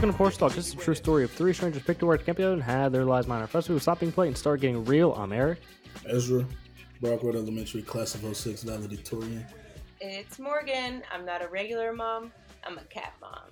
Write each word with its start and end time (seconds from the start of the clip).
Welcome 0.00 0.14
to 0.14 0.16
Porch 0.16 0.38
Talk. 0.38 0.54
This 0.54 0.68
is 0.68 0.72
a 0.72 0.76
true 0.78 0.94
story 0.94 1.24
of 1.24 1.30
three 1.30 1.52
strangers 1.52 1.82
picked 1.82 2.00
a 2.00 2.06
word, 2.06 2.24
camped 2.24 2.40
out, 2.40 2.54
and 2.54 2.62
had 2.62 2.90
their 2.90 3.04
lives 3.04 3.26
minor. 3.26 3.46
First, 3.46 3.68
we 3.68 3.74
will 3.74 3.80
stop 3.80 4.00
being 4.00 4.10
polite 4.10 4.28
and 4.28 4.38
start 4.38 4.62
getting 4.62 4.82
real. 4.86 5.12
I'm 5.12 5.30
Eric. 5.30 5.60
Ezra, 6.08 6.46
Brockwood 7.02 7.34
Elementary, 7.34 7.82
class 7.82 8.14
of 8.14 8.34
06, 8.34 8.62
valedictorian. 8.62 9.44
It's 10.00 10.38
Morgan. 10.38 11.02
I'm 11.12 11.26
not 11.26 11.42
a 11.44 11.48
regular 11.48 11.92
mom. 11.92 12.32
I'm 12.64 12.78
a 12.78 12.84
cat 12.84 13.12
mom. 13.20 13.50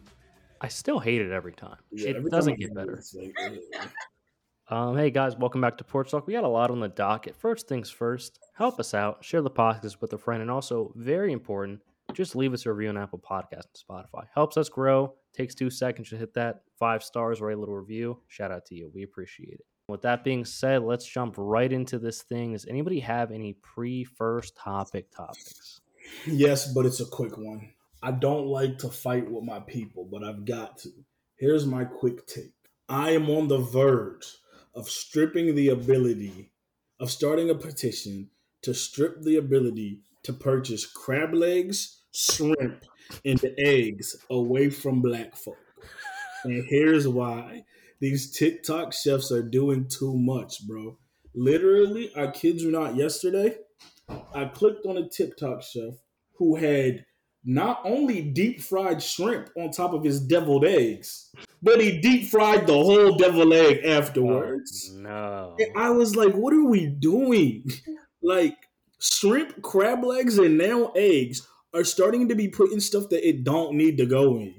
I 0.62 0.68
still 0.68 0.98
hate 0.98 1.20
it 1.20 1.32
every 1.32 1.52
time. 1.52 1.76
Yeah, 1.92 2.08
it 2.08 2.16
every 2.16 2.30
doesn't 2.30 2.54
I 2.54 2.56
get 2.56 2.74
better. 2.74 3.02
like, 3.12 3.34
ugh. 3.78 3.88
Um, 4.70 4.96
hey 4.96 5.10
guys, 5.10 5.36
welcome 5.36 5.60
back 5.60 5.76
to 5.76 5.84
Porch 5.84 6.10
Talk. 6.10 6.26
We 6.26 6.32
got 6.32 6.44
a 6.44 6.48
lot 6.48 6.70
on 6.70 6.80
the 6.80 6.88
docket. 6.88 7.36
First 7.36 7.68
things 7.68 7.90
first, 7.90 8.38
help 8.54 8.80
us 8.80 8.94
out, 8.94 9.22
share 9.22 9.42
the 9.42 9.50
podcast 9.50 10.00
with 10.00 10.14
a 10.14 10.18
friend, 10.18 10.40
and 10.40 10.50
also 10.50 10.94
very 10.96 11.30
important, 11.30 11.82
just 12.14 12.34
leave 12.34 12.54
us 12.54 12.64
a 12.64 12.72
review 12.72 12.88
on 12.88 12.96
Apple 12.96 13.18
Podcast 13.18 13.66
and 13.66 13.76
Spotify. 13.86 14.24
Helps 14.34 14.56
us 14.56 14.70
grow. 14.70 15.12
Takes 15.34 15.54
two 15.54 15.70
seconds 15.70 16.10
to 16.10 16.16
hit 16.16 16.34
that 16.34 16.62
five 16.78 17.02
stars, 17.02 17.40
write 17.40 17.56
a 17.56 17.60
little 17.60 17.76
review. 17.76 18.18
Shout 18.28 18.50
out 18.50 18.66
to 18.66 18.74
you. 18.74 18.90
We 18.94 19.02
appreciate 19.02 19.54
it. 19.54 19.66
With 19.88 20.02
that 20.02 20.24
being 20.24 20.44
said, 20.44 20.82
let's 20.82 21.06
jump 21.06 21.34
right 21.38 21.72
into 21.72 21.98
this 21.98 22.22
thing. 22.22 22.52
Does 22.52 22.66
anybody 22.66 23.00
have 23.00 23.30
any 23.30 23.54
pre-first 23.54 24.56
topic 24.56 25.10
topics? 25.10 25.80
yes, 26.26 26.72
but 26.72 26.86
it's 26.86 27.00
a 27.00 27.06
quick 27.06 27.36
one. 27.38 27.70
I 28.02 28.12
don't 28.12 28.46
like 28.46 28.78
to 28.78 28.88
fight 28.88 29.30
with 29.30 29.44
my 29.44 29.60
people, 29.60 30.04
but 30.10 30.22
I've 30.22 30.44
got 30.44 30.78
to. 30.78 30.90
Here's 31.36 31.66
my 31.66 31.84
quick 31.84 32.26
take 32.26 32.52
I 32.88 33.10
am 33.10 33.30
on 33.30 33.48
the 33.48 33.58
verge 33.58 34.26
of 34.74 34.88
stripping 34.88 35.54
the 35.54 35.68
ability, 35.68 36.52
of 37.00 37.10
starting 37.10 37.50
a 37.50 37.54
petition 37.54 38.30
to 38.62 38.74
strip 38.74 39.22
the 39.22 39.36
ability 39.36 40.00
to 40.24 40.32
purchase 40.32 40.86
crab 40.86 41.34
legs, 41.34 42.02
shrimp, 42.12 42.84
and 43.24 43.38
the 43.38 43.54
eggs 43.58 44.16
away 44.30 44.70
from 44.70 45.00
black 45.02 45.36
folk. 45.36 45.56
And 46.44 46.64
here's 46.68 47.08
why. 47.08 47.64
These 48.00 48.30
TikTok 48.32 48.92
chefs 48.92 49.32
are 49.32 49.42
doing 49.42 49.88
too 49.88 50.16
much, 50.16 50.66
bro. 50.66 50.98
Literally, 51.34 52.12
I 52.16 52.28
kid 52.28 52.60
you 52.60 52.70
not, 52.70 52.96
yesterday, 52.96 53.56
I 54.34 54.46
clicked 54.46 54.86
on 54.86 54.96
a 54.96 55.08
TikTok 55.08 55.62
chef 55.62 55.94
who 56.36 56.56
had 56.56 57.04
not 57.44 57.80
only 57.84 58.22
deep 58.22 58.60
fried 58.60 59.02
shrimp 59.02 59.50
on 59.56 59.70
top 59.70 59.92
of 59.92 60.04
his 60.04 60.20
deviled 60.20 60.64
eggs, 60.64 61.30
but 61.62 61.80
he 61.80 62.00
deep 62.00 62.28
fried 62.28 62.66
the 62.66 62.72
whole 62.72 63.16
deviled 63.16 63.52
egg 63.52 63.84
afterwards. 63.84 64.92
Oh, 64.94 64.98
no. 64.98 65.56
And 65.58 65.76
I 65.76 65.90
was 65.90 66.14
like, 66.14 66.34
what 66.34 66.52
are 66.52 66.64
we 66.64 66.86
doing? 66.86 67.64
like, 68.22 68.56
shrimp, 69.00 69.60
crab 69.62 70.04
legs, 70.04 70.38
and 70.38 70.58
now 70.58 70.92
eggs 70.94 71.46
are 71.74 71.84
starting 71.84 72.28
to 72.28 72.34
be 72.34 72.48
put 72.48 72.72
in 72.72 72.80
stuff 72.80 73.08
that 73.10 73.26
it 73.26 73.44
don't 73.44 73.74
need 73.74 73.98
to 73.98 74.06
go 74.06 74.36
in. 74.36 74.54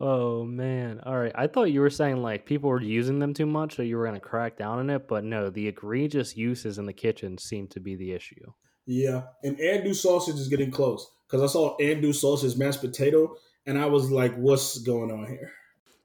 Oh 0.00 0.44
man. 0.44 1.00
All 1.04 1.18
right. 1.18 1.32
I 1.34 1.48
thought 1.48 1.72
you 1.72 1.80
were 1.80 1.90
saying 1.90 2.18
like 2.18 2.46
people 2.46 2.70
were 2.70 2.80
using 2.80 3.18
them 3.18 3.34
too 3.34 3.46
much, 3.46 3.76
so 3.76 3.82
you 3.82 3.96
were 3.96 4.06
gonna 4.06 4.20
crack 4.20 4.56
down 4.56 4.78
on 4.78 4.90
it, 4.90 5.08
but 5.08 5.24
no, 5.24 5.50
the 5.50 5.66
egregious 5.66 6.36
uses 6.36 6.78
in 6.78 6.86
the 6.86 6.92
kitchen 6.92 7.36
seem 7.38 7.66
to 7.68 7.80
be 7.80 7.96
the 7.96 8.12
issue. 8.12 8.52
Yeah, 8.86 9.24
and 9.42 9.58
Andouille 9.58 9.94
sausage 9.94 10.36
is 10.36 10.48
getting 10.48 10.70
close 10.70 11.06
because 11.26 11.42
I 11.42 11.52
saw 11.52 11.76
Andouille 11.78 12.14
sausage 12.14 12.56
mashed 12.56 12.80
potato, 12.80 13.34
and 13.66 13.76
I 13.76 13.86
was 13.86 14.10
like, 14.10 14.34
"What's 14.36 14.78
going 14.78 15.10
on 15.10 15.26
here?" 15.26 15.52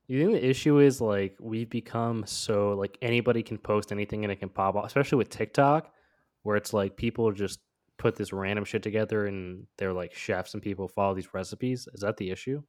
You 0.07 0.19
think 0.19 0.41
the 0.41 0.49
issue 0.49 0.79
is 0.79 0.99
like 0.99 1.37
we've 1.39 1.69
become 1.69 2.25
so 2.25 2.73
like 2.73 2.97
anybody 3.01 3.41
can 3.41 3.57
post 3.57 3.91
anything 3.91 4.25
and 4.25 4.31
it 4.31 4.39
can 4.39 4.49
pop 4.49 4.75
up, 4.75 4.85
especially 4.85 5.19
with 5.19 5.29
TikTok, 5.29 5.93
where 6.41 6.57
it's 6.57 6.73
like 6.73 6.97
people 6.97 7.31
just 7.31 7.59
put 8.03 8.17
this 8.17 8.33
random 8.33 8.65
shit 8.65 8.83
together 8.83 9.25
and 9.25 9.65
they're 9.77 9.93
like 9.93 10.13
chefs 10.13 10.53
and 10.53 10.61
people 10.61 10.89
follow 10.89 11.15
these 11.15 11.33
recipes. 11.33 11.87
Is 11.93 12.01
that 12.01 12.17
the 12.17 12.31
issue? 12.31 12.61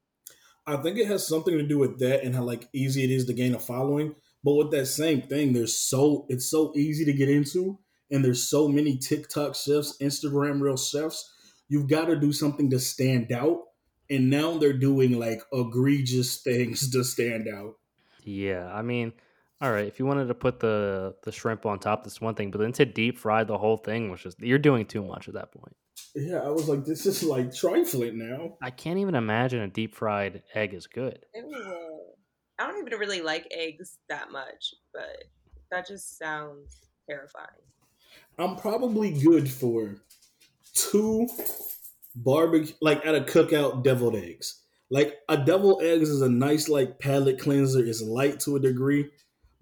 I 0.64 0.76
think 0.76 0.96
it 0.96 1.08
has 1.08 1.26
something 1.26 1.58
to 1.58 1.66
do 1.66 1.76
with 1.76 1.98
that 1.98 2.22
and 2.22 2.34
how 2.34 2.44
like 2.44 2.68
easy 2.72 3.02
it 3.02 3.10
is 3.10 3.26
to 3.26 3.34
gain 3.34 3.52
a 3.54 3.58
following. 3.58 4.14
But 4.44 4.54
with 4.54 4.70
that 4.70 4.86
same 4.86 5.22
thing, 5.22 5.52
there's 5.52 5.76
so 5.76 6.24
it's 6.28 6.48
so 6.48 6.72
easy 6.76 7.04
to 7.04 7.12
get 7.12 7.28
into, 7.28 7.78
and 8.10 8.24
there's 8.24 8.48
so 8.48 8.68
many 8.68 8.96
TikTok 8.96 9.56
chefs, 9.56 9.98
Instagram 10.00 10.60
reel 10.60 10.76
chefs. 10.76 11.32
You've 11.68 11.88
got 11.88 12.06
to 12.06 12.16
do 12.16 12.32
something 12.32 12.70
to 12.70 12.78
stand 12.78 13.32
out, 13.32 13.62
and 14.08 14.30
now 14.30 14.56
they're 14.56 14.78
doing 14.78 15.18
like 15.18 15.42
egregious 15.52 16.36
things 16.44 16.90
to 16.92 17.02
stand 17.02 17.48
out. 17.48 17.74
Yeah, 18.22 18.70
I 18.72 18.82
mean, 18.82 19.12
all 19.60 19.72
right, 19.72 19.87
if 19.87 19.98
you 19.98 20.06
wanted 20.06 20.26
to 20.26 20.34
put 20.34 20.60
the 20.60 21.15
the 21.22 21.32
shrimp 21.32 21.66
on 21.66 21.78
top, 21.78 22.04
that's 22.04 22.20
one 22.20 22.34
thing, 22.34 22.50
but 22.50 22.60
then 22.60 22.72
to 22.72 22.84
deep 22.84 23.19
fry 23.19 23.44
the 23.44 23.59
whole 23.59 23.76
thing 23.76 24.10
was 24.10 24.20
just 24.20 24.41
you're 24.41 24.59
doing 24.59 24.87
too 24.87 25.04
much 25.04 25.28
at 25.28 25.34
that 25.34 25.53
point. 25.53 25.76
Yeah, 26.15 26.38
I 26.38 26.50
was 26.50 26.69
like, 26.69 26.84
this 26.84 27.06
is 27.06 27.22
like 27.22 27.54
trifling 27.54 28.19
now. 28.19 28.56
I 28.62 28.70
can't 28.70 28.98
even 28.98 29.14
imagine 29.14 29.60
a 29.60 29.69
deep 29.69 29.94
fried 29.94 30.43
egg 30.54 30.75
is 30.75 30.87
good. 30.87 31.19
Ew. 31.34 32.00
I 32.59 32.66
don't 32.66 32.87
even 32.87 32.98
really 32.98 33.20
like 33.20 33.47
eggs 33.50 33.98
that 34.09 34.31
much, 34.31 34.75
but 34.93 35.25
that 35.70 35.88
just 35.88 36.19
sounds 36.19 36.81
terrifying. 37.09 37.48
I'm 38.38 38.56
probably 38.56 39.12
good 39.12 39.50
for 39.50 39.97
two 40.75 41.28
barbecue, 42.14 42.75
like 42.81 43.04
at 43.04 43.14
a 43.14 43.20
cookout, 43.20 43.82
deviled 43.82 44.16
eggs. 44.16 44.62
Like 44.91 45.16
a 45.28 45.37
deviled 45.37 45.82
eggs 45.82 46.09
is 46.09 46.22
a 46.22 46.28
nice 46.28 46.69
like 46.69 46.98
palate 46.98 47.41
cleanser. 47.41 47.84
It's 47.84 48.03
light 48.03 48.38
to 48.41 48.56
a 48.56 48.60
degree, 48.60 49.10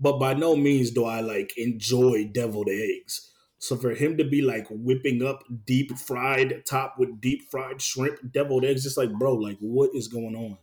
but 0.03 0.19
by 0.19 0.35
no 0.35 0.57
means 0.57 0.91
do 0.91 1.05
I 1.07 1.21
like 1.21 1.57
enjoy 1.57 2.29
deviled 2.33 2.69
eggs. 2.71 3.33
So 3.59 3.77
for 3.77 3.91
him 3.95 4.17
to 4.19 4.25
be 4.25 4.43
like 4.43 4.67
whipping 4.71 5.23
up 5.25 5.45
deep 5.67 5.97
fried 5.99 6.67
top 6.67 6.97
with 6.99 7.21
deep 7.21 7.43
fried 7.51 7.81
shrimp, 7.81 8.19
deviled 8.33 8.65
eggs, 8.65 8.83
just 8.85 8.99
like 8.99 9.13
bro, 9.15 9.35
like 9.37 9.59
what 9.61 9.91
is 9.95 10.09
going 10.09 10.37
on? 10.37 10.59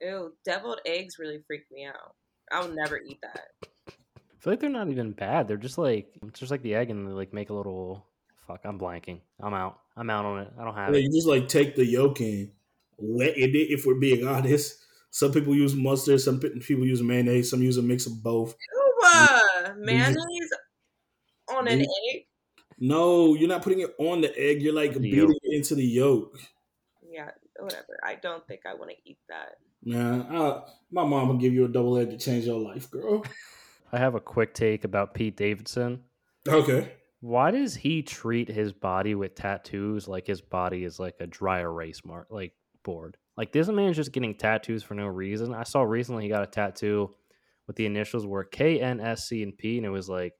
Ew, 0.00 0.36
deviled 0.44 0.80
eggs 0.86 1.18
really 1.18 1.42
freak 1.46 1.70
me 1.70 1.84
out. 1.84 2.14
I'll 2.52 2.68
never 2.68 2.98
eat 2.98 3.20
that. 3.22 3.48
I 3.88 4.38
feel 4.38 4.52
like 4.52 4.60
they're 4.60 4.70
not 4.70 4.88
even 4.88 5.12
bad. 5.12 5.48
They're 5.48 5.56
just 5.56 5.78
like 5.78 6.12
it's 6.22 6.40
just 6.40 6.50
like 6.50 6.62
the 6.62 6.74
egg 6.74 6.90
and 6.90 7.06
they 7.06 7.12
like 7.12 7.32
make 7.32 7.50
a 7.50 7.54
little 7.54 8.06
fuck, 8.46 8.60
I'm 8.64 8.78
blanking. 8.78 9.20
I'm 9.40 9.54
out. 9.54 9.80
I'm 9.96 10.10
out 10.10 10.24
on 10.24 10.40
it. 10.42 10.52
I 10.58 10.64
don't 10.64 10.74
have 10.74 10.94
Yeah, 10.94 11.00
it. 11.00 11.02
you 11.02 11.10
just 11.12 11.26
like 11.26 11.48
take 11.48 11.74
the 11.74 11.84
yolk 11.86 12.20
and 12.20 12.52
wet 12.98 13.36
it. 13.36 13.54
If 13.56 13.86
we're 13.86 13.98
being 13.98 14.26
honest, 14.28 14.84
some 15.16 15.32
people 15.32 15.54
use 15.54 15.74
mustard, 15.74 16.20
some 16.20 16.38
people 16.38 16.84
use 16.84 17.02
mayonnaise, 17.02 17.48
some 17.48 17.62
use 17.62 17.78
a 17.78 17.82
mix 17.82 18.04
of 18.06 18.22
both. 18.22 18.54
Ew, 18.74 18.92
uh, 19.04 19.38
mayonnaise 19.78 20.50
on 21.48 21.66
an 21.68 21.80
You- 21.80 21.86
egg? 22.14 22.22
No, 22.78 23.34
you're 23.34 23.48
not 23.48 23.62
putting 23.62 23.80
it 23.80 23.94
on 23.98 24.20
the 24.20 24.38
egg. 24.38 24.60
You're 24.60 24.74
like 24.74 24.92
The 24.92 25.00
beating 25.00 25.18
yolk. 25.20 25.30
it 25.42 25.56
into 25.56 25.74
the 25.74 25.84
yolk. 25.86 26.38
Yeah, 27.08 27.30
whatever. 27.58 27.98
I 28.04 28.16
don't 28.16 28.46
think 28.46 28.66
I 28.66 28.74
want 28.74 28.90
to 28.90 28.96
eat 29.10 29.16
that. 29.30 29.56
Man, 29.82 30.26
I, 30.30 30.62
my 30.90 31.04
mom 31.04 31.28
will 31.28 31.38
give 31.38 31.54
you 31.54 31.64
a 31.64 31.68
double 31.68 31.96
egg 31.96 32.10
to 32.10 32.18
change 32.18 32.44
your 32.44 32.60
life, 32.60 32.90
girl. 32.90 33.24
I 33.92 33.98
have 33.98 34.14
a 34.14 34.20
quick 34.20 34.52
take 34.52 34.84
about 34.84 35.14
Pete 35.14 35.38
Davidson. 35.38 36.02
Okay. 36.46 36.92
Why 37.20 37.50
does 37.50 37.74
he 37.74 38.02
treat 38.02 38.48
his 38.50 38.74
body 38.74 39.14
with 39.14 39.34
tattoos 39.34 40.06
like 40.06 40.26
his 40.26 40.42
body 40.42 40.84
is 40.84 41.00
like 41.00 41.14
a 41.20 41.26
dry 41.26 41.60
erase 41.60 42.04
mark, 42.04 42.26
like 42.28 42.52
board? 42.84 43.16
Like 43.36 43.52
this 43.52 43.68
man's 43.68 43.96
just 43.96 44.12
getting 44.12 44.34
tattoos 44.34 44.82
for 44.82 44.94
no 44.94 45.06
reason. 45.06 45.54
I 45.54 45.64
saw 45.64 45.82
recently 45.82 46.24
he 46.24 46.28
got 46.28 46.42
a 46.42 46.46
tattoo 46.46 47.14
with 47.66 47.76
the 47.76 47.86
initials 47.86 48.26
were 48.26 48.44
K, 48.44 48.80
N, 48.80 49.00
S, 49.00 49.28
C, 49.28 49.42
and 49.42 49.56
P, 49.56 49.76
and 49.76 49.86
it 49.86 49.90
was 49.90 50.08
like 50.08 50.32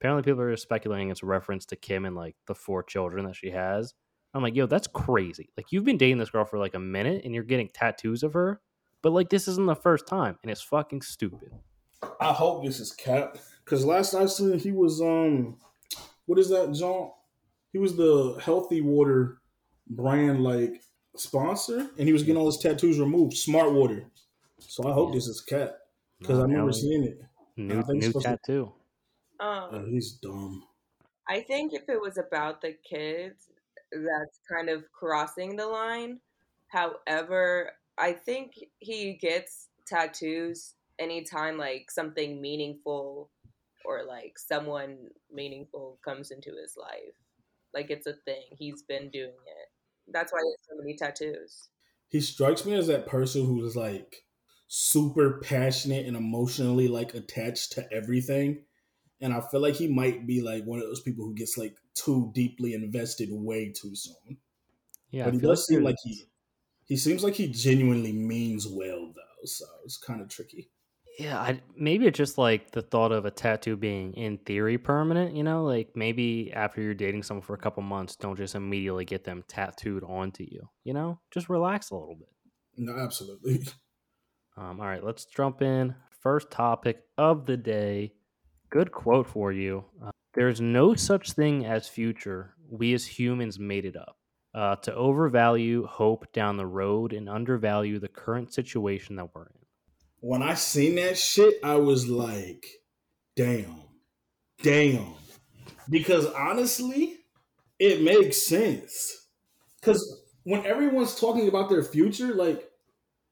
apparently 0.00 0.22
people 0.22 0.42
are 0.42 0.56
speculating 0.56 1.10
it's 1.10 1.22
a 1.22 1.26
reference 1.26 1.66
to 1.66 1.76
Kim 1.76 2.04
and 2.04 2.14
like 2.14 2.36
the 2.46 2.54
four 2.54 2.82
children 2.82 3.24
that 3.26 3.36
she 3.36 3.50
has. 3.50 3.94
I'm 4.34 4.42
like, 4.42 4.56
yo, 4.56 4.66
that's 4.66 4.88
crazy. 4.88 5.50
Like 5.56 5.70
you've 5.70 5.84
been 5.84 5.96
dating 5.96 6.18
this 6.18 6.30
girl 6.30 6.44
for 6.44 6.58
like 6.58 6.74
a 6.74 6.80
minute 6.80 7.22
and 7.24 7.34
you're 7.34 7.44
getting 7.44 7.68
tattoos 7.68 8.22
of 8.22 8.34
her, 8.34 8.60
but 9.02 9.12
like 9.12 9.30
this 9.30 9.48
isn't 9.48 9.66
the 9.66 9.74
first 9.74 10.06
time, 10.06 10.38
and 10.42 10.50
it's 10.50 10.62
fucking 10.62 11.02
stupid. 11.02 11.52
I 12.20 12.32
hope 12.32 12.64
this 12.64 12.80
is 12.80 12.92
cap 12.92 13.38
because 13.64 13.84
last 13.84 14.14
I 14.14 14.26
seen 14.26 14.58
he 14.58 14.72
was 14.72 15.00
um, 15.00 15.56
what 16.26 16.38
is 16.38 16.50
that, 16.50 16.72
John? 16.72 17.10
He 17.72 17.78
was 17.78 17.96
the 17.96 18.38
healthy 18.42 18.80
water 18.80 19.40
brand 19.88 20.42
like 20.42 20.82
sponsor, 21.16 21.90
and 21.98 22.06
he 22.06 22.12
was 22.12 22.22
getting 22.22 22.36
all 22.38 22.46
his 22.46 22.58
tattoos 22.58 22.98
removed. 22.98 23.36
Smart 23.36 23.72
water. 23.72 24.06
So 24.58 24.88
I 24.88 24.92
hope 24.92 25.10
Yeah. 25.10 25.14
this 25.16 25.26
is 25.28 25.40
cap 25.40 25.76
because 26.18 26.36
Nah, 26.38 26.44
I 26.44 26.46
remember 26.46 26.66
now 26.66 26.72
seeing 26.72 27.04
it. 27.04 27.20
new 27.56 27.78
I 27.78 27.82
think 27.82 28.02
it's 28.02 28.06
new 28.06 28.20
supposed 28.20 28.24
to- 28.26 28.30
tattoo. 28.36 28.72
Um, 29.40 29.68
Oh, 29.72 29.84
he's 29.86 30.12
dumb. 30.12 30.66
I 31.28 31.40
think 31.40 31.72
if 31.72 31.88
it 31.88 32.00
was 32.00 32.18
about 32.18 32.60
the 32.60 32.74
kids, 32.88 33.50
that's 33.92 34.40
kind 34.48 34.68
of 34.68 34.90
crossing 34.92 35.56
the 35.56 35.66
line. 35.66 36.20
However, 36.68 37.72
I 37.98 38.12
think 38.12 38.58
he 38.80 39.14
gets 39.14 39.68
tattoos 39.86 40.74
anytime 40.98 41.56
like 41.58 41.90
something 41.90 42.40
meaningful 42.40 43.30
or 43.84 44.02
like 44.04 44.38
someone 44.38 45.10
meaningful 45.30 45.98
comes 46.04 46.30
into 46.30 46.54
his 46.56 46.76
life. 46.76 47.14
Like 47.72 47.90
it's 47.90 48.06
a 48.06 48.14
thing. 48.14 48.46
He's 48.58 48.82
been 48.82 49.10
doing 49.10 49.34
it. 49.46 49.68
That's 50.08 50.32
why 50.32 50.40
he 50.42 50.50
has 50.50 50.66
so 50.68 50.76
many 50.76 50.96
tattoos. 50.96 51.68
he 52.08 52.20
strikes 52.20 52.64
me 52.64 52.74
as 52.74 52.86
that 52.86 53.06
person 53.06 53.44
who's 53.44 53.76
like 53.76 54.24
super 54.68 55.40
passionate 55.40 56.06
and 56.06 56.16
emotionally 56.16 56.88
like 56.88 57.14
attached 57.14 57.72
to 57.72 57.92
everything 57.92 58.64
and 59.20 59.32
i 59.34 59.40
feel 59.40 59.60
like 59.60 59.74
he 59.76 59.88
might 59.88 60.26
be 60.26 60.42
like 60.42 60.64
one 60.64 60.80
of 60.80 60.86
those 60.86 61.02
people 61.02 61.24
who 61.24 61.34
gets 61.34 61.58
like 61.58 61.78
too 61.94 62.30
deeply 62.34 62.74
invested 62.74 63.28
way 63.32 63.72
too 63.72 63.94
soon 63.94 64.38
Yeah, 65.10 65.30
but 65.30 65.34
he 65.34 65.40
feel 65.40 65.56
does 65.56 65.66
seem 65.66 65.82
like 65.82 65.96
he 66.04 66.24
he 66.86 66.96
seems 66.96 67.24
like 67.24 67.34
he 67.36 67.48
genuinely 67.48 68.12
means 68.12 68.66
well 68.68 69.12
though 69.14 69.44
so 69.46 69.66
it's 69.84 69.98
kind 69.98 70.20
of 70.22 70.28
tricky. 70.28 70.70
Yeah, 71.18 71.38
I, 71.40 71.60
maybe 71.76 72.06
it's 72.06 72.16
just 72.16 72.38
like 72.38 72.72
the 72.72 72.82
thought 72.82 73.12
of 73.12 73.24
a 73.24 73.30
tattoo 73.30 73.76
being 73.76 74.14
in 74.14 74.38
theory 74.38 74.78
permanent. 74.78 75.36
You 75.36 75.44
know, 75.44 75.64
like 75.64 75.90
maybe 75.94 76.52
after 76.52 76.80
you're 76.80 76.94
dating 76.94 77.22
someone 77.22 77.42
for 77.42 77.54
a 77.54 77.58
couple 77.58 77.82
months, 77.82 78.16
don't 78.16 78.36
just 78.36 78.54
immediately 78.56 79.04
get 79.04 79.24
them 79.24 79.44
tattooed 79.46 80.02
onto 80.02 80.44
you. 80.44 80.68
You 80.82 80.94
know, 80.94 81.20
just 81.30 81.48
relax 81.48 81.90
a 81.90 81.96
little 81.96 82.16
bit. 82.16 82.28
No, 82.76 82.96
absolutely. 82.96 83.62
Um, 84.56 84.80
all 84.80 84.86
right, 84.86 85.02
let's 85.02 85.24
jump 85.24 85.62
in. 85.62 85.96
First 86.20 86.50
topic 86.50 87.02
of 87.18 87.44
the 87.44 87.56
day. 87.56 88.12
Good 88.70 88.92
quote 88.92 89.26
for 89.26 89.52
you. 89.52 89.84
Uh, 90.00 90.10
There's 90.34 90.60
no 90.60 90.94
such 90.94 91.32
thing 91.32 91.66
as 91.66 91.88
future. 91.88 92.54
We 92.70 92.94
as 92.94 93.04
humans 93.04 93.58
made 93.58 93.84
it 93.84 93.96
up. 93.96 94.16
Uh, 94.54 94.76
to 94.76 94.94
overvalue 94.94 95.84
hope 95.86 96.32
down 96.32 96.56
the 96.56 96.66
road 96.66 97.12
and 97.12 97.28
undervalue 97.28 97.98
the 97.98 98.06
current 98.06 98.54
situation 98.54 99.16
that 99.16 99.34
we're 99.34 99.46
in. 99.46 99.63
When 100.26 100.42
I 100.42 100.54
seen 100.54 100.94
that 100.94 101.18
shit, 101.18 101.56
I 101.62 101.74
was 101.74 102.08
like, 102.08 102.66
damn, 103.36 103.82
damn. 104.62 105.12
Because 105.90 106.24
honestly, 106.32 107.18
it 107.78 108.00
makes 108.00 108.46
sense. 108.46 109.28
Because 109.78 110.22
when 110.44 110.64
everyone's 110.64 111.20
talking 111.20 111.46
about 111.46 111.68
their 111.68 111.82
future, 111.82 112.34
like, 112.34 112.70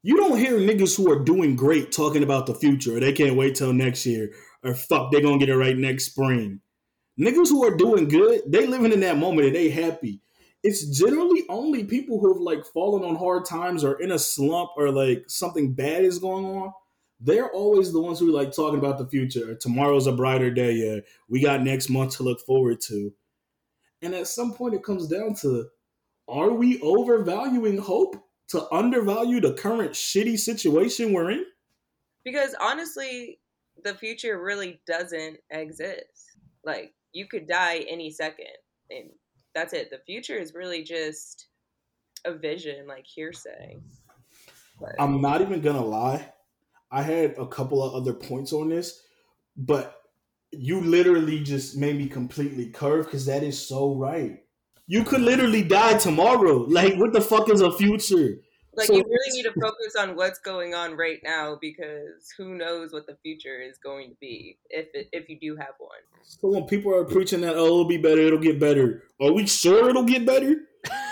you 0.03 0.17
don't 0.17 0.37
hear 0.37 0.59
niggas 0.59 0.95
who 0.95 1.11
are 1.11 1.23
doing 1.23 1.55
great 1.55 1.91
talking 1.91 2.21
about 2.21 2.45
the 2.45 2.53
future 2.53 2.97
or 2.97 2.99
they 2.99 3.11
can't 3.11 3.37
wait 3.37 3.55
till 3.55 3.73
next 3.73 4.05
year 4.05 4.31
or 4.63 4.75
fuck, 4.75 5.11
they're 5.11 5.21
gonna 5.21 5.39
get 5.39 5.49
it 5.49 5.57
right 5.57 5.75
next 5.75 6.11
spring. 6.11 6.61
Niggas 7.19 7.49
who 7.49 7.65
are 7.65 7.75
doing 7.75 8.07
good, 8.07 8.41
they 8.45 8.67
living 8.67 8.91
in 8.91 8.99
that 8.99 9.17
moment 9.17 9.47
and 9.47 9.55
they 9.55 9.69
happy. 9.69 10.21
It's 10.61 10.95
generally 10.95 11.41
only 11.49 11.85
people 11.85 12.19
who 12.19 12.31
have 12.31 12.41
like 12.41 12.63
fallen 12.67 13.03
on 13.03 13.15
hard 13.15 13.45
times 13.45 13.83
or 13.83 13.99
in 13.99 14.11
a 14.11 14.19
slump 14.19 14.69
or 14.77 14.91
like 14.91 15.23
something 15.27 15.73
bad 15.73 16.05
is 16.05 16.19
going 16.19 16.45
on. 16.45 16.71
They're 17.25 17.49
always 17.49 17.93
the 17.93 18.01
ones 18.01 18.19
who 18.19 18.31
like 18.31 18.51
talking 18.53 18.79
about 18.79 18.97
the 18.97 19.07
future. 19.07 19.55
Tomorrow's 19.55 20.07
a 20.07 20.11
brighter 20.11 20.51
day. 20.51 21.01
We 21.29 21.41
got 21.41 21.63
next 21.63 21.89
month 21.89 22.17
to 22.17 22.23
look 22.23 22.41
forward 22.41 22.81
to. 22.81 23.13
And 24.01 24.13
at 24.13 24.27
some 24.27 24.53
point, 24.53 24.73
it 24.73 24.83
comes 24.83 25.07
down 25.07 25.35
to: 25.35 25.69
Are 26.27 26.51
we 26.51 26.81
overvaluing 26.81 27.77
hope 27.77 28.17
to 28.49 28.69
undervalue 28.73 29.39
the 29.39 29.53
current 29.53 29.91
shitty 29.91 30.37
situation 30.37 31.13
we're 31.13 31.31
in? 31.31 31.45
Because 32.25 32.55
honestly, 32.59 33.39
the 33.83 33.95
future 33.95 34.43
really 34.43 34.81
doesn't 34.85 35.37
exist. 35.49 36.35
Like 36.65 36.93
you 37.13 37.27
could 37.27 37.47
die 37.47 37.85
any 37.89 38.11
second, 38.11 38.47
and 38.89 39.11
that's 39.55 39.71
it. 39.71 39.89
The 39.91 40.01
future 40.05 40.37
is 40.37 40.53
really 40.53 40.83
just 40.83 41.47
a 42.25 42.33
vision, 42.33 42.85
like 42.85 43.05
hearsay. 43.05 43.77
But 44.77 44.95
I'm 44.99 45.21
not 45.21 45.39
even 45.39 45.61
gonna 45.61 45.85
lie. 45.85 46.32
I 46.93 47.01
had 47.01 47.35
a 47.39 47.47
couple 47.47 47.83
of 47.83 47.95
other 47.95 48.13
points 48.13 48.53
on 48.53 48.69
this, 48.69 49.01
but 49.57 49.99
you 50.51 50.79
literally 50.79 51.43
just 51.43 51.75
made 51.75 51.97
me 51.97 52.07
completely 52.07 52.69
curve 52.69 53.05
because 53.05 53.25
that 53.25 53.41
is 53.41 53.67
so 53.67 53.95
right. 53.95 54.39
You 54.85 55.03
could 55.03 55.21
literally 55.21 55.63
die 55.63 55.97
tomorrow. 55.97 56.57
Like, 56.57 56.95
what 56.97 57.11
the 57.11 57.21
fuck 57.21 57.49
is 57.49 57.61
a 57.61 57.71
future? 57.71 58.37
like 58.75 58.87
So- 58.87 58.95
you 58.95 59.03
really 59.03 59.37
need 59.37 59.43
to 59.43 59.53
focus 59.59 59.95
on 59.97 60.15
what's 60.15 60.39
going 60.39 60.73
on 60.73 60.95
right 60.95 61.19
now 61.23 61.57
because 61.59 62.31
who 62.37 62.55
knows 62.55 62.93
what 62.93 63.07
the 63.07 63.17
future 63.23 63.61
is 63.61 63.77
going 63.77 64.09
to 64.11 64.15
be 64.19 64.57
if 64.69 64.87
it, 64.93 65.09
if 65.11 65.29
you 65.29 65.39
do 65.39 65.55
have 65.55 65.75
one. 65.79 65.99
So 66.23 66.49
when 66.49 66.65
people 66.65 66.93
are 66.93 67.05
preaching 67.05 67.41
that, 67.41 67.55
oh, 67.55 67.65
it'll 67.65 67.85
be 67.85 67.97
better, 67.97 68.21
it'll 68.21 68.39
get 68.39 68.59
better. 68.59 69.03
Are 69.21 69.31
we 69.31 69.45
sure 69.47 69.89
it'll 69.89 70.03
get 70.03 70.25
better? 70.25 70.55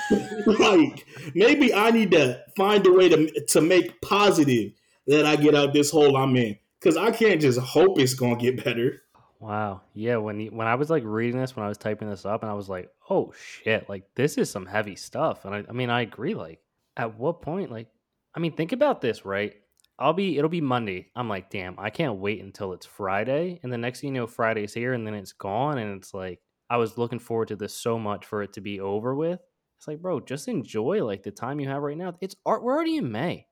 like, 0.46 1.06
maybe 1.34 1.74
I 1.74 1.92
need 1.92 2.12
to 2.12 2.44
find 2.58 2.86
a 2.86 2.92
way 2.92 3.10
to 3.10 3.46
to 3.46 3.62
make 3.62 4.02
positive 4.02 4.74
that 5.08 5.26
I 5.26 5.36
get 5.36 5.56
out 5.56 5.74
this 5.74 5.92
hole 5.92 6.18
I'm 6.18 6.36
in. 6.36 6.58
Cause 6.84 6.98
I 6.98 7.12
can't 7.12 7.40
just 7.40 7.60
hope 7.60 8.00
it's 8.00 8.16
gonna 8.16 8.36
get 8.36 8.64
better. 8.64 9.04
Wow. 9.40 9.82
Yeah. 9.94 10.18
When 10.18 10.48
when 10.48 10.68
I 10.68 10.76
was 10.76 10.90
like 10.90 11.04
reading 11.06 11.40
this, 11.40 11.56
when 11.56 11.66
I 11.66 11.70
was 11.70 11.78
typing 11.78 12.10
this 12.10 12.26
up, 12.26 12.42
and 12.42 12.52
I 12.52 12.56
was 12.56 12.70
like, 12.70 12.90
oh 13.10 13.34
shit, 13.38 13.88
like 13.88 14.04
this 14.16 14.38
is 14.38 14.50
some 14.50 14.66
heavy 14.66 14.96
stuff. 14.96 15.46
And 15.46 15.54
I, 15.54 15.64
I 15.70 15.74
mean, 15.74 15.90
I 15.90 16.02
agree. 16.02 16.34
Like, 16.34 16.60
at 16.98 17.18
what 17.18 17.42
point? 17.42 17.72
Like, 17.72 17.88
I 18.36 18.40
mean, 18.40 18.54
think 18.54 18.72
about 18.72 19.02
this, 19.02 19.26
right? 19.26 19.54
I'll 20.00 20.14
be, 20.14 20.38
it'll 20.38 20.50
be 20.50 20.62
Monday. 20.62 21.12
I'm 21.16 21.30
like, 21.30 21.52
damn, 21.52 21.76
I 21.78 21.92
can't 21.92 22.18
wait 22.18 22.42
until 22.42 22.74
it's 22.74 22.88
Friday. 22.88 23.60
And 23.62 23.72
the 23.72 23.78
next 23.78 24.02
thing 24.02 24.16
you 24.16 24.22
know, 24.22 24.28
Friday's 24.28 24.74
here, 24.74 24.94
and 24.94 25.06
then 25.06 25.14
it's 25.14 25.34
gone. 25.34 25.78
And 25.78 25.96
it's 25.98 26.14
like, 26.14 26.40
I 26.72 26.78
was 26.78 26.98
looking 26.98 27.20
forward 27.20 27.50
to 27.50 27.56
this 27.56 27.74
so 27.76 28.00
much 28.00 28.26
for 28.26 28.42
it 28.42 28.54
to 28.54 28.62
be 28.62 28.80
over 28.80 29.14
with. 29.14 29.40
It's 29.78 29.88
like, 29.88 30.02
bro, 30.02 30.20
just 30.20 30.48
enjoy 30.48 31.04
like 31.06 31.24
the 31.24 31.32
time 31.32 31.60
you 31.60 31.68
have 31.68 31.84
right 31.84 31.98
now. 31.98 32.16
It's 32.22 32.36
art. 32.46 32.64
We're 32.64 32.74
already 32.74 32.98
in 32.98 33.12
May. 33.12 33.48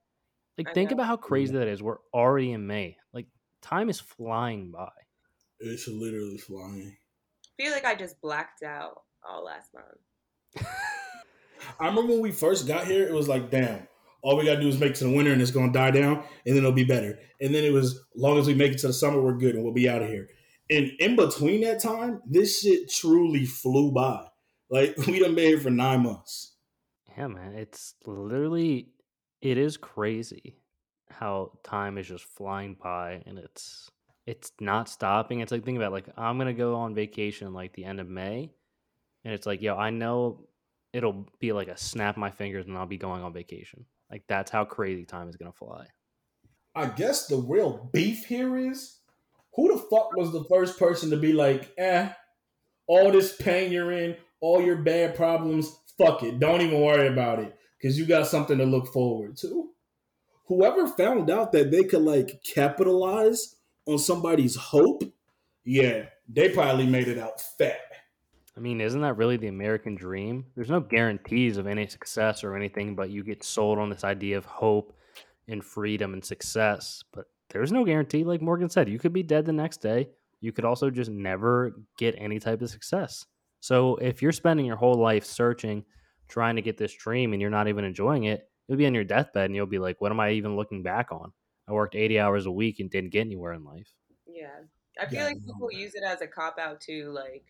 Like, 0.60 0.68
I 0.68 0.72
think 0.74 0.90
know. 0.90 0.94
about 0.94 1.06
how 1.06 1.16
crazy 1.16 1.54
that 1.54 1.68
is. 1.68 1.82
We're 1.82 1.98
already 2.12 2.52
in 2.52 2.66
May. 2.66 2.96
Like, 3.14 3.26
time 3.62 3.88
is 3.88 3.98
flying 3.98 4.70
by. 4.70 4.90
It's 5.58 5.88
literally 5.88 6.36
flying. 6.36 6.96
I 7.44 7.62
feel 7.62 7.72
like 7.72 7.86
I 7.86 7.94
just 7.94 8.20
blacked 8.20 8.62
out 8.62 9.02
all 9.26 9.44
last 9.44 9.70
month. 9.72 10.66
I 11.78 11.86
remember 11.86 12.12
when 12.12 12.20
we 12.20 12.30
first 12.30 12.66
got 12.66 12.86
here, 12.86 13.06
it 13.06 13.14
was 13.14 13.26
like, 13.28 13.50
damn, 13.50 13.86
all 14.22 14.36
we 14.36 14.44
gotta 14.44 14.60
do 14.60 14.68
is 14.68 14.78
make 14.78 14.90
it 14.90 14.96
to 14.96 15.04
the 15.04 15.16
winter 15.16 15.32
and 15.32 15.40
it's 15.40 15.50
gonna 15.50 15.72
die 15.72 15.90
down 15.90 16.22
and 16.44 16.54
then 16.54 16.58
it'll 16.58 16.72
be 16.72 16.84
better. 16.84 17.18
And 17.40 17.54
then 17.54 17.64
it 17.64 17.72
was, 17.72 17.94
as 17.94 18.20
long 18.20 18.38
as 18.38 18.46
we 18.46 18.54
make 18.54 18.72
it 18.72 18.78
to 18.80 18.88
the 18.88 18.92
summer, 18.92 19.20
we're 19.20 19.38
good 19.38 19.54
and 19.54 19.64
we'll 19.64 19.72
be 19.72 19.88
out 19.88 20.02
of 20.02 20.08
here. 20.08 20.28
And 20.68 20.90
in 21.00 21.16
between 21.16 21.62
that 21.62 21.80
time, 21.80 22.20
this 22.26 22.60
shit 22.60 22.90
truly 22.90 23.46
flew 23.46 23.92
by. 23.92 24.26
Like 24.70 24.96
we 25.06 25.18
done 25.20 25.34
been 25.34 25.48
here 25.48 25.60
for 25.60 25.70
nine 25.70 26.02
months. 26.02 26.54
Yeah, 27.16 27.28
man, 27.28 27.54
it's 27.54 27.94
literally 28.06 28.88
it 29.42 29.58
is 29.58 29.76
crazy 29.76 30.56
how 31.10 31.52
time 31.62 31.98
is 31.98 32.06
just 32.06 32.24
flying 32.24 32.76
by 32.80 33.22
and 33.26 33.38
it's 33.38 33.90
it's 34.26 34.52
not 34.60 34.88
stopping. 34.88 35.40
It's 35.40 35.50
like 35.50 35.64
think 35.64 35.76
about 35.76 35.88
it, 35.88 35.92
like 35.92 36.08
I'm 36.16 36.38
gonna 36.38 36.52
go 36.52 36.76
on 36.76 36.94
vacation 36.94 37.52
like 37.52 37.72
the 37.72 37.84
end 37.84 38.00
of 38.00 38.08
May, 38.08 38.50
and 39.24 39.34
it's 39.34 39.46
like 39.46 39.62
yo, 39.62 39.76
I 39.76 39.90
know 39.90 40.46
it'll 40.92 41.26
be 41.38 41.52
like 41.52 41.68
a 41.68 41.76
snap 41.76 42.16
my 42.16 42.30
fingers 42.30 42.66
and 42.66 42.76
I'll 42.76 42.86
be 42.86 42.98
going 42.98 43.22
on 43.22 43.32
vacation. 43.32 43.86
Like 44.10 44.24
that's 44.28 44.50
how 44.50 44.64
crazy 44.64 45.04
time 45.04 45.28
is 45.28 45.36
gonna 45.36 45.52
fly. 45.52 45.86
I 46.74 46.86
guess 46.86 47.26
the 47.26 47.36
real 47.36 47.90
beef 47.92 48.26
here 48.26 48.56
is 48.56 48.98
who 49.54 49.72
the 49.72 49.78
fuck 49.78 50.14
was 50.16 50.32
the 50.32 50.44
first 50.44 50.78
person 50.78 51.10
to 51.10 51.16
be 51.16 51.32
like, 51.32 51.72
eh, 51.78 52.10
all 52.86 53.10
this 53.10 53.34
pain 53.36 53.72
you're 53.72 53.92
in, 53.92 54.16
all 54.40 54.62
your 54.62 54.76
bad 54.76 55.14
problems, 55.16 55.76
fuck 55.98 56.22
it. 56.22 56.38
Don't 56.38 56.60
even 56.60 56.80
worry 56.80 57.08
about 57.08 57.40
it. 57.40 57.56
Cause 57.82 57.96
you 57.96 58.06
got 58.06 58.26
something 58.26 58.58
to 58.58 58.64
look 58.64 58.92
forward 58.92 59.36
to. 59.38 59.70
Whoever 60.46 60.86
found 60.86 61.30
out 61.30 61.52
that 61.52 61.70
they 61.70 61.84
could 61.84 62.02
like 62.02 62.42
capitalize 62.42 63.56
on 63.86 63.98
somebody's 63.98 64.56
hope, 64.56 65.02
yeah, 65.64 66.06
they 66.28 66.50
probably 66.50 66.86
made 66.86 67.08
it 67.08 67.18
out 67.18 67.40
fat. 67.40 67.80
I 68.56 68.60
mean, 68.60 68.80
isn't 68.80 69.00
that 69.00 69.16
really 69.16 69.36
the 69.36 69.48
American 69.48 69.94
dream? 69.94 70.44
There's 70.54 70.68
no 70.68 70.80
guarantees 70.80 71.56
of 71.56 71.66
any 71.66 71.86
success 71.86 72.44
or 72.44 72.56
anything, 72.56 72.94
but 72.94 73.10
you 73.10 73.22
get 73.24 73.42
sold 73.42 73.78
on 73.78 73.88
this 73.88 74.04
idea 74.04 74.36
of 74.36 74.44
hope 74.44 74.92
and 75.48 75.64
freedom 75.64 76.12
and 76.12 76.24
success. 76.24 77.02
But 77.12 77.26
there's 77.50 77.72
no 77.72 77.84
guarantee. 77.84 78.24
Like 78.24 78.42
Morgan 78.42 78.68
said, 78.68 78.88
you 78.88 78.98
could 78.98 79.12
be 79.12 79.22
dead 79.22 79.46
the 79.46 79.52
next 79.52 79.78
day. 79.78 80.08
You 80.40 80.52
could 80.52 80.64
also 80.64 80.90
just 80.90 81.10
never 81.10 81.80
get 81.96 82.14
any 82.18 82.38
type 82.38 82.60
of 82.60 82.70
success. 82.70 83.26
So 83.60 83.96
if 83.96 84.22
you're 84.22 84.32
spending 84.32 84.66
your 84.66 84.76
whole 84.76 84.94
life 84.94 85.24
searching, 85.24 85.84
trying 86.30 86.56
to 86.56 86.62
get 86.62 86.78
this 86.78 86.94
dream, 86.94 87.32
and 87.32 87.42
you're 87.42 87.50
not 87.50 87.68
even 87.68 87.84
enjoying 87.84 88.24
it, 88.24 88.48
you'll 88.68 88.78
be 88.78 88.86
on 88.86 88.94
your 88.94 89.04
deathbed 89.04 89.46
and 89.46 89.56
you'll 89.56 89.66
be 89.66 89.78
like, 89.78 90.00
what 90.00 90.12
am 90.12 90.20
I 90.20 90.30
even 90.32 90.56
looking 90.56 90.82
back 90.82 91.12
on? 91.12 91.32
I 91.68 91.72
worked 91.72 91.94
80 91.96 92.18
hours 92.18 92.46
a 92.46 92.52
week 92.52 92.80
and 92.80 92.90
didn't 92.90 93.10
get 93.10 93.20
anywhere 93.22 93.52
in 93.52 93.64
life. 93.64 93.88
Yeah. 94.26 94.60
I 94.98 95.06
feel 95.06 95.20
Yeah, 95.20 95.26
like 95.26 95.38
no. 95.44 95.54
people 95.54 95.72
use 95.72 95.94
it 95.94 96.02
as 96.04 96.20
a 96.22 96.26
cop 96.26 96.58
out 96.58 96.80
too. 96.80 97.10
Like 97.12 97.44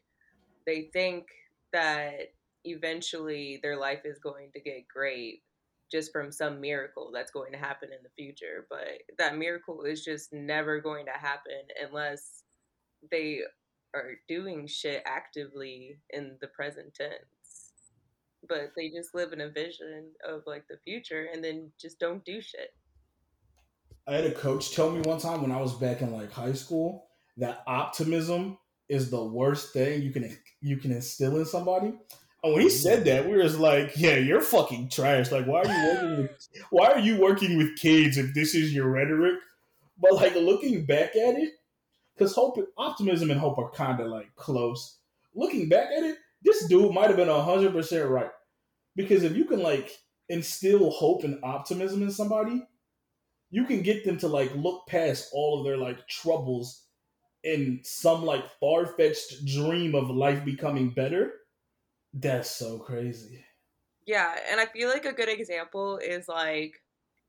they 0.66 0.90
think 0.92 1.26
that 1.72 2.32
eventually 2.64 3.60
their 3.62 3.76
life 3.76 4.00
is 4.04 4.18
going 4.18 4.50
to 4.52 4.60
get 4.60 4.88
great 4.88 5.42
just 5.90 6.12
from 6.12 6.30
some 6.30 6.60
miracle 6.60 7.10
that's 7.12 7.32
going 7.32 7.52
to 7.52 7.58
happen 7.58 7.90
in 7.92 8.02
the 8.02 8.10
future. 8.16 8.66
But 8.70 9.02
that 9.18 9.36
miracle 9.36 9.82
is 9.82 10.04
just 10.04 10.32
never 10.32 10.80
going 10.80 11.06
to 11.06 11.12
happen 11.12 11.62
unless 11.82 12.44
they 13.10 13.40
are 13.94 14.12
doing 14.28 14.66
shit 14.66 15.02
actively 15.04 15.98
in 16.10 16.36
the 16.40 16.48
present 16.48 16.94
tense. 16.94 17.39
But 18.48 18.72
they 18.76 18.88
just 18.88 19.14
live 19.14 19.32
in 19.32 19.42
a 19.42 19.50
vision 19.50 20.10
of 20.26 20.42
like 20.46 20.64
the 20.68 20.78
future 20.84 21.28
and 21.32 21.44
then 21.44 21.70
just 21.80 21.98
don't 21.98 22.24
do 22.24 22.40
shit. 22.40 22.74
I 24.08 24.14
had 24.14 24.24
a 24.24 24.32
coach 24.32 24.74
tell 24.74 24.90
me 24.90 25.00
one 25.02 25.20
time 25.20 25.42
when 25.42 25.52
I 25.52 25.60
was 25.60 25.74
back 25.74 26.00
in 26.00 26.12
like 26.12 26.32
high 26.32 26.54
school 26.54 27.06
that 27.36 27.62
optimism 27.66 28.58
is 28.88 29.10
the 29.10 29.22
worst 29.22 29.72
thing 29.72 30.02
you 30.02 30.10
can 30.10 30.36
you 30.60 30.76
can 30.76 30.92
instill 30.92 31.38
in 31.38 31.44
somebody. 31.44 31.94
And 32.42 32.54
when 32.54 32.62
he 32.62 32.68
mm. 32.68 32.70
said 32.72 33.04
that, 33.04 33.26
we 33.26 33.36
were 33.36 33.42
just 33.42 33.58
like, 33.58 33.92
"Yeah, 33.96 34.16
you're 34.16 34.40
fucking 34.40 34.88
trash. 34.88 35.30
Like, 35.30 35.46
why 35.46 35.62
are 35.62 35.66
you 35.66 35.94
working 35.94 36.16
with 36.16 36.48
why 36.70 36.86
are 36.90 36.98
you 36.98 37.20
working 37.20 37.56
with 37.56 37.76
kids 37.76 38.18
if 38.18 38.34
this 38.34 38.54
is 38.54 38.74
your 38.74 38.88
rhetoric?" 38.90 39.38
But 39.98 40.14
like 40.14 40.34
looking 40.34 40.86
back 40.86 41.14
at 41.16 41.34
it, 41.36 41.52
because 42.14 42.34
hope, 42.34 42.58
optimism, 42.76 43.30
and 43.30 43.38
hope 43.38 43.58
are 43.58 43.70
kind 43.70 44.00
of 44.00 44.08
like 44.08 44.34
close. 44.34 44.98
Looking 45.34 45.68
back 45.68 45.88
at 45.96 46.02
it, 46.02 46.16
this 46.42 46.66
dude 46.66 46.94
might 46.94 47.08
have 47.08 47.16
been 47.16 47.28
hundred 47.28 47.72
percent 47.72 48.08
right. 48.08 48.30
Because 48.96 49.22
if 49.22 49.36
you 49.36 49.44
can 49.44 49.62
like 49.62 49.90
instill 50.28 50.90
hope 50.90 51.24
and 51.24 51.38
optimism 51.42 52.02
in 52.02 52.10
somebody, 52.10 52.66
you 53.50 53.64
can 53.64 53.82
get 53.82 54.04
them 54.04 54.18
to 54.18 54.28
like 54.28 54.54
look 54.54 54.86
past 54.86 55.30
all 55.32 55.58
of 55.58 55.64
their 55.64 55.76
like 55.76 56.06
troubles 56.08 56.84
in 57.42 57.80
some 57.82 58.24
like 58.24 58.44
far 58.60 58.86
fetched 58.86 59.44
dream 59.46 59.94
of 59.94 60.10
life 60.10 60.44
becoming 60.44 60.90
better. 60.90 61.32
That's 62.12 62.50
so 62.50 62.78
crazy. 62.78 63.44
Yeah, 64.06 64.34
and 64.50 64.60
I 64.60 64.66
feel 64.66 64.88
like 64.88 65.04
a 65.04 65.12
good 65.12 65.28
example 65.28 65.98
is 65.98 66.28
like 66.28 66.74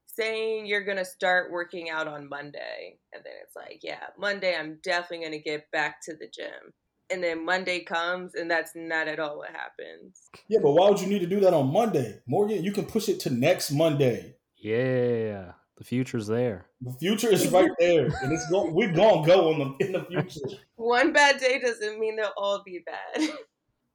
saying 0.06 0.65
you're 0.65 0.84
gonna 0.84 1.06
start 1.06 1.51
working 1.51 1.89
out 1.89 2.08
on 2.08 2.30
Monday, 2.30 2.98
and 3.13 3.24
then 3.24 3.34
it's 3.44 3.56
like, 3.56 3.80
yeah, 3.84 4.08
Monday 4.18 4.56
I'm 4.56 4.80
definitely 4.84 5.25
gonna 5.25 5.39
get 5.39 5.72
back 5.72 6.01
to 6.06 6.13
the 6.13 6.27
gym. 6.27 6.74
And 7.12 7.24
then 7.24 7.46
Monday 7.46 7.82
comes, 7.82 8.36
and 8.36 8.50
that's 8.50 8.72
not 8.75 9.08
at 9.08 9.20
all 9.20 9.38
what 9.38 9.50
happens. 9.50 10.30
Yeah, 10.48 10.60
but 10.62 10.72
why 10.72 10.89
would 10.89 11.00
you 11.00 11.08
need 11.08 11.20
to 11.20 11.27
do 11.27 11.39
that 11.41 11.53
on 11.53 11.72
Monday, 11.72 12.20
Morgan? 12.27 12.63
You 12.63 12.72
can 12.72 12.86
push 12.86 13.10
it 13.10 13.20
to 13.22 13.30
next 13.30 13.72
Monday. 13.72 14.36
Yeah, 14.58 15.53
the 15.77 15.84
future's 15.84 16.27
there. 16.27 16.68
The 16.82 16.94
future 16.94 17.30
is 17.30 17.48
right 17.50 17.72
there, 17.80 18.06
and 18.06 18.32
it's 18.32 18.50
going. 18.50 18.74
We're 18.74 18.94
gonna 18.94 19.25
go 19.25 19.51
in 19.51 19.60
the 19.60 19.86
in 19.86 19.91
the 19.94 20.06
future. 20.06 20.58
One 20.75 21.12
bad 21.12 21.39
day 21.39 21.60
doesn't 21.60 22.00
mean 22.00 22.15
they'll 22.15 22.32
all 22.38 22.63
be 22.63 22.84
bad. 22.86 23.30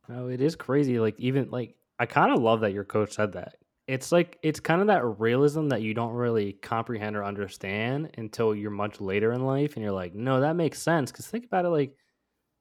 No, 0.09 0.29
it 0.29 0.41
is 0.41 0.55
crazy. 0.55 1.01
Like 1.01 1.19
even 1.19 1.51
like 1.51 1.75
I 1.99 2.07
kind 2.07 2.33
of 2.33 2.41
love 2.41 2.61
that 2.61 2.73
your 2.73 2.85
coach 2.85 3.15
said 3.15 3.33
that. 3.33 3.55
It's 3.87 4.13
like 4.13 4.39
it's 4.43 4.61
kind 4.61 4.81
of 4.81 4.89
that 4.89 5.05
realism 5.05 5.69
that 5.69 5.83
you 5.83 5.95
don't 5.95 6.13
really 6.13 6.53
comprehend 6.53 7.17
or 7.17 7.25
understand 7.25 8.11
until 8.19 8.55
you're 8.55 8.71
much 8.71 9.01
later 9.01 9.33
in 9.33 9.45
life, 9.45 9.75
and 9.75 9.83
you're 9.83 9.93
like, 9.93 10.15
no, 10.15 10.41
that 10.41 10.57
makes 10.57 10.81
sense. 10.81 11.11
Because 11.11 11.27
think 11.27 11.45
about 11.45 11.65
it, 11.65 11.71
like 11.71 11.97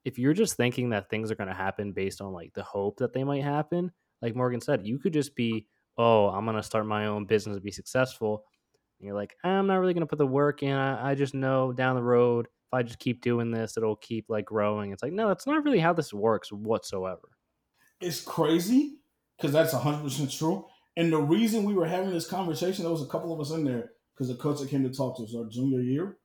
if 0.06 0.20
you're 0.20 0.32
just 0.32 0.56
thinking 0.56 0.90
that 0.90 1.10
things 1.10 1.32
are 1.32 1.34
going 1.34 1.48
to 1.48 1.54
happen 1.54 1.90
based 1.90 2.20
on 2.20 2.32
like 2.32 2.54
the 2.54 2.62
hope 2.62 2.98
that 2.98 3.12
they 3.12 3.24
might 3.24 3.42
happen, 3.42 3.90
like 4.22 4.36
Morgan 4.36 4.60
said, 4.60 4.86
you 4.86 5.00
could 5.00 5.12
just 5.12 5.34
be, 5.34 5.66
oh, 5.98 6.28
I'm 6.28 6.44
going 6.44 6.56
to 6.56 6.62
start 6.62 6.86
my 6.86 7.06
own 7.06 7.24
business 7.26 7.56
and 7.56 7.64
be 7.64 7.72
successful. 7.72 8.44
And 9.00 9.06
you're 9.08 9.16
like, 9.16 9.34
I'm 9.42 9.66
not 9.66 9.80
really 9.80 9.94
going 9.94 10.02
to 10.02 10.06
put 10.06 10.20
the 10.20 10.26
work 10.26 10.62
in. 10.62 10.72
I, 10.72 11.10
I 11.10 11.14
just 11.16 11.34
know 11.34 11.72
down 11.72 11.96
the 11.96 12.04
road, 12.04 12.46
if 12.46 12.72
I 12.72 12.84
just 12.84 13.00
keep 13.00 13.20
doing 13.20 13.50
this, 13.50 13.76
it'll 13.76 13.96
keep 13.96 14.26
like 14.28 14.44
growing. 14.44 14.92
It's 14.92 15.02
like, 15.02 15.12
no, 15.12 15.26
that's 15.26 15.44
not 15.44 15.64
really 15.64 15.80
how 15.80 15.92
this 15.92 16.14
works 16.14 16.52
whatsoever. 16.52 17.28
It's 18.00 18.20
crazy 18.20 18.98
because 19.36 19.52
that's 19.52 19.74
100% 19.74 20.38
true. 20.38 20.66
And 20.96 21.12
the 21.12 21.20
reason 21.20 21.64
we 21.64 21.74
were 21.74 21.84
having 21.84 22.10
this 22.10 22.28
conversation, 22.28 22.84
there 22.84 22.92
was 22.92 23.02
a 23.02 23.06
couple 23.06 23.34
of 23.34 23.40
us 23.40 23.50
in 23.50 23.64
there 23.64 23.90
because 24.14 24.28
the 24.28 24.36
coach 24.36 24.60
that 24.60 24.70
came 24.70 24.84
to 24.84 24.96
talk 24.96 25.16
to 25.16 25.24
us 25.24 25.34
our 25.36 25.46
junior 25.46 25.80
year. 25.80 26.18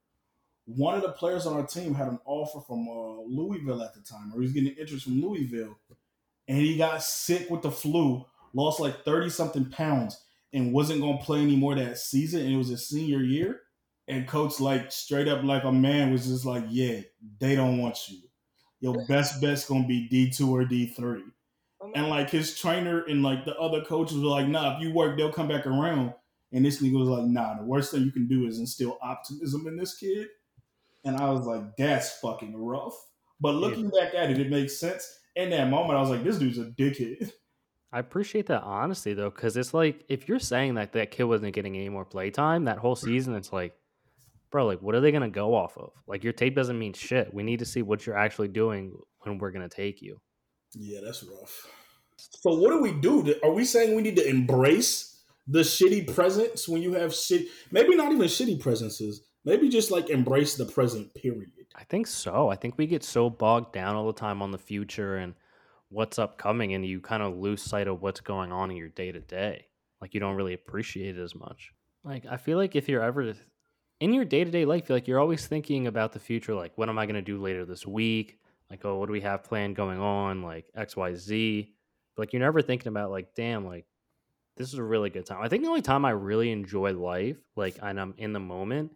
One 0.65 0.95
of 0.95 1.01
the 1.01 1.11
players 1.11 1.45
on 1.45 1.53
our 1.53 1.65
team 1.65 1.93
had 1.93 2.07
an 2.07 2.19
offer 2.25 2.61
from 2.61 2.87
uh, 2.87 3.21
Louisville 3.27 3.81
at 3.81 3.93
the 3.93 4.01
time, 4.01 4.31
or 4.33 4.39
he 4.39 4.43
was 4.43 4.53
getting 4.53 4.75
interest 4.75 5.05
from 5.05 5.21
Louisville, 5.21 5.77
and 6.47 6.57
he 6.57 6.77
got 6.77 7.03
sick 7.03 7.49
with 7.49 7.61
the 7.61 7.71
flu, 7.71 8.25
lost 8.53 8.79
like 8.79 9.03
30 9.03 9.29
something 9.29 9.69
pounds, 9.69 10.23
and 10.53 10.73
wasn't 10.73 11.01
going 11.01 11.17
to 11.17 11.23
play 11.23 11.41
anymore 11.41 11.75
that 11.75 11.97
season. 11.97 12.41
And 12.41 12.53
it 12.53 12.57
was 12.57 12.69
his 12.69 12.87
senior 12.87 13.19
year. 13.23 13.61
And 14.07 14.27
coach, 14.27 14.59
like 14.59 14.91
straight 14.91 15.27
up, 15.27 15.43
like 15.43 15.63
a 15.63 15.71
man, 15.71 16.11
was 16.11 16.27
just 16.27 16.43
like, 16.43 16.65
"Yeah, 16.69 17.01
they 17.39 17.55
don't 17.55 17.77
want 17.77 18.09
you. 18.09 18.17
Your 18.81 19.05
best 19.05 19.39
bet's 19.39 19.65
gonna 19.65 19.87
be 19.87 20.09
D 20.09 20.29
two 20.29 20.53
or 20.53 20.65
D 20.65 20.87
three. 20.87 21.23
And 21.95 22.09
like 22.09 22.29
his 22.29 22.57
trainer 22.59 23.03
and 23.05 23.23
like 23.23 23.45
the 23.45 23.55
other 23.57 23.81
coaches 23.81 24.17
were 24.17 24.27
like, 24.29 24.47
"Nah, 24.47 24.75
if 24.75 24.81
you 24.81 24.91
work, 24.91 25.17
they'll 25.17 25.31
come 25.31 25.47
back 25.47 25.65
around." 25.65 26.13
And 26.51 26.65
this 26.65 26.81
nigga 26.81 26.99
was 26.99 27.07
like, 27.07 27.25
"Nah, 27.25 27.57
the 27.57 27.63
worst 27.63 27.91
thing 27.91 28.03
you 28.03 28.11
can 28.11 28.27
do 28.27 28.47
is 28.47 28.59
instill 28.59 28.97
optimism 29.01 29.67
in 29.67 29.77
this 29.77 29.95
kid." 29.95 30.27
And 31.03 31.17
I 31.17 31.29
was 31.31 31.45
like, 31.45 31.75
"That's 31.77 32.19
fucking 32.19 32.55
rough." 32.55 32.93
But 33.39 33.55
looking 33.55 33.91
yeah. 33.93 34.05
back 34.05 34.15
at 34.15 34.31
it, 34.31 34.39
it 34.39 34.49
makes 34.49 34.79
sense. 34.79 35.07
In 35.35 35.49
that 35.51 35.69
moment, 35.69 35.97
I 35.97 36.01
was 36.01 36.09
like, 36.09 36.23
"This 36.23 36.37
dude's 36.37 36.57
a 36.57 36.65
dickhead." 36.65 37.31
I 37.93 37.99
appreciate 37.99 38.47
that 38.47 38.63
honesty 38.63 39.13
though, 39.13 39.29
because 39.29 39.57
it's 39.57 39.73
like 39.73 40.05
if 40.07 40.29
you're 40.29 40.39
saying 40.39 40.75
that 40.75 40.93
that 40.93 41.11
kid 41.11 41.23
wasn't 41.23 41.53
getting 41.53 41.75
any 41.75 41.89
more 41.89 42.05
playtime 42.05 42.65
that 42.65 42.77
whole 42.77 42.95
season, 42.95 43.35
it's 43.35 43.51
like, 43.51 43.73
bro, 44.49 44.65
like 44.65 44.81
what 44.81 44.95
are 44.95 45.01
they 45.01 45.11
gonna 45.11 45.29
go 45.29 45.53
off 45.53 45.77
of? 45.77 45.91
Like 46.07 46.23
your 46.23 46.33
tape 46.33 46.55
doesn't 46.55 46.79
mean 46.79 46.93
shit. 46.93 47.33
We 47.33 47.43
need 47.43 47.59
to 47.59 47.65
see 47.65 47.81
what 47.81 48.05
you're 48.05 48.17
actually 48.17 48.47
doing 48.47 48.93
when 49.23 49.39
we're 49.39 49.51
gonna 49.51 49.67
take 49.67 50.01
you. 50.01 50.21
Yeah, 50.73 50.99
that's 51.03 51.23
rough. 51.23 51.67
So 52.17 52.55
what 52.59 52.69
do 52.69 52.81
we 52.81 52.93
do? 52.93 53.35
Are 53.43 53.51
we 53.51 53.65
saying 53.65 53.95
we 53.95 54.01
need 54.01 54.15
to 54.15 54.27
embrace 54.27 55.21
the 55.47 55.59
shitty 55.59 56.13
presence 56.13 56.69
when 56.69 56.81
you 56.81 56.93
have 56.93 57.13
shit? 57.13 57.47
Maybe 57.71 57.95
not 57.95 58.13
even 58.13 58.27
shitty 58.27 58.59
presences. 58.61 59.27
Maybe 59.43 59.69
just 59.69 59.91
like 59.91 60.09
embrace 60.09 60.55
the 60.55 60.65
present. 60.65 61.13
Period. 61.15 61.51
I 61.75 61.83
think 61.85 62.07
so. 62.07 62.49
I 62.49 62.55
think 62.55 62.77
we 62.77 62.85
get 62.87 63.03
so 63.03 63.29
bogged 63.29 63.73
down 63.73 63.95
all 63.95 64.07
the 64.07 64.13
time 64.13 64.41
on 64.41 64.51
the 64.51 64.57
future 64.57 65.17
and 65.17 65.33
what's 65.89 66.19
upcoming, 66.19 66.73
and 66.73 66.85
you 66.85 66.99
kind 66.99 67.23
of 67.23 67.37
lose 67.37 67.61
sight 67.61 67.87
of 67.87 68.01
what's 68.01 68.21
going 68.21 68.51
on 68.51 68.71
in 68.71 68.77
your 68.77 68.89
day 68.89 69.11
to 69.11 69.19
day. 69.19 69.67
Like 69.99 70.13
you 70.13 70.19
don't 70.19 70.35
really 70.35 70.53
appreciate 70.53 71.17
it 71.17 71.21
as 71.21 71.35
much. 71.35 71.73
Like 72.03 72.25
I 72.29 72.37
feel 72.37 72.57
like 72.57 72.75
if 72.75 72.89
you're 72.89 73.03
ever 73.03 73.33
in 73.99 74.13
your 74.13 74.25
day 74.25 74.43
to 74.43 74.51
day 74.51 74.65
life, 74.65 74.89
like 74.89 75.07
you're 75.07 75.19
always 75.19 75.45
thinking 75.45 75.87
about 75.87 76.13
the 76.13 76.19
future. 76.19 76.53
Like 76.53 76.77
what 76.77 76.89
am 76.89 76.99
I 76.99 77.05
going 77.05 77.15
to 77.15 77.21
do 77.21 77.39
later 77.39 77.65
this 77.65 77.85
week? 77.85 78.39
Like 78.69 78.85
oh, 78.85 78.97
what 78.97 79.07
do 79.07 79.13
we 79.13 79.21
have 79.21 79.43
planned 79.43 79.75
going 79.75 79.99
on? 79.99 80.41
Like 80.41 80.65
X, 80.75 80.95
Y, 80.95 81.13
Z 81.15 81.73
but 82.15 82.23
like 82.23 82.33
you're 82.33 82.41
never 82.41 82.61
thinking 82.61 82.87
about 82.89 83.11
like, 83.11 83.33
damn, 83.35 83.65
like 83.65 83.85
this 84.57 84.67
is 84.67 84.79
a 84.79 84.83
really 84.83 85.09
good 85.09 85.25
time. 85.25 85.41
I 85.41 85.47
think 85.47 85.63
the 85.63 85.69
only 85.69 85.81
time 85.81 86.05
I 86.05 86.11
really 86.11 86.51
enjoy 86.51 86.93
life, 86.93 87.37
like 87.55 87.77
and 87.81 87.99
I'm 87.99 88.13
in 88.17 88.33
the 88.33 88.39
moment. 88.39 88.91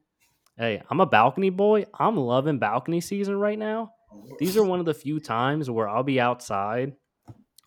Hey, 0.58 0.82
I'm 0.90 1.02
a 1.02 1.06
balcony 1.06 1.50
boy. 1.50 1.86
I'm 1.98 2.16
loving 2.18 2.60
balcony 2.60 3.02
season 3.02 3.38
right 3.38 3.60
now. 3.60 3.92
These 4.40 4.56
are 4.58 4.64
one 4.64 4.80
of 4.80 4.86
the 4.86 4.94
few 4.94 5.20
times 5.20 5.70
where 5.70 5.90
I'll 5.90 6.04
be 6.04 6.20
outside, 6.20 6.94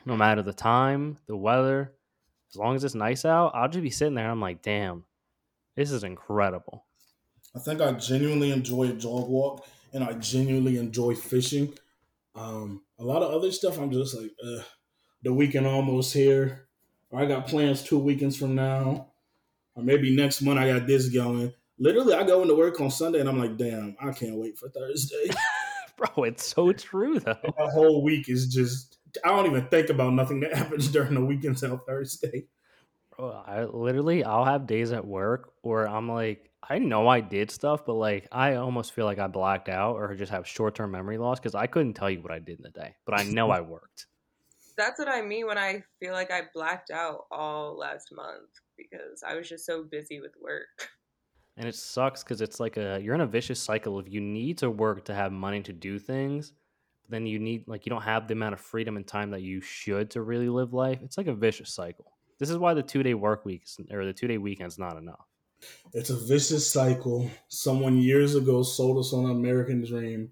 no 0.07 0.17
matter 0.17 0.43
the 0.43 0.55
time, 0.55 1.19
the 1.27 1.37
weather, 1.37 1.93
as 2.51 2.57
long 2.57 2.75
as 2.75 2.85
it's 2.85 2.95
nice 2.95 3.25
out. 3.25 3.53
I'll 3.55 3.69
just 3.69 3.83
be 3.83 3.91
sitting 3.91 4.15
there. 4.15 4.31
I'm 4.31 4.41
like, 4.41 4.63
damn, 4.63 5.05
this 5.77 5.91
is 5.91 6.05
incredible. 6.05 6.87
I 7.55 7.59
think 7.59 7.81
I 7.81 7.93
genuinely 7.93 8.51
enjoy 8.53 8.85
a 8.85 8.93
jog 8.95 9.29
walk, 9.29 9.67
and 9.93 10.03
I 10.03 10.15
genuinely 10.15 10.79
enjoy 10.79 11.15
fishing. 11.15 11.75
Um, 12.35 12.83
a 12.99 13.05
lot 13.05 13.23
of 13.23 13.33
other 13.33 13.53
stuff, 13.53 13.79
I'm 13.79 13.91
just 13.91 14.17
like, 14.17 14.31
Ugh 14.43 14.65
the 15.23 15.33
weekend 15.33 15.67
almost 15.67 16.13
here. 16.13 16.69
I 17.15 17.27
got 17.27 17.47
plans 17.47 17.83
two 17.83 17.99
weekends 17.99 18.37
from 18.37 18.55
now. 18.55 19.13
Or 19.75 19.83
maybe 19.83 20.15
next 20.15 20.43
month 20.43 20.59
I 20.59 20.73
got 20.73 20.87
this 20.87 21.09
going. 21.09 21.53
Literally, 21.79 22.15
I 22.15 22.25
go 22.25 22.43
into 22.43 22.55
work 22.55 22.81
on 22.81 22.91
Sunday 22.91 23.21
and 23.21 23.29
I'm 23.29 23.39
like, 23.39 23.57
damn, 23.57 23.97
I 24.01 24.11
can't 24.13 24.37
wait 24.37 24.59
for 24.59 24.69
Thursday. 24.69 25.31
Bro, 25.97 26.25
it's 26.25 26.47
so 26.47 26.73
true 26.73 27.19
though. 27.19 27.37
The 27.43 27.71
whole 27.73 28.03
week 28.03 28.29
is 28.29 28.47
just 28.47 28.99
I 29.25 29.29
don't 29.29 29.47
even 29.47 29.67
think 29.67 29.91
about 29.91 30.13
nothing 30.13 30.41
that 30.41 30.55
happens 30.57 30.89
during 30.89 31.15
the 31.15 31.25
weekend 31.25 31.63
until 31.63 31.79
Thursday. 31.79 32.47
Bro, 33.17 33.43
I 33.47 33.65
literally 33.65 34.23
I'll 34.25 34.45
have 34.45 34.67
days 34.67 34.93
at 34.93 35.05
work 35.05 35.53
where 35.63 35.89
I'm 35.89 36.09
like, 36.09 36.51
I 36.63 36.79
know 36.79 37.09
I 37.09 37.21
did 37.21 37.51
stuff, 37.51 37.85
but 37.85 37.95
like 37.95 38.29
I 38.31 38.57
almost 38.57 38.93
feel 38.93 39.07
like 39.07 39.19
I 39.19 39.27
blacked 39.27 39.69
out 39.69 39.97
or 39.97 40.15
just 40.15 40.31
have 40.31 40.47
short 40.47 40.75
term 40.75 40.93
memory 40.93 41.19
loss 41.19 41.41
because 41.41 41.55
I 41.55 41.67
couldn't 41.67 41.95
tell 41.95 42.11
you 42.11 42.21
what 42.21 42.33
I 42.33 42.39
did 42.39 42.59
in 42.59 42.63
the 42.63 42.71
day, 42.71 42.95
but 43.05 43.19
I 43.19 43.25
know 43.25 43.51
I 43.51 43.61
worked 43.61 44.07
that's 44.79 44.99
what 44.99 45.09
I 45.09 45.21
mean 45.21 45.47
when 45.47 45.59
I 45.59 45.83
feel 45.99 46.13
like 46.13 46.31
I 46.31 46.43
blacked 46.55 46.91
out 46.91 47.25
all 47.33 47.77
last 47.77 48.13
month 48.13 48.49
because 48.77 49.23
I 49.27 49.35
was 49.35 49.49
just 49.49 49.67
so 49.67 49.83
busy 49.83 50.21
with 50.21 50.33
work. 50.41 50.89
And 51.59 51.67
it 51.67 51.75
sucks 51.75 52.23
because 52.23 52.41
it's 52.41 52.61
like 52.61 52.77
a 52.77 53.01
you're 53.03 53.17
in 53.17 53.21
a 53.21 53.27
vicious 53.27 53.61
cycle 53.61 53.99
of 53.99 54.09
you 54.09 54.21
need 54.21 54.59
to 54.59 54.71
work 54.71 55.05
to 55.07 55.15
have 55.15 55.33
money 55.33 55.61
to 55.63 55.73
do 55.73 55.99
things, 55.99 56.53
but 57.03 57.11
then 57.11 57.27
you 57.27 57.39
need 57.39 57.67
like 57.67 57.85
you 57.85 57.91
don't 57.91 58.03
have 58.03 58.29
the 58.29 58.35
amount 58.35 58.55
of 58.55 58.61
freedom 58.61 58.97
and 58.97 59.07
time 59.07 59.33
that 59.33 59.43
you 59.43 59.61
should 59.61 60.11
to 60.13 60.23
really 60.23 60.49
live 60.49 60.73
life. 60.73 61.01
It's 61.03 61.19
like 61.19 61.27
a 61.27 61.35
vicious 61.35 61.75
cycle. 61.75 62.13
This 62.39 62.49
is 62.49 62.59
why 62.59 62.75
the 62.75 62.83
two 62.83 63.03
day 63.03 63.15
work 63.15 63.45
weeks 63.45 63.77
or 63.91 64.07
the 64.07 64.13
two 64.13 64.29
day 64.29 64.39
weekend's 64.39 64.79
not 64.79 64.97
enough. 64.97 65.27
It's 65.93 66.11
a 66.11 66.17
vicious 66.17 66.71
cycle. 66.71 67.29
Someone 67.49 67.99
years 67.99 68.37
ago 68.37 68.63
sold 68.63 68.99
us 68.99 69.13
on 69.13 69.25
an 69.25 69.33
American 69.33 69.85
dream 69.85 70.31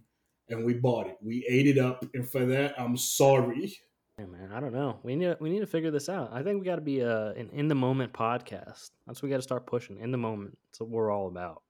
and 0.49 0.64
we 0.64 0.75
bought 0.75 1.09
it. 1.09 1.16
We 1.21 1.45
ate 1.49 1.66
it 1.66 1.78
up, 1.78 2.04
and 2.14 2.28
for 2.28 2.47
that, 2.47 2.78
I'm 2.78 2.97
sorry. 2.97 3.76
Yeah, 4.19 4.27
man, 4.27 4.51
I 4.51 4.61
don't 4.61 4.73
know. 4.73 4.99
We 5.03 5.15
need 5.15 5.27
to, 5.27 5.37
we 5.41 5.51
need 5.51 5.61
to 5.61 5.67
figure 5.67 5.91
this 5.91 6.09
out. 6.09 6.31
I 6.33 6.43
think 6.43 6.59
we 6.59 6.65
got 6.65 6.77
to 6.77 6.81
be 6.81 7.01
a, 7.01 7.33
an 7.33 7.51
in 7.53 7.69
the 7.69 7.75
moment 7.75 8.15
podcast. 8.15 8.91
That's 9.07 9.21
what 9.21 9.25
we 9.25 9.29
got 9.29 9.37
to 9.37 9.43
start 9.43 9.67
pushing. 9.67 9.99
In 10.01 10.11
the 10.11 10.17
moment. 10.17 10.57
That's 10.67 10.81
what 10.81 10.89
we're 10.89 11.11
all 11.13 11.29
about. 11.29 11.63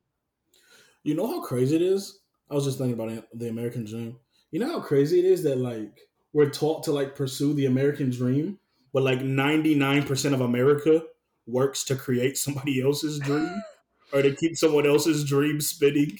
You 1.02 1.14
know 1.14 1.26
how 1.26 1.40
crazy 1.40 1.74
it 1.74 1.82
is? 1.82 2.20
I 2.48 2.54
was 2.54 2.64
just 2.64 2.78
thinking 2.78 2.94
about 2.94 3.24
the 3.34 3.48
American 3.48 3.84
dream. 3.84 4.16
You 4.52 4.60
know 4.60 4.70
how 4.70 4.80
crazy 4.80 5.18
it 5.18 5.24
is 5.24 5.42
that 5.42 5.58
like 5.58 5.98
we're 6.32 6.50
taught 6.50 6.84
to 6.84 6.92
like 6.92 7.16
pursue 7.16 7.52
the 7.52 7.66
American 7.66 8.10
dream, 8.10 8.60
but 8.92 9.02
like 9.02 9.20
99% 9.20 10.32
of 10.32 10.40
America 10.40 11.02
works 11.48 11.82
to 11.84 11.96
create 11.96 12.38
somebody 12.38 12.80
else's 12.80 13.18
dream 13.18 13.60
or 14.12 14.22
to 14.22 14.36
keep 14.36 14.56
someone 14.56 14.86
else's 14.86 15.24
dream 15.24 15.60
spinning. 15.60 16.18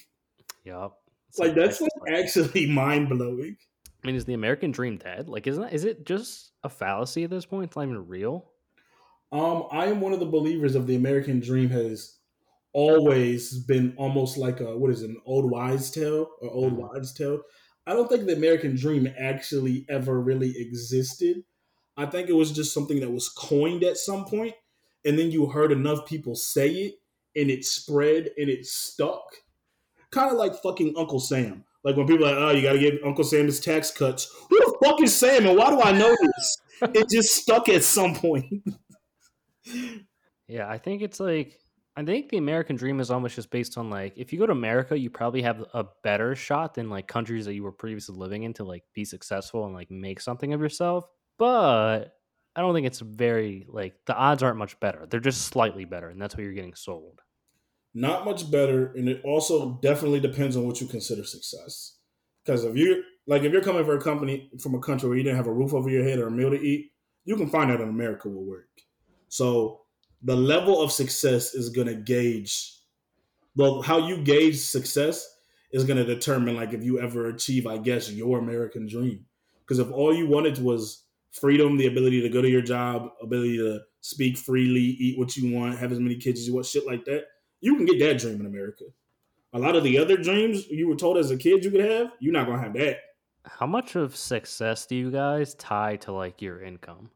Yep. 0.65 0.91
like 1.39 1.55
that's 1.55 1.81
like 1.81 1.91
actually 2.13 2.67
mind 2.71 3.09
blowing. 3.09 3.57
I 4.07 4.09
mean, 4.09 4.15
is 4.15 4.25
the 4.25 4.35
American 4.35 4.71
dream 4.71 4.99
dead? 4.99 5.29
Like, 5.29 5.49
isn't 5.49 5.61
that, 5.61 5.73
is 5.73 5.85
it 5.85 6.07
just 6.07 6.53
a 6.63 6.69
fallacy 6.69 7.25
at 7.25 7.31
this 7.31 7.45
point? 7.45 7.65
It's 7.65 7.75
not 7.75 7.87
even 7.87 8.07
real. 8.07 8.45
Um, 9.33 9.65
I 9.73 9.87
am 9.87 10.01
one 10.01 10.13
of 10.13 10.21
the 10.21 10.27
believers 10.27 10.77
of 10.77 10.87
the 10.87 10.95
American 10.95 11.41
dream 11.41 11.71
has 11.71 12.17
always 12.73 13.59
been 13.59 13.95
almost 13.97 14.37
like 14.37 14.61
a 14.61 14.79
what 14.79 14.93
is 14.93 15.03
it, 15.03 15.11
an 15.11 15.21
old 15.27 15.51
wives' 15.51 15.91
tale 15.91 16.31
or 16.41 16.49
old 16.53 16.75
mm-hmm. 16.75 16.83
wives' 16.83 17.15
tale. 17.15 17.41
I 17.85 17.95
don't 17.95 18.09
think 18.09 18.27
the 18.27 18.37
American 18.37 18.77
dream 18.77 19.13
actually 19.19 19.85
ever 19.89 20.21
really 20.21 20.55
existed. 20.57 21.43
I 21.97 22.07
think 22.07 22.29
it 22.29 22.35
was 22.35 22.53
just 22.53 22.73
something 22.73 23.01
that 23.01 23.11
was 23.11 23.29
coined 23.29 23.83
at 23.83 23.97
some 23.97 24.25
point, 24.25 24.55
and 25.05 25.19
then 25.19 25.33
you 25.33 25.47
heard 25.47 25.73
enough 25.73 26.07
people 26.07 26.37
say 26.37 26.71
it, 26.71 26.95
and 27.35 27.51
it 27.51 27.65
spread 27.65 28.31
and 28.39 28.49
it 28.49 28.67
stuck. 28.67 29.25
Kind 30.13 30.31
of 30.31 30.37
like 30.37 30.63
fucking 30.63 30.95
Uncle 30.97 31.19
Sam. 31.19 31.65
Like 31.87 31.97
when 31.97 32.09
people 32.09 32.27
are 32.27 32.33
like, 32.33 32.39
oh, 32.39 32.51
you 32.51 32.63
got 32.63 32.73
to 32.73 32.81
give 32.81 32.95
Uncle 33.05 33.23
Sam 33.23 33.47
his 33.47 33.61
tax 33.61 33.93
cuts. 33.93 34.29
Who 34.51 34.59
the 34.59 34.77
fuck 34.83 35.01
is 35.01 35.15
Sam 35.15 35.47
and 35.47 35.57
why 35.57 35.71
do 35.71 35.81
I 35.81 35.93
know 35.93 36.17
this? 36.21 36.59
it 36.83 37.09
just 37.09 37.33
stuck 37.33 37.69
at 37.69 37.85
some 37.85 38.17
point. 38.17 38.45
yeah, 40.49 40.69
I 40.69 40.79
think 40.79 41.03
it's 41.03 41.21
like 41.21 41.61
I 41.97 42.05
think 42.05 42.29
the 42.29 42.39
American 42.39 42.75
dream 42.75 42.99
is 42.99 43.13
almost 43.13 43.37
just 43.37 43.53
based 43.53 43.79
on 43.79 43.89
like 43.89 44.15
if 44.17 44.33
you 44.33 44.39
go 44.41 44.47
to 44.47 44.53
America, 44.53 44.99
you 44.99 45.11
probably 45.11 45.43
have 45.43 45.65
a 45.75 45.87
better 46.03 46.35
shot 46.35 46.75
than 46.75 46.91
like 46.91 47.07
countries 47.07 47.45
that 47.45 47.55
you 47.55 47.63
were 47.63 47.71
previously 47.71 48.17
living 48.17 48.43
in 48.43 48.53
to 48.55 48.65
like 48.65 48.83
be 48.93 49.05
successful 49.05 49.65
and 49.65 49.73
like 49.73 49.89
make 49.89 50.21
something 50.21 50.53
of 50.53 50.61
yourself. 50.61 51.07
But 51.39 52.17
I 52.57 52.63
don't 52.63 52.75
think 52.75 52.89
it's 52.89 52.99
very 52.99 53.65
like 53.69 53.95
the 54.07 54.17
odds 54.17 54.43
aren't 54.43 54.59
much 54.59 54.81
better. 54.81 55.07
They're 55.09 55.21
just 55.21 55.43
slightly 55.43 55.85
better, 55.85 56.09
and 56.09 56.21
that's 56.21 56.35
what 56.35 56.43
you're 56.43 56.53
getting 56.53 56.75
sold. 56.75 57.21
Not 57.97 58.27
much 58.27 58.51
better, 58.51 58.93
and 58.93 59.09
it 59.09 59.23
also 59.25 59.79
definitely 59.81 60.21
depends 60.21 60.55
on 60.55 60.67
what 60.67 60.83
you 60.83 60.87
consider 60.87 61.25
success. 61.25 61.97
Because 62.45 62.63
if 62.63 62.77
you're 62.77 62.99
like 63.27 63.43
if 63.43 63.51
you're 63.53 63.63
coming 63.63 63.87
for 63.87 63.97
a 63.97 64.03
company 64.03 64.51
from 64.61 64.75
a 64.75 64.81
country 64.81 65.09
where 65.09 65.17
you 65.17 65.25
didn't 65.25 65.39
have 65.39 65.47
a 65.47 65.53
roof 65.53 65.73
over 65.73 65.89
your 65.89 66.05
head 66.05 66.19
or 66.19 66.27
a 66.27 66.31
meal 66.31 66.51
to 66.51 66.61
eat, 66.61 66.93
you 67.25 67.37
can 67.37 67.49
find 67.49 67.71
out 67.71 67.81
in 67.81 67.89
America 67.89 68.29
will 68.29 68.45
work. 68.45 68.69
So 69.29 69.81
the 70.23 70.37
level 70.37 70.83
of 70.83 70.93
success 70.93 71.55
is 71.55 71.71
going 71.71 71.87
to 71.87 71.95
gauge 71.95 72.75
well 73.57 73.81
how 73.81 74.07
you 74.07 74.19
gauge 74.19 74.59
success 74.59 75.27
is 75.73 75.85
going 75.85 75.97
to 75.97 76.05
determine 76.05 76.55
like 76.55 76.73
if 76.73 76.83
you 76.83 77.01
ever 77.01 77.29
achieve 77.29 77.67
i 77.67 77.77
guess 77.77 78.11
your 78.11 78.39
american 78.39 78.87
dream 78.87 79.25
because 79.61 79.79
if 79.79 79.91
all 79.91 80.15
you 80.15 80.27
wanted 80.27 80.59
was 80.59 81.05
freedom 81.33 81.77
the 81.77 81.87
ability 81.87 82.21
to 82.21 82.29
go 82.29 82.41
to 82.41 82.49
your 82.49 82.63
job 82.63 83.11
ability 83.23 83.59
to 83.59 83.81
speak 84.01 84.37
freely 84.39 84.81
eat 84.81 85.19
what 85.19 85.37
you 85.37 85.55
want 85.55 85.79
have 85.79 85.93
as 85.93 86.01
many 86.01 86.17
kids 86.17 86.41
as 86.41 86.47
you 86.47 86.55
want 86.55 86.67
shit 86.67 86.87
like 86.87 87.05
that 87.05 87.25
you 87.61 87.77
can 87.77 87.87
get 87.87 87.99
that 87.99 88.19
dream 88.19 88.41
in 88.41 88.47
america 88.47 88.85
a 89.53 89.59
lot 89.59 89.77
of 89.77 89.85
the 89.85 89.99
other 89.99 90.17
dreams 90.17 90.69
you 90.69 90.89
were 90.89 90.97
told 90.97 91.17
as 91.17 91.31
a 91.31 91.37
kid 91.37 91.65
you 91.65 91.71
could 91.71 91.85
have 91.85 92.13
you're 92.21 92.33
not 92.33 92.47
going 92.47 92.59
to 92.59 92.65
have 92.65 92.75
that 92.75 92.99
how 93.45 93.67
much 93.67 93.95
of 93.95 94.17
success 94.17 94.87
do 94.87 94.97
you 94.97 95.11
guys 95.11 95.55
tie 95.55 95.97
to 95.97 96.13
like 96.13 96.43
your 96.43 96.61
income 96.63 97.11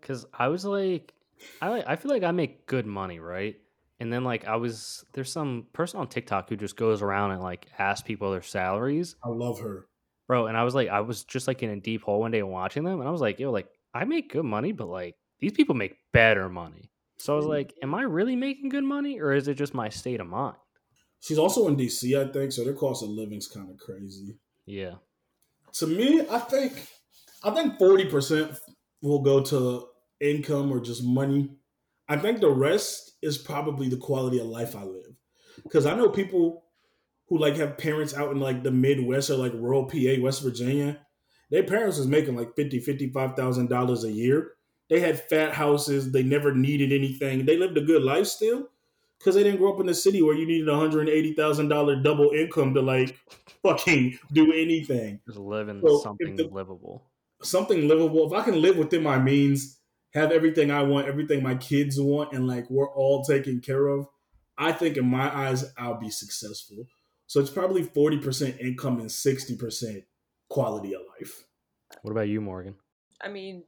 because 0.00 0.26
i 0.38 0.48
was 0.48 0.64
like 0.64 1.12
I 1.60 1.82
I 1.86 1.96
feel 1.96 2.10
like 2.10 2.22
I 2.22 2.30
make 2.30 2.66
good 2.66 2.86
money, 2.86 3.18
right? 3.18 3.56
And 4.00 4.12
then 4.12 4.24
like 4.24 4.46
I 4.46 4.56
was 4.56 5.04
there's 5.12 5.32
some 5.32 5.66
person 5.72 6.00
on 6.00 6.08
TikTok 6.08 6.48
who 6.48 6.56
just 6.56 6.76
goes 6.76 7.02
around 7.02 7.32
and 7.32 7.42
like 7.42 7.66
asks 7.78 8.06
people 8.06 8.30
their 8.32 8.42
salaries. 8.42 9.16
I 9.24 9.28
love 9.28 9.60
her. 9.60 9.86
Bro, 10.28 10.46
and 10.46 10.56
I 10.56 10.64
was 10.64 10.74
like 10.74 10.88
I 10.88 11.00
was 11.00 11.24
just 11.24 11.46
like 11.46 11.62
in 11.62 11.70
a 11.70 11.80
deep 11.80 12.02
hole 12.02 12.20
one 12.20 12.30
day 12.30 12.42
watching 12.42 12.84
them 12.84 13.00
and 13.00 13.08
I 13.08 13.12
was 13.12 13.20
like, 13.20 13.38
yo, 13.38 13.50
like 13.50 13.68
I 13.94 14.04
make 14.04 14.32
good 14.32 14.44
money, 14.44 14.72
but 14.72 14.88
like 14.88 15.16
these 15.40 15.52
people 15.52 15.74
make 15.74 15.96
better 16.12 16.48
money. 16.48 16.90
So 17.22 17.34
I 17.34 17.36
was 17.36 17.44
mm-hmm. 17.44 17.52
like, 17.52 17.74
am 17.84 17.94
I 17.94 18.02
really 18.02 18.34
making 18.34 18.68
good 18.68 18.82
money 18.82 19.20
or 19.20 19.32
is 19.32 19.46
it 19.46 19.54
just 19.54 19.74
my 19.74 19.88
state 19.88 20.20
of 20.20 20.26
mind? 20.26 20.56
She's 21.20 21.38
also 21.38 21.68
in 21.68 21.76
DC, 21.76 22.20
I 22.20 22.32
think, 22.32 22.50
so 22.50 22.64
their 22.64 22.74
cost 22.74 23.04
of 23.04 23.10
living's 23.10 23.46
kind 23.46 23.70
of 23.70 23.78
crazy. 23.78 24.38
Yeah. 24.66 24.94
To 25.74 25.86
me, 25.86 26.26
I 26.28 26.40
think 26.40 26.84
I 27.44 27.50
think 27.50 27.78
40% 27.78 28.58
will 29.02 29.20
go 29.20 29.40
to 29.40 29.86
income 30.20 30.72
or 30.72 30.80
just 30.80 31.04
money. 31.04 31.50
I 32.08 32.16
think 32.16 32.40
the 32.40 32.50
rest 32.50 33.12
is 33.22 33.38
probably 33.38 33.88
the 33.88 33.98
quality 33.98 34.40
of 34.40 34.46
life 34.46 34.74
I 34.74 34.82
live. 34.82 35.14
Because 35.62 35.86
I 35.86 35.94
know 35.94 36.08
people 36.08 36.64
who 37.28 37.38
like 37.38 37.54
have 37.54 37.78
parents 37.78 38.14
out 38.14 38.32
in 38.32 38.40
like 38.40 38.64
the 38.64 38.72
Midwest 38.72 39.30
or 39.30 39.36
like 39.36 39.52
rural 39.52 39.84
PA, 39.84 40.20
West 40.20 40.42
Virginia. 40.42 40.98
Their 41.52 41.62
parents 41.62 41.98
is 41.98 42.08
making 42.08 42.34
like 42.34 42.56
fifty, 42.56 42.80
fifty-five 42.80 43.36
thousand 43.36 43.68
dollars 43.68 44.02
a 44.02 44.10
year. 44.10 44.54
They 44.92 45.00
had 45.00 45.26
fat 45.26 45.54
houses. 45.54 46.12
They 46.12 46.22
never 46.22 46.54
needed 46.54 46.92
anything. 46.92 47.46
They 47.46 47.56
lived 47.56 47.78
a 47.78 47.80
good 47.80 48.02
life 48.02 48.26
still 48.26 48.68
because 49.18 49.34
they 49.34 49.42
didn't 49.42 49.58
grow 49.58 49.72
up 49.72 49.80
in 49.80 49.88
a 49.88 49.94
city 49.94 50.20
where 50.20 50.36
you 50.36 50.44
needed 50.44 50.68
hundred 50.68 51.00
and 51.00 51.08
eighty 51.08 51.32
thousand 51.32 51.68
dollar 51.68 51.96
double 51.96 52.28
income 52.32 52.74
to 52.74 52.82
like 52.82 53.18
fucking 53.62 54.18
do 54.34 54.52
anything. 54.52 55.18
Just 55.26 55.38
living 55.38 55.80
so 55.82 55.98
something 56.00 56.36
the, 56.36 56.46
livable. 56.48 57.06
Something 57.42 57.88
livable. 57.88 58.26
If 58.26 58.38
I 58.38 58.44
can 58.44 58.60
live 58.60 58.76
within 58.76 59.02
my 59.02 59.18
means 59.18 59.78
have 60.12 60.30
everything 60.30 60.70
I 60.70 60.82
want, 60.82 61.08
everything 61.08 61.42
my 61.42 61.54
kids 61.54 61.98
want, 61.98 62.34
and 62.34 62.46
like 62.46 62.68
we're 62.68 62.92
all 62.92 63.24
taken 63.24 63.62
care 63.62 63.86
of, 63.86 64.06
I 64.58 64.72
think 64.72 64.98
in 64.98 65.06
my 65.06 65.34
eyes, 65.34 65.72
I'll 65.78 65.98
be 65.98 66.10
successful. 66.10 66.86
So 67.28 67.40
it's 67.40 67.48
probably 67.48 67.82
40% 67.82 68.60
income 68.60 69.00
and 69.00 69.08
60% 69.08 70.04
quality 70.50 70.94
of 70.94 71.00
life. 71.18 71.44
What 72.02 72.10
about 72.10 72.28
you, 72.28 72.42
Morgan? 72.42 72.74
I 73.22 73.28
mean, 73.28 73.64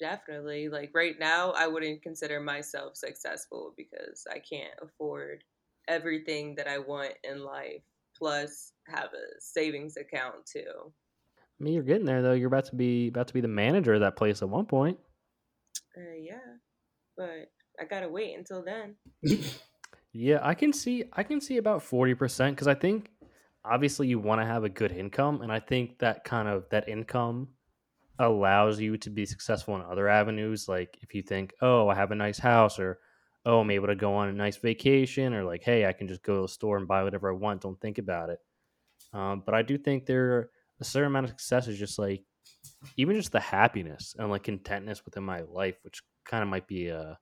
definitely. 0.00 0.68
Like 0.68 0.90
right 0.94 1.18
now, 1.18 1.52
I 1.52 1.66
wouldn't 1.66 2.02
consider 2.02 2.40
myself 2.40 2.96
successful 2.96 3.74
because 3.76 4.26
I 4.30 4.38
can't 4.38 4.74
afford 4.82 5.44
everything 5.88 6.54
that 6.56 6.66
I 6.66 6.78
want 6.78 7.14
in 7.24 7.44
life, 7.44 7.82
plus 8.16 8.72
have 8.86 9.10
a 9.12 9.40
savings 9.40 9.96
account 9.96 10.46
too. 10.46 10.92
I 11.38 11.62
mean, 11.62 11.74
you're 11.74 11.82
getting 11.82 12.06
there 12.06 12.22
though. 12.22 12.32
You're 12.32 12.48
about 12.48 12.64
to 12.66 12.76
be 12.76 13.08
about 13.08 13.28
to 13.28 13.34
be 13.34 13.40
the 13.40 13.48
manager 13.48 13.94
of 13.94 14.00
that 14.00 14.16
place 14.16 14.42
at 14.42 14.48
one 14.48 14.66
point. 14.66 14.98
Uh, 15.96 16.16
yeah, 16.18 16.38
but 17.16 17.50
I 17.78 17.84
gotta 17.88 18.08
wait 18.08 18.36
until 18.36 18.64
then. 18.64 18.96
yeah, 20.12 20.38
I 20.42 20.54
can 20.54 20.72
see. 20.72 21.04
I 21.12 21.22
can 21.22 21.40
see 21.40 21.58
about 21.58 21.82
forty 21.82 22.14
percent 22.14 22.56
because 22.56 22.68
I 22.68 22.74
think 22.74 23.10
obviously 23.64 24.08
you 24.08 24.18
want 24.18 24.40
to 24.40 24.46
have 24.46 24.64
a 24.64 24.68
good 24.70 24.92
income, 24.92 25.42
and 25.42 25.52
I 25.52 25.60
think 25.60 25.98
that 25.98 26.24
kind 26.24 26.48
of 26.48 26.64
that 26.70 26.88
income 26.88 27.48
allows 28.20 28.78
you 28.78 28.96
to 28.98 29.10
be 29.10 29.24
successful 29.26 29.74
in 29.76 29.82
other 29.82 30.08
avenues. 30.08 30.68
Like 30.68 30.98
if 31.00 31.14
you 31.14 31.22
think, 31.22 31.54
oh, 31.62 31.88
I 31.88 31.94
have 31.94 32.12
a 32.12 32.14
nice 32.14 32.38
house, 32.38 32.78
or 32.78 32.98
oh, 33.46 33.60
I'm 33.60 33.70
able 33.70 33.86
to 33.88 33.96
go 33.96 34.14
on 34.14 34.28
a 34.28 34.32
nice 34.32 34.58
vacation, 34.58 35.32
or 35.34 35.44
like, 35.44 35.62
hey, 35.64 35.86
I 35.86 35.92
can 35.92 36.06
just 36.06 36.22
go 36.22 36.36
to 36.36 36.42
the 36.42 36.48
store 36.48 36.76
and 36.76 36.86
buy 36.86 37.02
whatever 37.02 37.30
I 37.30 37.34
want. 37.34 37.62
Don't 37.62 37.80
think 37.80 37.98
about 37.98 38.30
it. 38.30 38.38
Um, 39.12 39.42
but 39.44 39.54
I 39.54 39.62
do 39.62 39.78
think 39.78 40.06
there 40.06 40.50
a 40.80 40.84
certain 40.84 41.08
amount 41.08 41.24
of 41.24 41.30
success 41.30 41.66
is 41.66 41.78
just 41.78 41.98
like 41.98 42.22
even 42.96 43.16
just 43.16 43.32
the 43.32 43.40
happiness 43.40 44.14
and 44.18 44.30
like 44.30 44.42
contentness 44.42 45.04
within 45.04 45.24
my 45.24 45.40
life, 45.40 45.76
which 45.82 46.02
kind 46.24 46.42
of 46.42 46.48
might 46.48 46.66
be 46.66 46.88
a, 46.88 47.18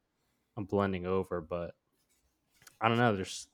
a 0.57 0.61
blending 0.63 1.07
over, 1.07 1.41
but 1.41 1.73
I 2.81 2.89
don't 2.89 2.99
know. 2.99 3.15
There's, 3.15 3.47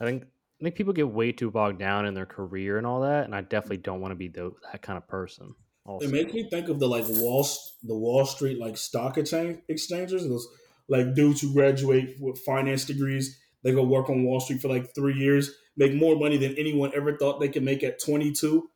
I 0.00 0.04
think, 0.04 0.24
I 0.24 0.64
think 0.64 0.74
people 0.74 0.92
get 0.92 1.08
way 1.08 1.32
too 1.32 1.50
bogged 1.50 1.78
down 1.78 2.06
in 2.06 2.14
their 2.14 2.26
career 2.26 2.78
and 2.78 2.86
all 2.86 3.00
that, 3.02 3.24
and 3.24 3.34
I 3.34 3.40
definitely 3.40 3.78
don't 3.78 4.00
want 4.00 4.12
to 4.12 4.16
be 4.16 4.28
the, 4.28 4.52
that 4.72 4.82
kind 4.82 4.96
of 4.96 5.08
person. 5.08 5.54
It 6.00 6.10
makes 6.10 6.32
me 6.32 6.48
think 6.48 6.68
of 6.68 6.78
the 6.78 6.88
like 6.88 7.06
Wall 7.08 7.46
the 7.82 7.96
Wall 7.96 8.24
Street 8.24 8.58
like 8.58 8.76
stock 8.76 9.18
exchange 9.18 9.60
exchangers. 9.68 10.26
Those 10.26 10.46
like 10.88 11.14
dudes 11.14 11.40
who 11.40 11.52
graduate 11.52 12.16
with 12.20 12.38
finance 12.40 12.84
degrees, 12.84 13.38
they 13.64 13.72
go 13.72 13.82
work 13.82 14.10
on 14.10 14.24
Wall 14.24 14.40
Street 14.40 14.60
for 14.60 14.68
like 14.68 14.94
three 14.94 15.14
years, 15.14 15.50
make 15.76 15.94
more 15.94 16.16
money 16.16 16.36
than 16.36 16.54
anyone 16.56 16.92
ever 16.94 17.16
thought 17.16 17.40
they 17.40 17.48
could 17.48 17.62
make 17.62 17.82
at 17.82 18.02
22, 18.02 18.68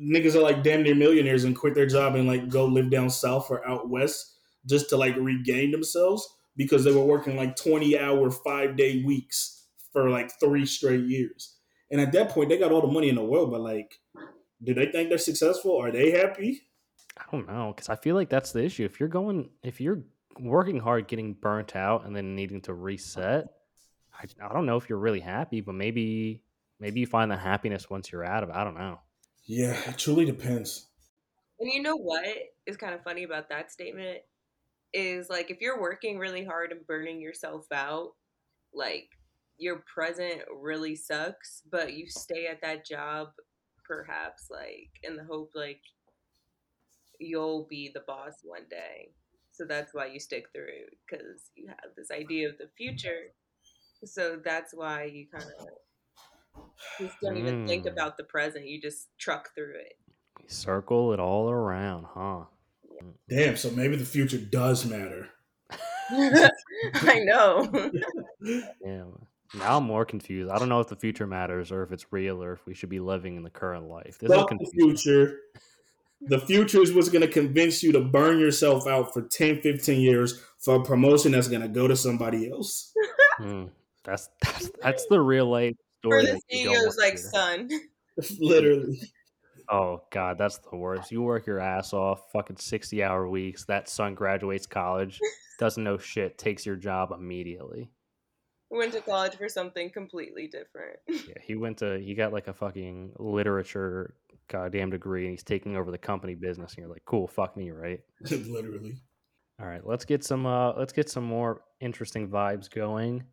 niggas 0.00 0.34
are 0.34 0.40
like 0.40 0.62
damn 0.62 0.82
near 0.82 0.94
millionaires 0.94 1.44
and 1.44 1.56
quit 1.56 1.74
their 1.74 1.86
job 1.86 2.14
and 2.14 2.28
like 2.28 2.48
go 2.48 2.64
live 2.66 2.90
down 2.90 3.10
south 3.10 3.50
or 3.50 3.66
out 3.68 3.88
west 3.88 4.34
just 4.66 4.88
to 4.90 4.96
like 4.96 5.16
regain 5.16 5.70
themselves 5.70 6.28
because 6.56 6.84
they 6.84 6.92
were 6.92 7.04
working 7.04 7.36
like 7.36 7.56
20 7.56 7.98
hour, 7.98 8.30
five 8.30 8.76
day 8.76 9.02
weeks 9.04 9.66
for 9.92 10.10
like 10.10 10.30
three 10.40 10.66
straight 10.66 11.04
years. 11.04 11.56
And 11.90 12.00
at 12.00 12.12
that 12.12 12.30
point, 12.30 12.50
they 12.50 12.58
got 12.58 12.72
all 12.72 12.82
the 12.82 12.92
money 12.92 13.08
in 13.08 13.14
the 13.14 13.24
world, 13.24 13.50
but 13.50 13.60
like, 13.60 13.94
do 14.62 14.74
they 14.74 14.86
think 14.86 15.08
they're 15.08 15.18
successful? 15.18 15.76
Are 15.76 15.90
they 15.90 16.10
happy? 16.10 16.62
I 17.16 17.24
don't 17.32 17.46
know 17.46 17.72
because 17.74 17.88
I 17.88 17.96
feel 17.96 18.14
like 18.14 18.28
that's 18.28 18.52
the 18.52 18.64
issue. 18.64 18.84
If 18.84 19.00
you're 19.00 19.08
going, 19.08 19.50
if 19.62 19.80
you're 19.80 20.02
working 20.40 20.78
hard, 20.78 21.08
getting 21.08 21.34
burnt 21.34 21.76
out, 21.76 22.06
and 22.06 22.14
then 22.14 22.34
needing 22.34 22.60
to 22.62 22.74
reset, 22.74 23.48
I, 24.12 24.24
I 24.44 24.52
don't 24.52 24.66
know 24.66 24.76
if 24.76 24.88
you're 24.88 24.98
really 24.98 25.20
happy, 25.20 25.60
but 25.60 25.74
maybe 25.74 26.42
maybe 26.80 27.00
you 27.00 27.06
find 27.06 27.30
the 27.30 27.36
happiness 27.36 27.90
once 27.90 28.12
you're 28.12 28.24
out 28.24 28.42
of 28.42 28.50
it. 28.50 28.56
I 28.56 28.64
don't 28.64 28.78
know. 28.78 29.00
Yeah, 29.44 29.76
it 29.88 29.98
truly 29.98 30.24
depends. 30.24 30.86
And 31.60 31.72
you 31.72 31.82
know 31.82 31.96
what 31.96 32.24
is 32.66 32.76
kind 32.76 32.94
of 32.94 33.02
funny 33.02 33.24
about 33.24 33.48
that 33.48 33.72
statement 33.72 34.18
is 34.92 35.28
like 35.28 35.50
if 35.50 35.60
you're 35.60 35.80
working 35.80 36.18
really 36.18 36.44
hard 36.44 36.72
and 36.72 36.86
burning 36.86 37.20
yourself 37.20 37.66
out, 37.72 38.12
like 38.72 39.08
your 39.58 39.82
present 39.92 40.42
really 40.60 40.94
sucks, 40.94 41.62
but 41.70 41.94
you 41.94 42.08
stay 42.08 42.46
at 42.46 42.60
that 42.62 42.86
job 42.86 43.28
perhaps 43.88 44.48
like 44.50 44.90
in 45.02 45.16
the 45.16 45.24
hope 45.24 45.50
like 45.54 45.80
you'll 47.18 47.66
be 47.68 47.90
the 47.92 48.04
boss 48.06 48.34
one 48.44 48.66
day. 48.70 49.10
So 49.50 49.64
that's 49.64 49.92
why 49.92 50.06
you 50.06 50.20
stick 50.20 50.46
through 50.54 50.86
because 51.08 51.50
you 51.56 51.66
have 51.66 51.90
this 51.96 52.12
idea 52.12 52.48
of 52.48 52.58
the 52.58 52.68
future. 52.76 53.32
So 54.04 54.38
that's 54.44 54.72
why 54.72 55.04
you 55.04 55.26
kind 55.32 55.50
of 55.58 55.66
just 57.00 57.20
don't 57.20 57.36
even 57.36 57.66
think 57.66 57.84
mm. 57.84 57.92
about 57.92 58.16
the 58.16 58.24
present. 58.24 58.68
You 58.68 58.80
just 58.80 59.08
truck 59.18 59.48
through 59.56 59.74
it. 59.74 59.98
Circle 60.46 61.12
it 61.12 61.18
all 61.18 61.50
around, 61.50 62.06
huh? 62.14 62.44
Damn, 63.28 63.56
so 63.56 63.70
maybe 63.70 63.96
the 63.96 64.04
future 64.04 64.38
does 64.38 64.86
matter. 64.86 65.28
I 66.10 67.20
know. 67.20 67.68
yeah. 68.84 69.04
Now 69.54 69.78
I'm 69.78 69.84
more 69.84 70.04
confused. 70.04 70.50
I 70.50 70.58
don't 70.58 70.68
know 70.68 70.80
if 70.80 70.88
the 70.88 70.96
future 70.96 71.26
matters 71.26 71.72
or 71.72 71.82
if 71.82 71.92
it's 71.92 72.06
real 72.12 72.42
or 72.42 72.52
if 72.52 72.66
we 72.66 72.74
should 72.74 72.90
be 72.90 73.00
living 73.00 73.36
in 73.36 73.42
the 73.42 73.50
current 73.50 73.88
life. 73.88 74.18
This 74.18 74.30
Fuck 74.30 74.50
the 74.50 74.70
future. 74.74 75.40
The 76.20 76.40
future 76.40 76.82
is 76.82 76.92
what's 76.92 77.08
going 77.08 77.22
to 77.22 77.32
convince 77.32 77.82
you 77.82 77.92
to 77.92 78.00
burn 78.00 78.40
yourself 78.40 78.86
out 78.86 79.14
for 79.14 79.22
10, 79.22 79.60
15 79.60 80.00
years 80.00 80.42
for 80.58 80.76
a 80.76 80.82
promotion 80.82 81.32
that's 81.32 81.48
going 81.48 81.62
to 81.62 81.68
go 81.68 81.86
to 81.86 81.96
somebody 81.96 82.50
else. 82.50 82.92
Mm. 83.40 83.70
That's 84.04 84.30
that's 84.42 84.70
that's 84.82 85.06
the 85.06 85.20
real 85.20 85.50
life 85.50 85.74
story. 86.00 86.26
For 86.26 86.32
the 86.32 86.32
that 86.32 86.42
you 86.50 86.64
don't 86.64 86.88
CEO's 86.88 86.98
like 86.98 87.12
hear. 87.12 87.18
son. 87.18 87.68
Literally. 88.40 89.00
Oh 89.70 90.02
god, 90.10 90.38
that's 90.38 90.58
the 90.58 90.76
worst. 90.76 91.12
You 91.12 91.22
work 91.22 91.46
your 91.46 91.60
ass 91.60 91.92
off, 91.92 92.32
fucking 92.32 92.56
sixty 92.56 93.02
hour 93.02 93.28
weeks. 93.28 93.64
That 93.66 93.88
son 93.88 94.14
graduates 94.14 94.66
college, 94.66 95.20
doesn't 95.58 95.84
know 95.84 95.98
shit, 95.98 96.38
takes 96.38 96.64
your 96.64 96.76
job 96.76 97.12
immediately. 97.12 97.90
Went 98.70 98.92
to 98.92 99.00
college 99.00 99.34
for 99.36 99.48
something 99.48 99.90
completely 99.90 100.46
different. 100.46 100.98
Yeah, 101.08 101.40
he 101.42 101.56
went 101.56 101.78
to 101.78 101.98
he 101.98 102.14
got 102.14 102.32
like 102.32 102.48
a 102.48 102.52
fucking 102.52 103.12
literature 103.18 104.14
goddamn 104.48 104.90
degree, 104.90 105.22
and 105.22 105.30
he's 105.30 105.42
taking 105.42 105.76
over 105.76 105.90
the 105.90 105.98
company 105.98 106.34
business. 106.34 106.72
And 106.72 106.78
you're 106.78 106.92
like, 106.92 107.04
cool, 107.06 107.26
fuck 107.26 107.56
me, 107.56 107.70
right? 107.70 108.00
Literally. 108.30 108.96
All 109.60 109.66
right, 109.66 109.84
let's 109.84 110.04
get 110.04 110.22
some 110.22 110.46
uh 110.46 110.72
let's 110.74 110.92
get 110.92 111.10
some 111.10 111.24
more 111.24 111.62
interesting 111.80 112.28
vibes 112.28 112.70
going. 112.70 113.24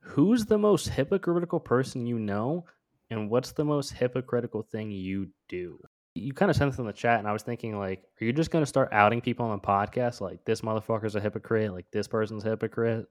Who's 0.00 0.46
the 0.46 0.58
most 0.58 0.88
hypocritical 0.88 1.60
person 1.60 2.06
you 2.06 2.18
know 2.18 2.64
and 3.10 3.28
what's 3.28 3.52
the 3.52 3.64
most 3.64 3.92
hypocritical 3.92 4.62
thing 4.62 4.90
you 4.90 5.28
do? 5.48 5.78
You 6.14 6.32
kind 6.32 6.50
of 6.50 6.56
sent 6.56 6.70
this 6.70 6.78
in 6.78 6.86
the 6.86 6.92
chat 6.92 7.18
and 7.18 7.28
I 7.28 7.32
was 7.32 7.42
thinking 7.42 7.78
like 7.78 8.04
are 8.20 8.24
you 8.24 8.32
just 8.32 8.50
going 8.50 8.62
to 8.62 8.68
start 8.68 8.88
outing 8.92 9.20
people 9.20 9.44
on 9.46 9.58
the 9.58 9.66
podcast 9.66 10.20
like 10.20 10.44
this 10.44 10.62
motherfucker's 10.62 11.16
a 11.16 11.20
hypocrite, 11.20 11.72
like 11.72 11.90
this 11.90 12.08
person's 12.08 12.44
a 12.44 12.50
hypocrite? 12.50 13.06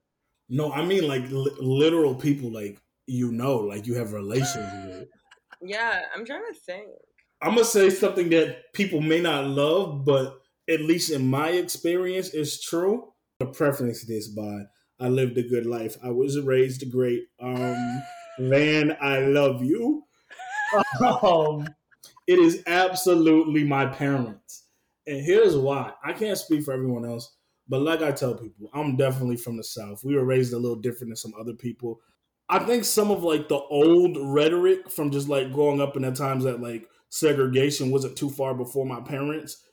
No, 0.49 0.71
I 0.71 0.85
mean 0.85 1.07
like 1.07 1.29
li- 1.29 1.55
literal 1.59 2.15
people 2.15 2.51
like 2.51 2.79
you 3.07 3.31
know, 3.31 3.57
like 3.57 3.87
you 3.87 3.95
have 3.95 4.13
relations 4.13 4.69
with. 4.87 5.07
yeah, 5.61 6.01
I'm 6.15 6.25
trying 6.25 6.43
to 6.53 6.59
think. 6.59 6.87
I'm 7.41 7.53
gonna 7.53 7.65
say 7.65 7.89
something 7.89 8.29
that 8.29 8.73
people 8.73 9.01
may 9.01 9.21
not 9.21 9.45
love, 9.45 10.05
but 10.05 10.39
at 10.69 10.81
least 10.81 11.11
in 11.11 11.27
my 11.27 11.49
experience, 11.49 12.33
is 12.33 12.61
true. 12.61 13.13
I 13.41 13.45
preference 13.45 14.05
this 14.05 14.27
by 14.27 14.63
I 14.99 15.09
lived 15.09 15.37
a 15.37 15.43
good 15.43 15.65
life. 15.65 15.95
I 16.03 16.09
was 16.09 16.39
raised 16.39 16.89
great. 16.91 17.23
Um, 17.39 18.01
man, 18.39 18.97
I 18.99 19.19
love 19.19 19.63
you. 19.63 20.03
Um, 21.01 21.67
it 22.25 22.39
is 22.39 22.63
absolutely 22.67 23.63
my 23.63 23.85
parents, 23.85 24.65
and 25.05 25.23
here's 25.23 25.55
why. 25.55 25.93
I 26.03 26.13
can't 26.13 26.37
speak 26.37 26.63
for 26.63 26.73
everyone 26.73 27.05
else, 27.05 27.36
but 27.69 27.81
like 27.81 28.01
I 28.01 28.11
tell 28.11 28.35
people, 28.35 28.69
I'm 28.73 28.95
definitely 28.95 29.37
from 29.37 29.57
the 29.57 29.63
South. 29.63 30.03
We 30.03 30.15
were 30.15 30.25
raised 30.25 30.53
a 30.53 30.57
little 30.57 30.77
different 30.77 31.09
than 31.09 31.15
some 31.17 31.33
other 31.39 31.53
people. 31.53 31.99
I 32.49 32.59
think 32.59 32.85
some 32.85 33.11
of 33.11 33.23
like 33.23 33.49
the 33.49 33.59
old 33.59 34.17
rhetoric 34.19 34.89
from 34.89 35.11
just 35.11 35.27
like 35.27 35.51
growing 35.51 35.81
up 35.81 35.95
in 35.97 36.03
the 36.03 36.11
times 36.11 36.45
that 36.45 36.61
like 36.61 36.87
segregation 37.09 37.91
wasn't 37.91 38.15
too 38.15 38.29
far 38.29 38.53
before 38.53 38.85
my 38.85 39.01
parents 39.01 39.63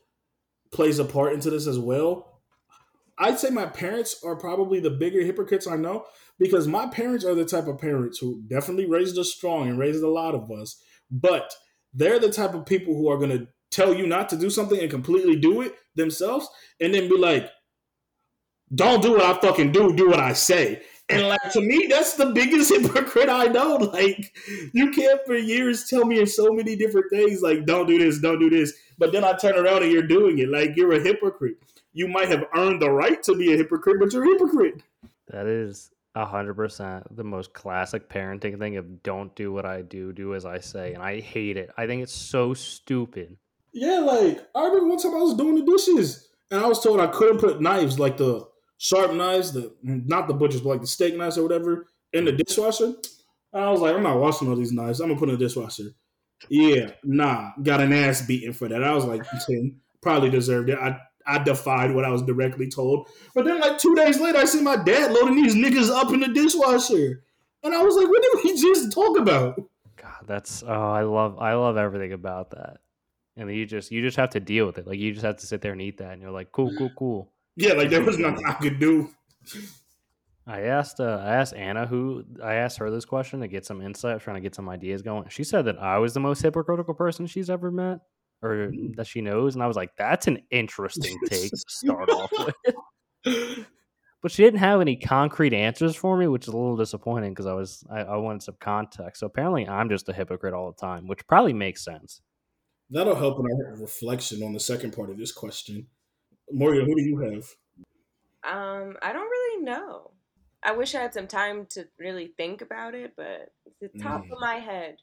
plays 0.72 0.98
a 0.98 1.04
part 1.04 1.33
into 1.33 1.50
this 1.50 1.66
as 1.66 1.78
well. 1.78 2.40
I'd 3.16 3.38
say 3.38 3.50
my 3.50 3.66
parents 3.66 4.20
are 4.24 4.35
probably 4.35 4.80
the 4.80 4.90
bigger 4.90 5.22
hypocrites 5.22 5.68
I 5.68 5.76
know 5.76 6.04
because 6.38 6.66
my 6.66 6.88
parents 6.88 7.24
are 7.24 7.35
the 7.35 7.44
type 7.44 7.68
of 7.68 7.78
parents 7.78 8.18
who 8.18 8.42
definitely 8.48 8.87
raised 8.87 9.16
us 9.18 9.33
strong 9.33 9.68
and 9.68 9.78
raised 9.78 10.02
a 10.02 10.09
lot 10.09 10.35
of 10.35 10.50
us, 10.50 10.83
but 11.12 11.52
they're 11.92 12.18
the 12.18 12.33
type 12.33 12.54
of 12.54 12.66
people 12.66 12.96
who 12.96 13.09
are 13.09 13.18
going 13.18 13.30
to 13.30 13.46
tell 13.70 13.94
you 13.94 14.07
not 14.07 14.28
to 14.30 14.37
do 14.37 14.50
something 14.50 14.80
and 14.80 14.90
completely 14.90 15.37
do 15.37 15.61
it 15.61 15.74
themselves 15.94 16.48
and 16.80 16.92
then 16.92 17.09
be 17.09 17.16
like, 17.16 17.48
don't 18.74 19.02
do 19.02 19.12
what 19.12 19.22
I 19.22 19.40
fucking 19.40 19.72
do, 19.72 19.94
do 19.94 20.10
what 20.10 20.20
I 20.20 20.32
say. 20.32 20.82
And 21.08 21.28
like 21.28 21.52
to 21.52 21.60
me, 21.60 21.87
that's 21.88 22.14
the 22.14 22.26
biggest 22.26 22.70
hypocrite 22.74 23.28
I 23.28 23.46
know. 23.46 23.76
Like 23.76 24.34
you 24.72 24.90
can't 24.90 25.20
for 25.26 25.37
years 25.37 25.88
tell 25.88 26.04
me 26.04 26.20
in 26.20 26.26
so 26.26 26.50
many 26.50 26.76
different 26.76 27.10
things, 27.10 27.42
like 27.42 27.66
don't 27.66 27.87
do 27.87 27.98
this, 27.98 28.20
don't 28.20 28.38
do 28.38 28.48
this, 28.48 28.72
but 28.98 29.12
then 29.12 29.24
I 29.24 29.34
turn 29.34 29.56
around 29.56 29.82
and 29.82 29.92
you're 29.92 30.02
doing 30.02 30.38
it. 30.38 30.48
Like 30.48 30.76
you're 30.76 30.92
a 30.92 31.00
hypocrite. 31.00 31.56
You 31.92 32.08
might 32.08 32.28
have 32.28 32.44
earned 32.56 32.80
the 32.80 32.90
right 32.90 33.22
to 33.22 33.37
be 33.37 33.52
a 33.52 33.56
hypocrite, 33.56 33.98
but 34.00 34.12
you're 34.12 34.24
a 34.24 34.28
hypocrite. 34.28 34.82
That 35.28 35.46
is 35.46 35.90
a 36.14 36.24
hundred 36.24 36.54
percent 36.54 37.04
the 37.16 37.24
most 37.24 37.52
classic 37.52 38.08
parenting 38.08 38.58
thing 38.58 38.76
of 38.76 39.02
don't 39.02 39.34
do 39.34 39.52
what 39.52 39.66
I 39.66 39.82
do, 39.82 40.12
do 40.12 40.34
as 40.34 40.46
I 40.46 40.58
say. 40.60 40.94
And 40.94 41.02
I 41.02 41.20
hate 41.20 41.56
it. 41.56 41.70
I 41.76 41.87
think 41.87 42.02
it's 42.02 42.12
so 42.12 42.54
stupid. 42.54 43.37
Yeah, 43.72 43.98
like 43.98 44.46
I 44.54 44.64
remember 44.64 44.88
one 44.88 44.98
time 44.98 45.14
I 45.14 45.18
was 45.18 45.34
doing 45.34 45.56
the 45.56 45.70
dishes 45.70 46.28
and 46.50 46.60
I 46.60 46.66
was 46.66 46.82
told 46.82 47.00
I 47.00 47.08
couldn't 47.08 47.38
put 47.38 47.60
knives, 47.60 47.98
like 47.98 48.16
the 48.16 48.48
sharp 48.78 49.12
knives, 49.12 49.52
the 49.52 49.74
not 49.82 50.28
the 50.28 50.34
butcher's, 50.34 50.60
but 50.60 50.70
like 50.70 50.80
the 50.80 50.87
steak 50.87 51.16
knives 51.16 51.38
or 51.38 51.42
whatever, 51.42 51.87
in 52.12 52.24
the 52.24 52.32
dishwasher. 52.32 52.94
I 53.52 53.70
was 53.70 53.80
like, 53.80 53.94
I'm 53.94 54.02
not 54.02 54.18
washing 54.18 54.48
all 54.48 54.56
these 54.56 54.72
knives. 54.72 55.00
I'm 55.00 55.08
gonna 55.08 55.18
put 55.18 55.28
in 55.28 55.38
the 55.38 55.44
dishwasher. 55.44 55.90
Yeah, 56.48 56.90
nah, 57.04 57.52
got 57.62 57.80
an 57.80 57.92
ass 57.92 58.26
beating 58.26 58.52
for 58.52 58.68
that. 58.68 58.82
I 58.82 58.92
was 58.92 59.04
like 59.04 59.22
10, 59.46 59.76
probably 60.02 60.30
deserved 60.30 60.70
it. 60.70 60.78
I 60.78 60.98
I 61.26 61.42
defied 61.42 61.94
what 61.94 62.04
I 62.04 62.10
was 62.10 62.22
directly 62.22 62.68
told. 62.68 63.08
But 63.34 63.44
then 63.44 63.60
like 63.60 63.78
two 63.78 63.94
days 63.94 64.20
later, 64.20 64.38
I 64.38 64.44
see 64.44 64.60
my 64.60 64.76
dad 64.76 65.12
loading 65.12 65.37
these 65.37 65.54
niggas 65.54 65.90
up 65.90 66.12
in 66.12 66.20
the 66.20 66.28
dishwasher. 66.28 67.24
And 67.62 67.74
I 67.74 67.82
was 67.82 67.96
like, 67.96 68.08
what 68.08 68.22
did 68.22 68.44
we 68.44 68.60
just 68.60 68.92
talk 68.92 69.16
about? 69.18 69.56
God, 69.96 70.24
that's 70.26 70.62
oh, 70.62 70.92
I 70.92 71.02
love 71.02 71.38
I 71.38 71.54
love 71.54 71.76
everything 71.76 72.12
about 72.12 72.50
that. 72.50 72.78
And 73.37 73.50
you 73.50 73.64
just 73.66 73.90
you 73.90 74.02
just 74.02 74.18
have 74.18 74.30
to 74.30 74.40
deal 74.40 74.66
with 74.66 74.78
it. 74.78 74.87
Like 74.87 74.98
you 74.98 75.12
just 75.12 75.24
have 75.24 75.38
to 75.38 75.46
sit 75.46 75.62
there 75.62 75.72
and 75.72 75.80
eat 75.80 75.98
that, 75.98 76.12
and 76.12 76.22
you're 76.22 76.30
like, 76.30 76.52
cool, 76.52 76.72
cool, 76.76 76.90
cool. 76.96 77.32
Yeah, 77.56 77.74
like 77.74 77.90
there 77.90 78.02
was 78.02 78.18
nothing 78.18 78.44
I 78.46 78.54
could 78.54 78.78
do. 78.78 79.10
I 80.46 80.62
asked 80.62 81.00
uh, 81.00 81.22
I 81.24 81.36
asked 81.36 81.54
Anna 81.54 81.86
who 81.86 82.24
I 82.42 82.54
asked 82.54 82.78
her 82.78 82.90
this 82.90 83.04
question 83.04 83.40
to 83.40 83.48
get 83.48 83.64
some 83.64 83.80
insight, 83.80 84.20
trying 84.20 84.36
to 84.36 84.40
get 84.40 84.54
some 84.54 84.68
ideas 84.68 85.02
going. 85.02 85.28
She 85.28 85.44
said 85.44 85.64
that 85.66 85.78
I 85.78 85.98
was 85.98 86.14
the 86.14 86.20
most 86.20 86.42
hypocritical 86.42 86.94
person 86.94 87.26
she's 87.26 87.48
ever 87.48 87.70
met 87.70 88.00
or 88.42 88.70
that 88.96 89.06
she 89.06 89.22
knows, 89.22 89.54
and 89.54 89.62
I 89.62 89.66
was 89.66 89.76
like, 89.76 89.96
that's 89.96 90.26
an 90.26 90.42
interesting 90.50 91.18
take 91.26 91.50
to 91.50 91.64
start 91.68 92.10
off 92.10 92.30
with. 92.38 93.66
But 94.20 94.32
she 94.32 94.42
didn't 94.42 94.60
have 94.60 94.80
any 94.80 94.96
concrete 94.96 95.52
answers 95.52 95.94
for 95.94 96.16
me, 96.16 96.26
which 96.26 96.48
is 96.48 96.54
a 96.54 96.56
little 96.56 96.76
disappointing 96.76 97.32
because 97.32 97.44
I 97.44 97.52
was 97.52 97.84
I, 97.90 98.00
I 98.00 98.16
wanted 98.16 98.42
some 98.42 98.56
context. 98.58 99.20
So 99.20 99.26
apparently, 99.26 99.68
I'm 99.68 99.90
just 99.90 100.08
a 100.08 100.14
hypocrite 100.14 100.54
all 100.54 100.72
the 100.72 100.80
time, 100.80 101.06
which 101.06 101.26
probably 101.26 101.52
makes 101.52 101.84
sense. 101.84 102.20
That'll 102.90 103.16
help 103.16 103.38
in 103.38 103.44
our 103.44 103.76
reflection 103.76 104.42
on 104.42 104.52
the 104.52 104.60
second 104.60 104.94
part 104.94 105.10
of 105.10 105.18
this 105.18 105.32
question. 105.32 105.88
Morgan, 106.52 106.87
who 106.87 106.94
do 106.96 107.02
you 107.02 107.18
have? 107.18 107.44
Um, 108.44 108.96
I 109.02 109.12
don't 109.12 109.28
really 109.30 109.64
know. 109.64 110.11
I 110.62 110.72
wish 110.72 110.94
I 110.94 111.02
had 111.02 111.14
some 111.14 111.26
time 111.26 111.66
to 111.70 111.88
really 111.98 112.28
think 112.37 112.62
about 112.62 112.94
it, 112.94 113.14
but 113.16 113.52
at 113.66 113.72
the 113.80 113.88
top 114.02 114.22
Mm. 114.22 114.33
of 114.33 114.40
my 114.40 114.57
head, 114.57 114.96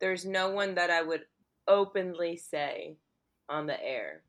there's 0.00 0.24
no 0.24 0.50
one 0.50 0.74
that 0.76 0.90
I 0.90 1.02
would 1.02 1.22
openly 1.68 2.36
say 2.36 2.96
on 3.48 3.66
the 3.66 3.82
air 3.82 4.22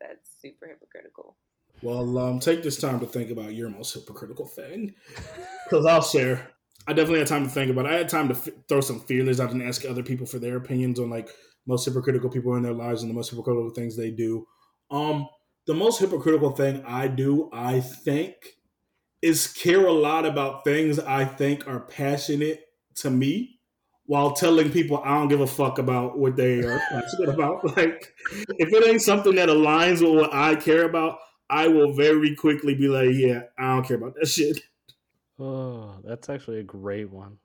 that's 0.00 0.30
super 0.40 0.66
hypocritical. 0.68 1.36
Well, 1.82 2.18
um, 2.18 2.40
take 2.40 2.62
this 2.62 2.80
time 2.80 3.00
to 3.00 3.06
think 3.06 3.30
about 3.30 3.54
your 3.54 3.68
most 3.70 3.94
hypocritical 3.94 4.46
thing, 4.46 4.94
because 5.64 5.86
I'll 5.86 6.02
share. 6.02 6.50
I 6.86 6.92
definitely 6.92 7.20
had 7.20 7.28
time 7.28 7.44
to 7.44 7.50
think 7.50 7.70
about. 7.70 7.86
it. 7.86 7.92
I 7.92 7.98
had 7.98 8.08
time 8.08 8.28
to 8.28 8.34
f- 8.34 8.48
throw 8.68 8.80
some 8.80 9.00
feelers 9.00 9.40
out 9.40 9.52
and 9.52 9.62
ask 9.62 9.84
other 9.84 10.02
people 10.02 10.26
for 10.26 10.38
their 10.38 10.56
opinions 10.56 10.98
on 10.98 11.10
like 11.10 11.28
most 11.66 11.84
hypocritical 11.84 12.30
people 12.30 12.56
in 12.56 12.62
their 12.62 12.72
lives 12.72 13.02
and 13.02 13.10
the 13.10 13.14
most 13.14 13.30
hypocritical 13.30 13.70
things 13.70 13.96
they 13.96 14.10
do. 14.10 14.46
Um, 14.90 15.28
the 15.68 15.74
most 15.74 16.00
hypocritical 16.00 16.50
thing 16.50 16.82
I 16.86 17.08
do, 17.08 17.50
I 17.52 17.80
think, 17.80 18.56
is 19.20 19.46
care 19.46 19.86
a 19.86 19.92
lot 19.92 20.24
about 20.24 20.64
things 20.64 20.98
I 20.98 21.26
think 21.26 21.68
are 21.68 21.80
passionate 21.80 22.64
to 22.96 23.10
me, 23.10 23.60
while 24.06 24.32
telling 24.32 24.72
people 24.72 25.02
I 25.04 25.18
don't 25.18 25.28
give 25.28 25.42
a 25.42 25.46
fuck 25.46 25.78
about 25.78 26.18
what 26.18 26.36
they 26.36 26.60
are 26.60 26.80
passionate 26.90 27.28
about. 27.28 27.62
Like, 27.76 28.14
if 28.58 28.72
it 28.72 28.88
ain't 28.88 29.02
something 29.02 29.34
that 29.34 29.50
aligns 29.50 30.00
with 30.00 30.18
what 30.18 30.32
I 30.32 30.54
care 30.54 30.86
about, 30.86 31.18
I 31.50 31.68
will 31.68 31.92
very 31.92 32.34
quickly 32.34 32.74
be 32.74 32.88
like, 32.88 33.10
yeah, 33.12 33.42
I 33.58 33.74
don't 33.74 33.86
care 33.86 33.98
about 33.98 34.14
that 34.18 34.26
shit. 34.26 34.58
Oh, 35.40 35.94
that's 36.02 36.28
actually 36.28 36.58
a 36.58 36.64
great 36.64 37.08
one. 37.10 37.38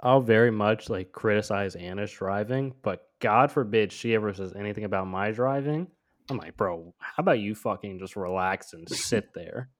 I'll 0.00 0.20
very 0.20 0.52
much 0.52 0.88
like 0.88 1.10
criticize 1.10 1.74
Anna's 1.74 2.12
driving, 2.12 2.74
but 2.82 3.08
God 3.18 3.50
forbid 3.50 3.90
she 3.90 4.14
ever 4.14 4.32
says 4.32 4.52
anything 4.54 4.84
about 4.84 5.08
my 5.08 5.32
driving. 5.32 5.88
I'm 6.30 6.38
like, 6.38 6.56
bro, 6.56 6.94
how 6.98 7.20
about 7.20 7.40
you 7.40 7.54
fucking 7.54 7.98
just 7.98 8.16
relax 8.16 8.72
and 8.72 8.88
sit 8.88 9.28
there? 9.34 9.70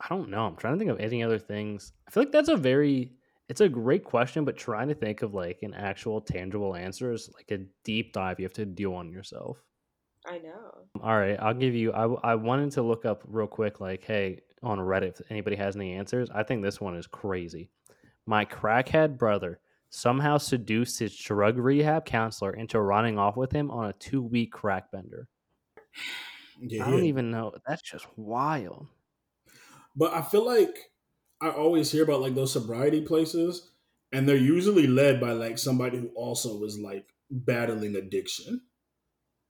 I 0.00 0.08
don't 0.08 0.30
know. 0.30 0.46
I'm 0.46 0.56
trying 0.56 0.74
to 0.74 0.78
think 0.78 0.90
of 0.90 1.00
any 1.00 1.22
other 1.22 1.38
things. 1.38 1.92
I 2.06 2.10
feel 2.10 2.22
like 2.22 2.32
that's 2.32 2.48
a 2.48 2.56
very 2.56 3.12
it's 3.48 3.60
a 3.62 3.68
great 3.68 4.04
question, 4.04 4.44
but 4.44 4.56
trying 4.56 4.88
to 4.88 4.94
think 4.94 5.22
of 5.22 5.34
like 5.34 5.62
an 5.62 5.74
actual 5.74 6.20
tangible 6.20 6.76
answer 6.76 7.12
is 7.12 7.30
like 7.34 7.50
a 7.50 7.64
deep 7.82 8.12
dive 8.12 8.38
you 8.38 8.44
have 8.44 8.52
to 8.54 8.66
do 8.66 8.94
on 8.94 9.10
yourself. 9.10 9.58
I 10.26 10.38
know. 10.38 10.70
All 11.02 11.18
right, 11.18 11.38
I'll 11.40 11.54
give 11.54 11.74
you. 11.74 11.92
I, 11.92 12.32
I 12.32 12.34
wanted 12.34 12.72
to 12.72 12.82
look 12.82 13.06
up 13.06 13.22
real 13.26 13.46
quick, 13.46 13.80
like, 13.80 14.04
hey, 14.04 14.40
on 14.62 14.78
Reddit, 14.78 15.20
if 15.20 15.30
anybody 15.30 15.56
has 15.56 15.76
any 15.76 15.94
answers. 15.94 16.28
I 16.34 16.42
think 16.42 16.62
this 16.62 16.80
one 16.80 16.96
is 16.96 17.06
crazy. 17.06 17.70
My 18.26 18.44
crackhead 18.44 19.16
brother 19.16 19.60
somehow 19.90 20.38
seduced 20.38 20.98
his 20.98 21.16
drug 21.16 21.58
rehab 21.58 22.04
counselor 22.04 22.52
into 22.52 22.80
running 22.80 23.18
off 23.18 23.36
with 23.36 23.52
him 23.52 23.70
on 23.70 23.88
a 23.88 23.92
two 23.94 24.22
week 24.22 24.52
crack 24.52 24.90
bender. 24.92 25.28
Yeah, 26.60 26.86
I 26.86 26.90
don't 26.90 27.04
even 27.04 27.30
know. 27.30 27.52
That's 27.66 27.82
just 27.82 28.06
wild. 28.16 28.88
But 29.94 30.12
I 30.12 30.22
feel 30.22 30.44
like 30.44 30.90
I 31.40 31.50
always 31.50 31.90
hear 31.90 32.02
about 32.04 32.20
like 32.20 32.34
those 32.34 32.52
sobriety 32.52 33.00
places, 33.00 33.70
and 34.12 34.28
they're 34.28 34.36
usually 34.36 34.86
led 34.86 35.20
by 35.20 35.32
like 35.32 35.58
somebody 35.58 35.98
who 35.98 36.08
also 36.14 36.62
is 36.64 36.78
like 36.78 37.06
battling 37.30 37.96
addiction. 37.96 38.62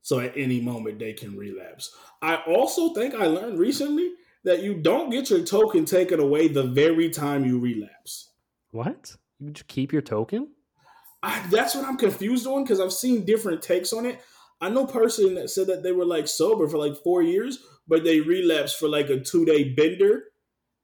So 0.02 0.20
at 0.20 0.36
any 0.36 0.60
moment 0.60 0.98
they 0.98 1.12
can 1.12 1.36
relapse. 1.36 1.94
I 2.22 2.36
also 2.46 2.94
think 2.94 3.14
I 3.14 3.26
learned 3.26 3.58
recently 3.58 4.12
that 4.44 4.62
you 4.62 4.74
don't 4.74 5.10
get 5.10 5.30
your 5.30 5.44
token 5.44 5.84
taken 5.84 6.20
away 6.20 6.48
the 6.48 6.62
very 6.62 7.10
time 7.10 7.44
you 7.44 7.58
relapse. 7.58 8.30
What? 8.70 9.16
You 9.40 9.50
just 9.50 9.68
keep 9.68 9.92
your 9.92 10.02
token? 10.02 10.48
I, 11.22 11.44
that's 11.50 11.74
what 11.74 11.84
I'm 11.84 11.96
confused 11.96 12.46
on 12.46 12.62
because 12.62 12.80
I've 12.80 12.92
seen 12.92 13.24
different 13.24 13.62
takes 13.62 13.92
on 13.92 14.06
it. 14.06 14.20
I 14.60 14.68
know 14.68 14.86
person 14.86 15.34
that 15.36 15.50
said 15.50 15.68
that 15.68 15.82
they 15.82 15.92
were 15.92 16.04
like 16.04 16.26
sober 16.28 16.68
for 16.68 16.78
like 16.78 16.96
four 16.96 17.22
years, 17.22 17.58
but 17.86 18.04
they 18.04 18.20
relapsed 18.20 18.78
for 18.78 18.88
like 18.88 19.08
a 19.08 19.20
two 19.20 19.44
day 19.44 19.74
bender 19.74 20.24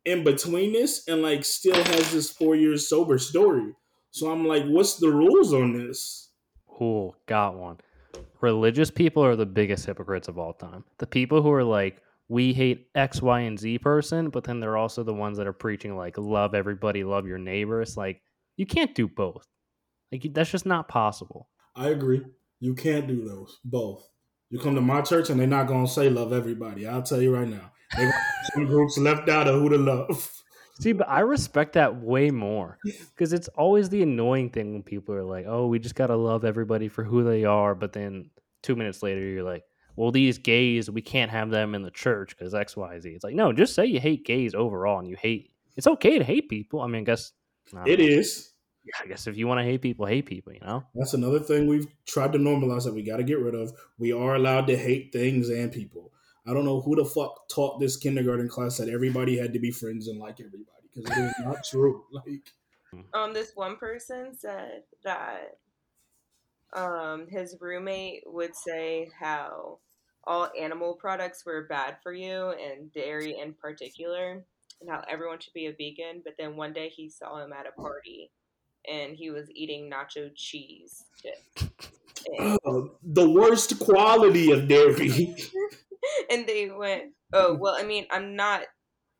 in 0.04 0.22
between 0.22 0.72
this 0.72 1.08
and 1.08 1.22
like 1.22 1.44
still 1.44 1.82
has 1.82 2.12
this 2.12 2.30
four 2.30 2.54
years 2.56 2.88
sober 2.88 3.18
story. 3.18 3.74
So 4.10 4.30
I'm 4.30 4.46
like, 4.46 4.64
what's 4.66 4.96
the 4.96 5.10
rules 5.10 5.52
on 5.52 5.76
this? 5.76 6.30
Oh, 6.80 7.16
got 7.26 7.56
one. 7.56 7.78
Religious 8.40 8.90
people 8.90 9.24
are 9.24 9.36
the 9.36 9.46
biggest 9.46 9.86
hypocrites 9.86 10.28
of 10.28 10.38
all 10.38 10.52
time. 10.52 10.84
The 10.98 11.06
people 11.06 11.42
who 11.42 11.50
are 11.50 11.64
like, 11.64 12.00
we 12.28 12.52
hate 12.52 12.88
X, 12.94 13.20
Y, 13.20 13.40
and 13.40 13.58
Z 13.58 13.78
person, 13.78 14.30
but 14.30 14.44
then 14.44 14.60
they're 14.60 14.76
also 14.76 15.02
the 15.02 15.12
ones 15.12 15.38
that 15.38 15.46
are 15.46 15.52
preaching 15.52 15.96
like 15.96 16.16
love 16.16 16.54
everybody, 16.54 17.04
love 17.04 17.26
your 17.26 17.38
neighbors. 17.38 17.96
Like 17.96 18.22
you 18.56 18.66
can't 18.66 18.94
do 18.94 19.08
both. 19.08 19.46
Like 20.12 20.26
that's 20.32 20.50
just 20.50 20.66
not 20.66 20.88
possible. 20.88 21.48
I 21.74 21.88
agree. 21.88 22.22
You 22.60 22.74
can't 22.74 23.06
do 23.06 23.24
those 23.24 23.58
both. 23.64 24.08
You 24.50 24.58
come 24.58 24.74
to 24.76 24.80
my 24.80 25.02
church 25.02 25.30
and 25.30 25.40
they're 25.40 25.46
not 25.46 25.66
gonna 25.66 25.88
say 25.88 26.08
love 26.08 26.32
everybody. 26.32 26.86
I'll 26.86 27.02
tell 27.02 27.20
you 27.20 27.34
right 27.34 27.48
now. 27.48 27.72
some 28.54 28.66
groups 28.66 28.98
left 28.98 29.28
out 29.28 29.48
of 29.48 29.60
who 29.60 29.68
to 29.70 29.78
love. 29.78 30.30
See, 30.80 30.92
but 30.92 31.08
I 31.08 31.20
respect 31.20 31.74
that 31.74 32.00
way 32.00 32.30
more 32.30 32.78
because 32.84 33.32
it's 33.32 33.48
always 33.48 33.88
the 33.88 34.02
annoying 34.02 34.50
thing 34.50 34.72
when 34.72 34.82
people 34.82 35.14
are 35.14 35.24
like, 35.24 35.46
"Oh, 35.46 35.68
we 35.68 35.78
just 35.78 35.94
gotta 35.94 36.16
love 36.16 36.44
everybody 36.44 36.88
for 36.88 37.04
who 37.04 37.22
they 37.22 37.44
are," 37.44 37.74
but 37.74 37.92
then 37.92 38.30
two 38.62 38.74
minutes 38.74 39.02
later, 39.02 39.20
you're 39.20 39.44
like, 39.44 39.62
"Well, 39.94 40.10
these 40.10 40.38
gays, 40.38 40.90
we 40.90 41.00
can't 41.00 41.30
have 41.30 41.50
them 41.50 41.76
in 41.76 41.82
the 41.82 41.92
church 41.92 42.36
because 42.36 42.54
X, 42.54 42.76
Y, 42.76 42.98
Z." 42.98 43.08
It's 43.10 43.24
like, 43.24 43.36
no, 43.36 43.52
just 43.52 43.74
say 43.74 43.86
you 43.86 44.00
hate 44.00 44.24
gays 44.24 44.54
overall, 44.54 44.98
and 44.98 45.08
you 45.08 45.16
hate. 45.16 45.52
It's 45.76 45.86
okay 45.86 46.18
to 46.18 46.24
hate 46.24 46.48
people. 46.48 46.80
I 46.80 46.88
mean, 46.88 47.02
I 47.02 47.04
guess 47.04 47.32
it 47.86 47.98
know. 47.98 48.04
is. 48.04 48.50
I 49.02 49.06
guess 49.06 49.26
if 49.26 49.36
you 49.36 49.46
want 49.46 49.60
to 49.60 49.64
hate 49.64 49.80
people, 49.80 50.04
hate 50.04 50.26
people. 50.26 50.52
You 50.52 50.60
know, 50.60 50.84
that's 50.94 51.14
another 51.14 51.40
thing 51.40 51.66
we've 51.66 51.86
tried 52.06 52.32
to 52.32 52.38
normalize 52.38 52.84
that 52.84 52.94
we 52.94 53.02
got 53.02 53.16
to 53.16 53.24
get 53.24 53.38
rid 53.38 53.54
of. 53.54 53.72
We 53.98 54.12
are 54.12 54.34
allowed 54.34 54.66
to 54.66 54.76
hate 54.76 55.12
things 55.12 55.48
and 55.48 55.72
people. 55.72 56.12
I 56.46 56.52
don't 56.52 56.66
know 56.66 56.82
who 56.82 56.96
the 56.96 57.04
fuck 57.04 57.48
taught 57.48 57.80
this 57.80 57.96
kindergarten 57.96 58.48
class 58.48 58.76
that 58.76 58.90
everybody 58.90 59.38
had 59.38 59.54
to 59.54 59.58
be 59.58 59.70
friends 59.70 60.08
and 60.08 60.18
like 60.18 60.40
everybody 60.40 60.88
because 60.94 61.16
it 61.16 61.22
is 61.22 61.34
not 61.44 61.64
true. 61.64 62.04
Like, 62.12 62.52
um, 63.12 63.32
this 63.32 63.52
one 63.54 63.76
person 63.76 64.36
said 64.36 64.82
that 65.02 65.56
um 66.74 67.26
his 67.28 67.56
roommate 67.60 68.22
would 68.26 68.54
say 68.54 69.08
how 69.18 69.78
all 70.24 70.48
animal 70.58 70.94
products 70.94 71.44
were 71.44 71.66
bad 71.68 71.96
for 72.02 72.12
you 72.12 72.52
and 72.52 72.92
dairy 72.92 73.38
in 73.38 73.52
particular 73.54 74.44
and 74.84 74.94
how 74.94 75.02
everyone 75.08 75.40
should 75.40 75.52
be 75.52 75.66
a 75.66 75.72
vegan 75.72 76.22
but 76.24 76.34
then 76.38 76.56
one 76.56 76.72
day 76.72 76.88
he 76.88 77.08
saw 77.08 77.42
him 77.42 77.52
at 77.52 77.66
a 77.66 77.80
party 77.80 78.30
and 78.90 79.16
he 79.16 79.30
was 79.30 79.50
eating 79.54 79.90
nacho 79.90 80.30
cheese 80.34 81.04
chips. 81.20 81.70
Oh, 82.40 82.56
um, 82.66 82.90
the 83.02 83.28
worst 83.28 83.78
quality 83.80 84.50
of 84.50 84.66
dairy. 84.66 85.36
and 86.30 86.46
they 86.46 86.70
went, 86.70 87.12
"Oh, 87.34 87.54
well, 87.60 87.76
I 87.78 87.82
mean, 87.82 88.06
I'm 88.10 88.34
not 88.34 88.62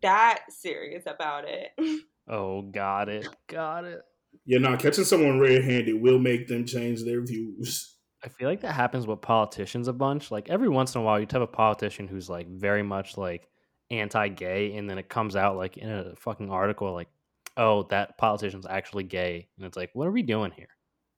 that 0.00 0.40
serious 0.48 1.04
about 1.06 1.44
it." 1.46 1.72
Oh, 2.26 2.62
got 2.62 3.10
it. 3.10 3.28
Got 3.48 3.84
it. 3.84 4.00
You're 4.46 4.58
not 4.58 4.78
catching 4.78 5.04
someone 5.04 5.38
red-handed 5.38 6.00
will 6.00 6.18
make 6.18 6.48
them 6.48 6.64
change 6.64 7.04
their 7.04 7.20
views. 7.20 7.98
I 8.24 8.28
feel 8.28 8.48
like 8.48 8.62
that 8.62 8.72
happens 8.72 9.06
with 9.06 9.20
politicians 9.20 9.88
a 9.88 9.92
bunch. 9.92 10.30
Like 10.30 10.48
every 10.48 10.70
once 10.70 10.94
in 10.94 11.02
a 11.02 11.04
while, 11.04 11.20
you 11.20 11.26
have 11.30 11.42
a 11.42 11.46
politician 11.46 12.08
who's 12.08 12.30
like 12.30 12.48
very 12.48 12.82
much 12.82 13.18
like 13.18 13.46
anti-gay, 13.90 14.76
and 14.76 14.88
then 14.88 14.98
it 14.98 15.08
comes 15.08 15.36
out 15.36 15.56
like 15.56 15.76
in 15.76 15.90
a 15.90 16.14
fucking 16.16 16.50
article 16.50 16.92
like, 16.92 17.08
"Oh, 17.56 17.84
that 17.84 18.18
politician's 18.18 18.66
actually 18.66 19.04
gay," 19.04 19.48
and 19.56 19.66
it's 19.66 19.76
like, 19.76 19.90
what 19.94 20.06
are 20.06 20.12
we 20.12 20.22
doing 20.22 20.50
here? 20.50 20.68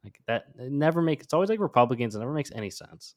Like 0.05 0.21
that 0.27 0.45
it 0.59 0.71
never 0.71 1.03
makes. 1.03 1.25
It's 1.25 1.35
always 1.35 1.51
like 1.51 1.61
Republicans. 1.61 2.15
It 2.15 2.21
never 2.21 2.33
makes 2.33 2.53
any 2.55 2.71
sense. 2.71 3.15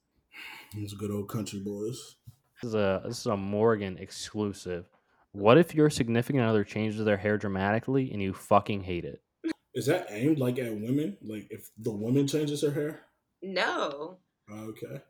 These 0.73 0.93
good 0.93 1.11
old 1.11 1.29
country 1.29 1.59
boys. 1.59 2.15
This 2.61 2.69
is 2.69 2.75
a 2.75 3.01
this 3.05 3.19
is 3.19 3.25
a 3.27 3.37
Morgan 3.37 3.97
exclusive. 3.97 4.89
What 5.31 5.59
if 5.59 5.75
your 5.75 5.89
significant 5.89 6.43
other 6.43 6.63
changes 6.63 7.05
their 7.05 7.17
hair 7.17 7.37
dramatically 7.37 8.11
and 8.11 8.21
you 8.21 8.33
fucking 8.33 8.81
hate 8.81 9.05
it? 9.05 9.21
Is 9.75 9.85
that 9.85 10.07
aimed 10.09 10.39
like 10.39 10.57
at 10.57 10.73
women? 10.73 11.17
Like 11.21 11.47
if 11.51 11.69
the 11.77 11.91
woman 11.91 12.27
changes 12.27 12.63
her 12.63 12.71
hair? 12.71 13.01
No. 13.41 14.17
Okay. 14.51 15.01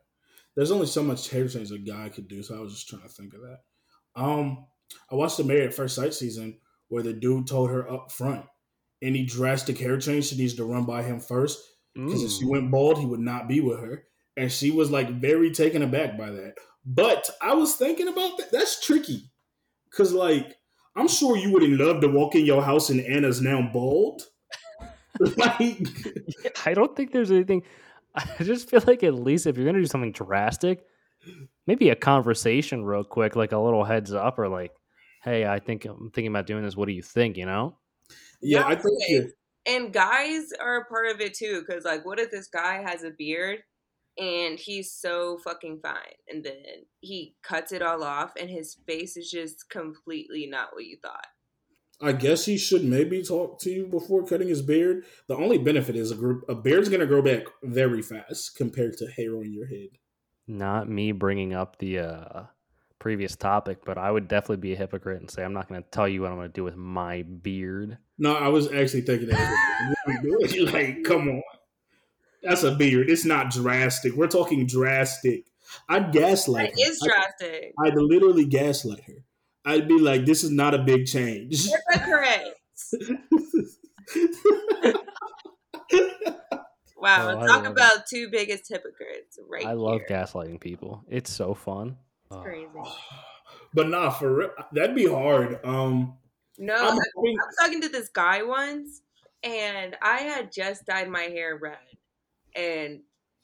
There's 0.54 0.70
only 0.70 0.86
so 0.86 1.02
much 1.02 1.30
hair 1.30 1.48
change 1.48 1.70
a 1.70 1.78
guy 1.78 2.10
could 2.10 2.28
do, 2.28 2.42
so 2.42 2.56
I 2.56 2.60
was 2.60 2.74
just 2.74 2.88
trying 2.88 3.02
to 3.02 3.08
think 3.08 3.32
of 3.32 3.40
that. 3.40 3.60
Um, 4.16 4.66
I 5.10 5.14
watched 5.14 5.36
the 5.36 5.44
Married 5.44 5.64
at 5.68 5.74
First 5.74 5.96
Sight 5.96 6.14
season 6.14 6.58
where 6.88 7.02
the 7.02 7.12
dude 7.12 7.46
told 7.46 7.70
her 7.70 7.90
up 7.90 8.10
front 8.10 8.44
any 9.02 9.24
drastic 9.24 9.78
hair 9.78 9.98
change 9.98 10.26
she 10.26 10.36
needs 10.36 10.54
to 10.54 10.64
run 10.64 10.84
by 10.84 11.02
him 11.02 11.20
first 11.20 11.60
because 11.94 12.22
if 12.22 12.30
she 12.32 12.44
mm. 12.44 12.50
went 12.50 12.70
bald, 12.70 12.98
he 12.98 13.06
would 13.06 13.20
not 13.20 13.48
be 13.48 13.60
with 13.60 13.80
her, 13.80 14.04
and 14.36 14.50
she 14.50 14.70
was 14.70 14.90
like 14.90 15.10
very 15.20 15.50
taken 15.50 15.82
aback 15.82 16.16
by 16.16 16.30
that. 16.30 16.54
But 16.84 17.28
I 17.42 17.54
was 17.54 17.74
thinking 17.74 18.08
about 18.08 18.38
that. 18.38 18.52
That's 18.52 18.84
tricky. 18.84 19.30
Cause 19.92 20.12
like 20.12 20.56
I'm 20.94 21.08
sure 21.08 21.36
you 21.36 21.52
wouldn't 21.52 21.80
love 21.80 22.00
to 22.02 22.08
walk 22.08 22.36
in 22.36 22.44
your 22.44 22.62
house 22.62 22.90
and 22.90 23.00
Anna's 23.00 23.40
now 23.40 23.70
bald. 23.72 24.22
like 25.36 25.86
I 26.66 26.74
don't 26.74 26.94
think 26.94 27.12
there's 27.12 27.32
anything 27.32 27.64
I 28.14 28.44
just 28.44 28.68
feel 28.68 28.82
like 28.86 29.02
at 29.02 29.14
least 29.14 29.46
if 29.46 29.56
you're 29.56 29.66
gonna 29.66 29.80
do 29.80 29.86
something 29.86 30.12
drastic, 30.12 30.84
maybe 31.66 31.90
a 31.90 31.96
conversation 31.96 32.84
real 32.84 33.04
quick, 33.04 33.36
like 33.36 33.52
a 33.52 33.58
little 33.58 33.84
heads 33.84 34.12
up 34.12 34.38
or 34.38 34.48
like, 34.48 34.72
hey, 35.22 35.46
I 35.46 35.58
think 35.58 35.84
I'm 35.84 36.10
thinking 36.14 36.32
about 36.32 36.46
doing 36.46 36.64
this. 36.64 36.76
What 36.76 36.86
do 36.86 36.92
you 36.92 37.02
think? 37.02 37.36
You 37.36 37.46
know? 37.46 37.76
Yeah, 38.42 38.66
I 38.66 38.74
think 38.74 38.98
you. 39.08 39.30
and 39.66 39.92
guys 39.92 40.52
are 40.60 40.78
a 40.78 40.84
part 40.86 41.08
of 41.08 41.20
it 41.20 41.34
too, 41.34 41.62
because 41.66 41.84
like 41.84 42.04
what 42.04 42.18
if 42.18 42.30
this 42.30 42.48
guy 42.48 42.82
has 42.82 43.04
a 43.04 43.10
beard 43.10 43.58
and 44.18 44.58
he's 44.58 44.92
so 44.92 45.38
fucking 45.38 45.80
fine. 45.82 45.94
And 46.28 46.44
then 46.44 46.86
he 47.00 47.36
cuts 47.42 47.72
it 47.72 47.82
all 47.82 48.04
off, 48.04 48.32
and 48.38 48.50
his 48.50 48.76
face 48.86 49.16
is 49.16 49.30
just 49.30 49.68
completely 49.70 50.46
not 50.46 50.68
what 50.72 50.84
you 50.84 50.98
thought. 51.00 51.26
I 52.02 52.12
guess 52.12 52.46
he 52.46 52.56
should 52.56 52.84
maybe 52.84 53.22
talk 53.22 53.60
to 53.60 53.70
you 53.70 53.86
before 53.86 54.24
cutting 54.24 54.48
his 54.48 54.62
beard. 54.62 55.04
The 55.28 55.36
only 55.36 55.58
benefit 55.58 55.96
is 55.96 56.10
a 56.10 56.14
group 56.14 56.44
a 56.48 56.54
beard's 56.54 56.88
gonna 56.88 57.06
grow 57.06 57.22
back 57.22 57.44
very 57.62 58.02
fast 58.02 58.56
compared 58.56 58.96
to 58.98 59.06
hair 59.06 59.36
on 59.36 59.52
your 59.52 59.66
head. 59.66 59.88
Not 60.50 60.88
me 60.88 61.12
bringing 61.12 61.54
up 61.54 61.78
the 61.78 62.00
uh, 62.00 62.42
previous 62.98 63.36
topic, 63.36 63.84
but 63.84 63.98
I 63.98 64.10
would 64.10 64.26
definitely 64.26 64.56
be 64.56 64.72
a 64.72 64.76
hypocrite 64.76 65.20
and 65.20 65.30
say 65.30 65.44
I'm 65.44 65.52
not 65.52 65.68
going 65.68 65.80
to 65.80 65.88
tell 65.90 66.08
you 66.08 66.22
what 66.22 66.32
I'm 66.32 66.38
going 66.38 66.48
to 66.48 66.52
do 66.52 66.64
with 66.64 66.74
my 66.74 67.22
beard. 67.22 67.98
No, 68.18 68.34
I 68.34 68.48
was 68.48 68.66
actually 68.72 69.02
thinking 69.02 69.28
that. 69.28 70.66
like, 70.72 71.04
come 71.04 71.28
on. 71.28 71.42
That's 72.42 72.64
a 72.64 72.74
beard. 72.74 73.08
It's 73.08 73.24
not 73.24 73.50
drastic. 73.50 74.14
We're 74.14 74.26
talking 74.26 74.66
drastic. 74.66 75.44
I'd 75.88 76.10
gaslight. 76.10 76.72
It 76.76 76.80
is 76.80 77.00
drastic. 77.04 77.72
I'd, 77.78 77.92
I'd, 77.92 77.98
literally 77.98 78.44
gaslight 78.44 79.04
her. 79.04 79.24
I'd 79.64 79.86
be 79.86 80.00
like, 80.00 80.26
"This 80.26 80.42
is 80.42 80.50
not 80.50 80.74
a 80.74 80.78
big 80.78 81.06
change." 81.06 81.68
correct. 81.92 82.48
wow, 87.00 87.38
oh, 87.40 87.46
talk 87.46 87.66
about 87.66 87.96
it. 87.98 88.02
two 88.08 88.28
biggest 88.30 88.68
hypocrites 88.68 89.38
right 89.48 89.66
I 89.66 89.72
love 89.72 90.02
gaslighting 90.08 90.60
people. 90.60 91.04
It's 91.08 91.32
so 91.32 91.54
fun. 91.54 91.96
It's 92.30 92.40
crazy. 92.42 92.68
But 93.72 93.88
nah, 93.88 94.10
for 94.10 94.34
real, 94.34 94.50
that'd 94.72 94.96
be 94.96 95.06
hard. 95.06 95.64
Um, 95.64 96.14
no, 96.58 96.74
I, 96.74 96.88
I 96.88 96.96
was 97.14 97.56
talking 97.60 97.80
to 97.82 97.88
this 97.88 98.08
guy 98.08 98.42
once, 98.42 99.02
and 99.44 99.96
I 100.02 100.22
had 100.22 100.50
just 100.50 100.86
dyed 100.86 101.08
my 101.08 101.22
hair 101.22 101.56
red 101.56 101.78
and 102.54 103.00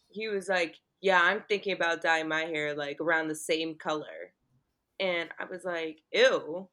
he 0.08 0.28
was 0.28 0.48
like, 0.48 0.76
"Yeah, 1.00 1.20
I'm 1.22 1.42
thinking 1.48 1.72
about 1.72 2.02
dyeing 2.02 2.28
my 2.28 2.42
hair 2.42 2.74
like 2.74 3.00
around 3.00 3.28
the 3.28 3.34
same 3.34 3.76
color," 3.76 4.32
and 5.00 5.28
I 5.38 5.44
was 5.44 5.64
like, 5.64 6.00
"Ew." 6.12 6.68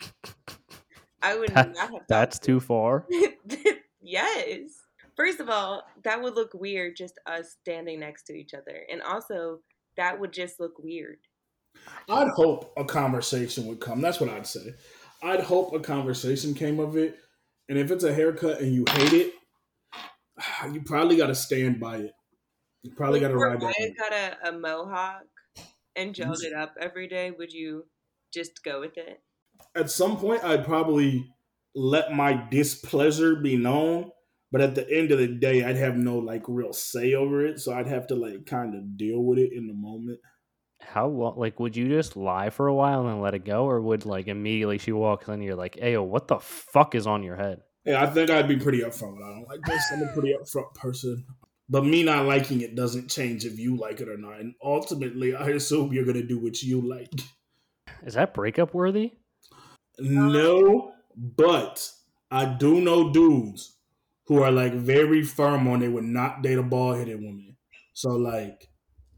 I 1.22 1.36
would 1.36 1.50
that, 1.50 1.74
not 1.74 1.90
have. 1.90 2.02
That's 2.08 2.38
too 2.38 2.60
far. 2.60 3.06
yes. 4.00 4.77
First 5.18 5.40
of 5.40 5.50
all, 5.50 5.82
that 6.04 6.22
would 6.22 6.36
look 6.36 6.54
weird 6.54 6.96
just 6.96 7.18
us 7.26 7.56
standing 7.60 8.00
next 8.00 8.22
to 8.24 8.34
each 8.34 8.54
other, 8.54 8.84
and 8.90 9.02
also 9.02 9.58
that 9.96 10.18
would 10.18 10.32
just 10.32 10.60
look 10.60 10.78
weird. 10.78 11.18
I'd 12.08 12.28
hope 12.28 12.72
a 12.76 12.84
conversation 12.84 13.66
would 13.66 13.80
come. 13.80 14.00
That's 14.00 14.20
what 14.20 14.30
I'd 14.30 14.46
say. 14.46 14.74
I'd 15.22 15.40
hope 15.40 15.74
a 15.74 15.80
conversation 15.80 16.54
came 16.54 16.78
of 16.78 16.96
it. 16.96 17.18
And 17.68 17.76
if 17.76 17.90
it's 17.90 18.04
a 18.04 18.14
haircut 18.14 18.60
and 18.60 18.72
you 18.72 18.84
hate 18.88 19.12
it, 19.12 19.34
you 20.72 20.82
probably 20.82 21.16
got 21.16 21.26
to 21.26 21.34
stand 21.34 21.80
by 21.80 21.96
it. 21.96 22.12
You 22.82 22.92
probably 22.96 23.20
got 23.20 23.28
to 23.28 23.36
ride 23.36 23.60
that. 23.60 23.74
If 23.76 23.96
got 23.96 24.12
a, 24.12 24.48
a 24.48 24.58
mohawk 24.58 25.24
and 25.96 26.14
mm-hmm. 26.14 26.30
gelled 26.30 26.44
it 26.44 26.54
up 26.54 26.74
every 26.80 27.08
day, 27.08 27.32
would 27.32 27.52
you 27.52 27.86
just 28.32 28.62
go 28.62 28.80
with 28.80 28.96
it? 28.96 29.20
At 29.74 29.90
some 29.90 30.16
point, 30.16 30.44
I'd 30.44 30.64
probably 30.64 31.28
let 31.74 32.12
my 32.12 32.46
displeasure 32.50 33.36
be 33.36 33.56
known, 33.56 34.12
but 34.50 34.60
at 34.60 34.74
the 34.74 34.90
end 34.90 35.12
of 35.12 35.18
the 35.18 35.28
day, 35.28 35.64
I'd 35.64 35.76
have 35.76 35.96
no 35.96 36.18
like 36.18 36.44
real 36.48 36.72
say 36.72 37.14
over 37.14 37.44
it. 37.44 37.60
So 37.60 37.72
I'd 37.72 37.86
have 37.86 38.06
to 38.08 38.14
like 38.14 38.46
kind 38.46 38.74
of 38.74 38.96
deal 38.96 39.22
with 39.22 39.38
it 39.38 39.52
in 39.52 39.66
the 39.66 39.74
moment. 39.74 40.20
How 40.80 41.08
long? 41.08 41.36
Like, 41.36 41.60
would 41.60 41.76
you 41.76 41.88
just 41.88 42.16
lie 42.16 42.50
for 42.50 42.68
a 42.68 42.74
while 42.74 43.00
and 43.00 43.08
then 43.08 43.20
let 43.20 43.34
it 43.34 43.44
go, 43.44 43.64
or 43.64 43.80
would 43.80 44.06
like 44.06 44.28
immediately 44.28 44.78
she 44.78 44.92
walks 44.92 45.28
in, 45.28 45.42
you're 45.42 45.56
like, 45.56 45.76
"Ayo, 45.76 46.04
what 46.04 46.28
the 46.28 46.38
fuck 46.38 46.94
is 46.94 47.06
on 47.06 47.22
your 47.22 47.36
head?" 47.36 47.60
Yeah, 47.84 48.02
I 48.02 48.06
think 48.06 48.30
I'd 48.30 48.48
be 48.48 48.56
pretty 48.56 48.80
upfront. 48.80 49.22
I 49.22 49.34
don't 49.34 49.48
like 49.48 49.60
this. 49.66 49.82
I'm 49.92 50.02
a 50.02 50.12
pretty 50.12 50.34
upfront 50.34 50.72
person. 50.74 51.24
But 51.68 51.84
me 51.84 52.02
not 52.02 52.26
liking 52.26 52.62
it 52.62 52.74
doesn't 52.74 53.10
change 53.10 53.44
if 53.44 53.58
you 53.58 53.76
like 53.76 54.00
it 54.00 54.08
or 54.08 54.16
not. 54.16 54.40
And 54.40 54.54
ultimately, 54.62 55.34
I 55.34 55.48
assume 55.48 55.92
you're 55.92 56.06
gonna 56.06 56.22
do 56.22 56.38
what 56.38 56.62
you 56.62 56.80
like. 56.80 57.12
Is 58.04 58.14
that 58.14 58.32
breakup 58.32 58.72
worthy? 58.72 59.12
No, 59.98 60.92
but 61.16 61.90
I 62.30 62.44
do 62.44 62.80
know 62.80 63.12
dudes 63.12 63.77
who 64.28 64.42
are 64.42 64.52
like 64.52 64.74
very 64.74 65.22
firm 65.22 65.66
on 65.66 65.80
they 65.80 65.88
would 65.88 66.04
not 66.04 66.42
date 66.42 66.58
a 66.58 66.62
bald 66.62 66.98
headed 66.98 67.20
woman. 67.20 67.56
So 67.94 68.10
like 68.10 68.68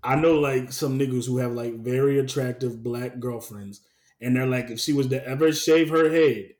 I 0.03 0.17
know 0.17 0.35
like 0.41 0.73
some 0.73 0.99
niggas 0.99 1.27
who 1.27 1.39
have 1.39 1.53
like 1.53 1.75
very 1.81 2.19
attractive 2.19 2.83
black 2.83 3.19
girlfriends, 3.21 3.83
and 4.21 4.35
they're 4.35 4.47
like, 4.47 4.71
if 4.71 4.81
she 4.81 4.93
was 4.93 5.09
to 5.09 5.27
ever 5.27 5.53
shave 5.53 5.91
her 5.91 6.11
head, 6.11 6.55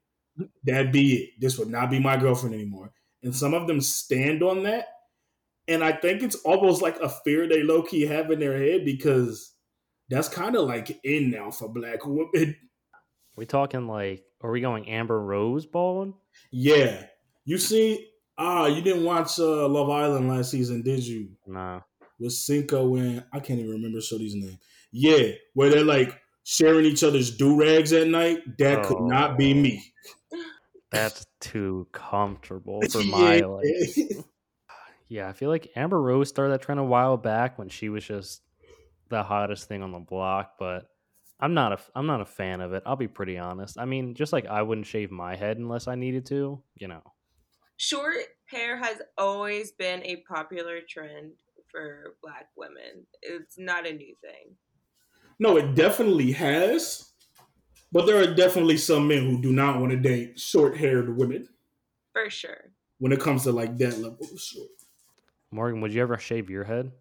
that'd 0.65 0.93
be 0.93 1.15
it. 1.15 1.31
This 1.41 1.59
would 1.59 1.69
not 1.69 1.91
be 1.91 1.99
my 1.99 2.17
girlfriend 2.17 2.55
anymore. 2.55 2.93
And 3.23 3.35
some 3.35 3.55
of 3.55 3.67
them 3.67 3.81
stand 3.81 4.43
on 4.43 4.65
that. 4.65 4.87
And 5.69 5.85
I 5.85 5.93
think 5.93 6.23
it's 6.23 6.37
almost 6.37 6.83
like 6.83 6.99
a 7.01 7.09
fear 7.09 7.47
they 7.47 7.63
low 7.63 7.83
key 7.83 8.07
have 8.07 8.31
in 8.31 8.41
their 8.41 8.59
head 8.59 8.85
because 8.85 9.55
that's 10.09 10.29
kind 10.29 10.57
of 10.57 10.67
like 10.67 10.99
in 11.05 11.31
now 11.31 11.51
for 11.51 11.69
black 11.69 12.05
women. 12.05 12.57
We 13.37 13.47
talking 13.47 13.87
like, 13.87 14.25
are 14.43 14.51
we 14.51 14.61
going 14.61 14.89
Amber 14.89 15.21
Rose 15.21 15.67
bald? 15.67 16.15
Yeah. 16.51 17.05
You 17.45 17.59
see, 17.59 18.10
ah, 18.41 18.67
you 18.67 18.83
didn't 18.83 19.05
watch 19.05 19.39
uh, 19.39 19.69
Love 19.69 19.91
Island 19.91 20.29
last 20.29 20.51
season, 20.51 20.83
did 20.83 21.07
you? 21.07 21.29
No. 21.47 21.83
With 22.19 22.33
Cinco 22.33 22.97
and 22.97 23.25
I 23.33 23.41
can't 23.41 23.61
even 23.61 23.71
remember 23.73 24.01
Shorty's 24.01 24.35
name. 24.35 24.59
Yeah, 24.93 25.33
where 25.55 25.71
they're 25.71 25.85
like 25.85 26.21
sharing 26.45 26.85
each 26.85 27.05
other's 27.05 27.37
do 27.37 27.59
rags 27.59 27.93
at 27.93 28.09
night. 28.09 28.41
That 28.59 28.85
could 28.85 29.01
not 29.01 29.39
be 29.39 29.55
me. 29.55 29.93
That's 30.91 31.27
too 31.41 31.87
comfortable 31.93 32.81
for 32.91 33.05
my 33.05 33.37
Yeah. 33.37 33.47
like. 33.47 34.27
Yeah, 35.09 35.29
I 35.29 35.33
feel 35.33 35.49
like 35.49 35.71
Amber 35.75 36.01
Rose 36.01 36.29
started 36.29 36.53
that 36.53 36.63
trend 36.63 36.81
a 36.81 36.85
while 36.85 37.17
back 37.17 37.59
when 37.59 37.69
she 37.69 37.89
was 37.89 38.05
just 38.05 38.43
the 39.09 39.23
hottest 39.25 39.67
thing 39.67 39.83
on 39.83 39.91
the 39.91 39.99
block, 39.99 40.53
but 40.59 40.87
I'm 41.41 41.55
not 41.55 41.73
a 41.73 41.79
I'm 41.95 42.07
not 42.07 42.21
a 42.21 42.27
fan 42.27 42.61
of 42.61 42.73
it. 42.75 42.83
I'll 42.87 42.97
be 42.97 43.09
pretty 43.09 43.39
honest. 43.39 43.79
I 43.79 43.87
mean, 43.87 44.15
just 44.15 44.33
like 44.33 44.47
I 44.47 44.63
wouldn't 44.63 44.87
shave 44.87 45.11
my 45.11 45.37
head 45.37 45.59
unless 45.59 45.89
I 45.89 45.95
needed 45.95 46.27
to, 46.27 46.63
you 46.77 46.89
know. 46.89 47.03
Short 47.83 48.15
hair 48.45 48.77
has 48.77 49.01
always 49.17 49.73
been 49.73 50.03
a 50.05 50.17
popular 50.29 50.81
trend 50.87 51.33
for 51.71 52.15
black 52.23 52.49
women. 52.55 53.07
It's 53.23 53.59
not 53.59 53.87
a 53.87 53.93
new 53.95 54.15
thing. 54.21 54.55
No, 55.39 55.57
it 55.57 55.75
definitely 55.75 56.31
has. 56.33 57.13
But 57.91 58.05
there 58.05 58.21
are 58.21 58.35
definitely 58.35 58.77
some 58.77 59.09
men 59.09 59.21
who 59.25 59.41
do 59.41 59.51
not 59.51 59.81
want 59.81 59.93
to 59.93 59.97
date 59.97 60.39
short 60.39 60.77
haired 60.77 61.17
women 61.17 61.49
For 62.13 62.29
sure. 62.29 62.71
when 62.99 63.13
it 63.13 63.21
comes 63.21 63.45
to 63.45 63.53
like 63.53 63.79
that 63.79 63.97
level 63.97 64.27
of 64.31 64.39
short. 64.39 64.69
Morgan, 65.51 65.81
would 65.81 65.95
you 65.95 66.03
ever 66.03 66.19
shave 66.19 66.51
your 66.51 66.65
head? 66.65 66.93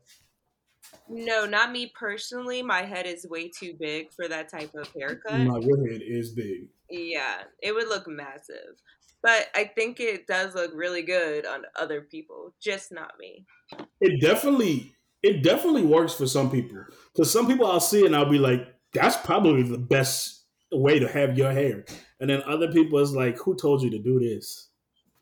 No, 1.09 1.45
not 1.45 1.73
me 1.73 1.91
personally. 1.93 2.63
My 2.63 2.83
head 2.83 3.05
is 3.05 3.27
way 3.29 3.49
too 3.49 3.73
big 3.77 4.13
for 4.13 4.29
that 4.29 4.47
type 4.47 4.73
of 4.75 4.89
haircut. 4.97 5.41
My 5.41 5.59
your 5.59 5.91
head 5.91 6.01
is 6.01 6.31
big. 6.31 6.69
Yeah, 6.89 7.43
it 7.61 7.73
would 7.73 7.89
look 7.89 8.07
massive. 8.07 8.81
But 9.21 9.47
I 9.53 9.65
think 9.65 9.99
it 9.99 10.27
does 10.27 10.55
look 10.55 10.71
really 10.73 11.01
good 11.01 11.45
on 11.45 11.65
other 11.75 12.01
people, 12.01 12.53
just 12.61 12.91
not 12.91 13.13
me. 13.19 13.45
It 13.99 14.21
definitely 14.21 14.95
it 15.21 15.43
definitely 15.43 15.83
works 15.83 16.13
for 16.13 16.25
some 16.25 16.49
people. 16.49 16.77
Because 17.13 17.31
some 17.31 17.47
people 17.47 17.65
I'll 17.65 17.79
see 17.81 18.05
and 18.05 18.15
I'll 18.15 18.29
be 18.29 18.39
like, 18.39 18.73
that's 18.93 19.17
probably 19.17 19.63
the 19.63 19.77
best 19.77 20.45
way 20.71 20.99
to 20.99 21.07
have 21.07 21.37
your 21.37 21.51
hair. 21.51 21.83
And 22.21 22.29
then 22.29 22.41
other 22.43 22.71
people 22.71 22.99
is 22.99 23.13
like, 23.13 23.37
who 23.37 23.55
told 23.55 23.81
you 23.81 23.89
to 23.91 23.99
do 23.99 24.19
this? 24.19 24.69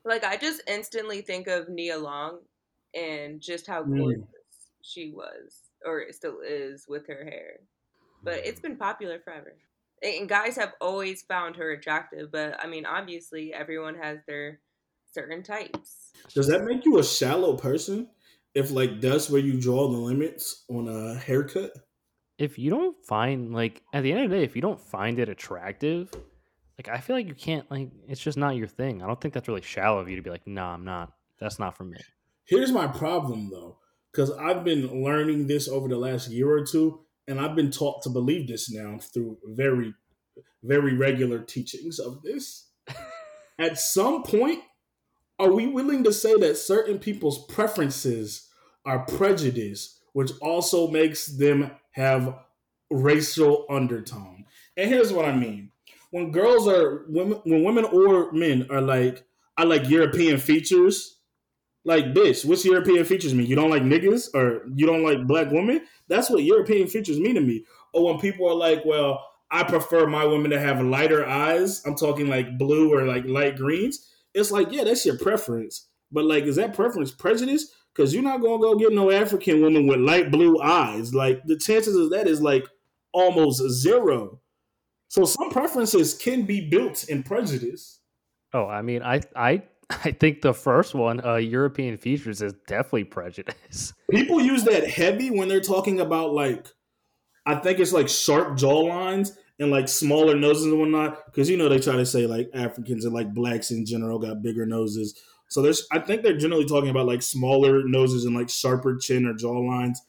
Like 0.06 0.24
I 0.24 0.38
just 0.38 0.62
instantly 0.68 1.22
think 1.22 1.48
of 1.48 1.68
Nia 1.68 1.98
Long 1.98 2.40
and 2.94 3.42
just 3.42 3.68
how 3.68 3.84
Mm. 3.84 4.28
she 4.84 5.12
was 5.12 5.72
or 5.86 6.06
still 6.12 6.40
is 6.46 6.86
with 6.88 7.08
her 7.08 7.24
hair. 7.24 7.60
But 8.24 8.46
it's 8.46 8.60
been 8.60 8.78
popular 8.78 9.20
forever. 9.20 9.56
And 10.02 10.30
guys 10.30 10.56
have 10.58 10.74
always 10.80 11.24
found 11.24 11.56
her 11.56 11.72
attractive, 11.72 12.32
but 12.32 12.64
I 12.64 12.68
mean 12.68 12.86
obviously 12.86 13.54
everyone 13.54 13.96
has 13.96 14.20
their 14.28 14.60
certain 15.12 15.44
types. 15.44 16.12
Does 16.34 16.48
that 16.48 16.64
make 16.64 16.86
you 16.86 17.00
a 17.00 17.04
shallow 17.04 17.56
person? 17.56 18.10
If 18.54 18.72
like 18.72 19.02
that's 19.02 19.30
where 19.30 19.42
you 19.42 19.60
draw 19.60 19.90
the 19.90 19.98
limits 19.98 20.66
on 20.70 20.88
a 20.88 21.16
haircut? 21.16 21.72
If 22.38 22.60
you 22.60 22.70
don't 22.70 22.96
find 23.06 23.54
like 23.54 23.82
at 23.94 24.04
the 24.04 24.12
end 24.12 24.24
of 24.24 24.30
the 24.30 24.38
day, 24.38 24.44
if 24.44 24.56
you 24.56 24.62
don't 24.62 24.80
find 24.80 25.20
it 25.20 25.30
attractive, 25.30 26.12
like 26.78 26.90
I 26.90 27.00
feel 27.00 27.16
like 27.16 27.28
you 27.28 27.36
can't 27.36 27.70
like 27.72 27.90
it's 28.08 28.22
just 28.22 28.38
not 28.38 28.56
your 28.56 28.68
thing. 28.68 29.02
I 29.02 29.08
don't 29.08 29.20
think 29.20 29.34
that's 29.34 29.48
really 29.48 29.62
shallow 29.62 30.00
of 30.00 30.10
you 30.10 30.16
to 30.16 30.22
be 30.22 30.30
like, 30.30 30.46
nah, 30.46 30.74
I'm 30.74 30.86
not. 30.86 31.14
That's 31.40 31.60
not 31.60 31.76
for 31.76 31.84
me. 31.84 31.98
Here's 32.46 32.72
my 32.72 32.88
problem 32.88 33.50
though, 33.52 33.78
because 34.12 34.32
I've 34.32 34.64
been 34.64 35.04
learning 35.04 35.48
this 35.48 35.68
over 35.68 35.88
the 35.88 35.98
last 35.98 36.30
year 36.30 36.50
or 36.50 36.66
two, 36.66 37.02
and 37.28 37.40
I've 37.40 37.56
been 37.56 37.72
taught 37.72 38.02
to 38.04 38.10
believe 38.10 38.48
this 38.48 38.72
now 38.72 39.00
through 39.00 39.38
very, 39.46 39.94
very 40.64 40.96
regular 40.96 41.40
teachings 41.40 42.00
of 42.00 42.22
this. 42.24 42.70
At 43.60 43.78
some 43.78 44.24
point, 44.24 44.62
are 45.40 45.52
we 45.52 45.68
willing 45.68 46.04
to 46.06 46.14
say 46.14 46.36
that 46.38 46.58
certain 46.58 47.00
people's 47.00 47.46
preferences 47.46 48.48
are 48.86 49.06
prejudice, 49.06 50.00
which 50.14 50.32
also 50.42 50.88
makes 50.88 51.28
them 51.28 51.72
have 51.92 52.36
racial 52.90 53.66
undertone? 53.70 54.46
And 54.78 54.90
here's 54.90 55.12
what 55.12 55.26
I 55.26 55.36
mean: 55.36 55.72
when 56.12 56.32
girls 56.32 56.68
are 56.68 57.06
women, 57.10 57.42
when 57.44 57.64
women 57.64 57.86
or 57.86 58.32
men 58.32 58.68
are 58.70 58.82
like, 58.82 59.26
I 59.58 59.64
like 59.64 59.90
European 59.90 60.38
features 60.38 61.17
like, 61.88 62.14
bitch, 62.14 62.44
what's 62.44 62.66
European 62.66 63.06
features 63.06 63.34
mean? 63.34 63.48
You 63.48 63.56
don't 63.56 63.70
like 63.70 63.82
niggas 63.82 64.36
or 64.36 64.66
you 64.76 64.86
don't 64.86 65.04
like 65.04 65.26
black 65.26 65.50
women? 65.52 65.82
That's 66.10 66.30
what 66.30 66.44
European 66.44 66.88
features 66.88 67.18
mean 67.18 67.36
to 67.36 67.42
me. 67.42 67.64
Or 67.94 68.04
when 68.04 68.20
people 68.20 68.46
are 68.50 68.54
like, 68.54 68.84
well, 68.84 69.26
I 69.50 69.64
prefer 69.64 70.06
my 70.06 70.26
women 70.26 70.52
to 70.52 70.60
have 70.60 70.84
lighter 70.84 71.26
eyes. 71.26 71.82
I'm 71.86 71.96
talking 71.96 72.28
like 72.28 72.58
blue 72.58 72.94
or 72.94 73.06
like 73.06 73.26
light 73.26 73.56
greens. 73.56 74.06
It's 74.34 74.52
like, 74.52 74.68
yeah, 74.70 74.84
that's 74.84 75.06
your 75.06 75.18
preference. 75.18 75.88
But 76.12 76.26
like, 76.26 76.44
is 76.44 76.58
that 76.58 76.74
preference 76.76 77.12
prejudice? 77.12 77.72
Because 77.96 78.14
you're 78.14 78.22
not 78.22 78.42
gonna 78.42 78.60
go 78.60 78.76
get 78.76 78.92
no 78.92 79.10
African 79.10 79.62
woman 79.62 79.88
with 79.88 80.02
light 80.02 80.30
blue 80.30 80.62
eyes. 80.62 81.14
Like 81.14 81.42
the 81.46 81.58
chances 81.58 81.96
of 81.96 82.10
that 82.10 82.28
is 82.28 82.42
like 82.42 82.68
almost 83.14 83.62
zero. 83.70 84.42
So 85.08 85.24
some 85.24 85.52
preferences 85.52 86.14
can 86.14 86.44
be 86.44 86.70
built 86.70 87.06
in 87.06 87.24
prejudice. 87.24 88.02
Oh, 88.54 88.66
I 88.66 88.82
mean, 88.82 89.02
I 89.04 89.22
I 89.38 89.64
I 90.04 90.12
think 90.12 90.42
the 90.42 90.54
first 90.54 90.94
one, 90.94 91.24
uh, 91.26 91.36
European 91.36 91.98
features, 91.98 92.42
is 92.42 92.54
definitely 92.68 93.06
prejudice. 93.06 93.94
people 94.12 94.42
use 94.42 94.64
that 94.66 94.90
heavy 94.90 95.32
when 95.32 95.48
they're 95.48 95.62
talking 95.62 96.00
about 96.00 96.34
like 96.34 96.68
I 97.46 97.56
think 97.56 97.80
it's 97.80 97.94
like 97.94 98.10
sharp 98.10 98.58
jaw 98.58 98.80
lines 98.80 99.38
and 99.60 99.72
like 99.72 99.88
smaller 99.88 100.36
noses 100.36 100.66
and 100.66 100.80
whatnot. 100.80 101.26
Because 101.28 101.50
you 101.50 101.58
know 101.58 101.70
they 101.70 101.80
try 101.80 101.96
to 101.96 102.06
say 102.06 102.28
like 102.28 102.50
Africans 102.54 103.06
and 103.06 103.14
like 103.14 103.34
blacks 103.34 103.72
in 103.72 103.86
general 103.86 104.20
got 104.20 104.42
bigger 104.42 104.66
noses. 104.66 105.20
So 105.48 105.62
there's 105.62 105.88
I 105.92 106.00
think 106.00 106.24
they're 106.24 106.38
generally 106.38 106.66
talking 106.66 106.90
about 106.90 107.08
like 107.08 107.22
smaller 107.22 107.84
noses 107.84 108.26
and 108.26 108.36
like 108.36 108.50
sharper 108.50 108.98
chin 108.98 109.26
or 109.26 109.34
jaw 109.34 109.58
lines. 109.60 110.02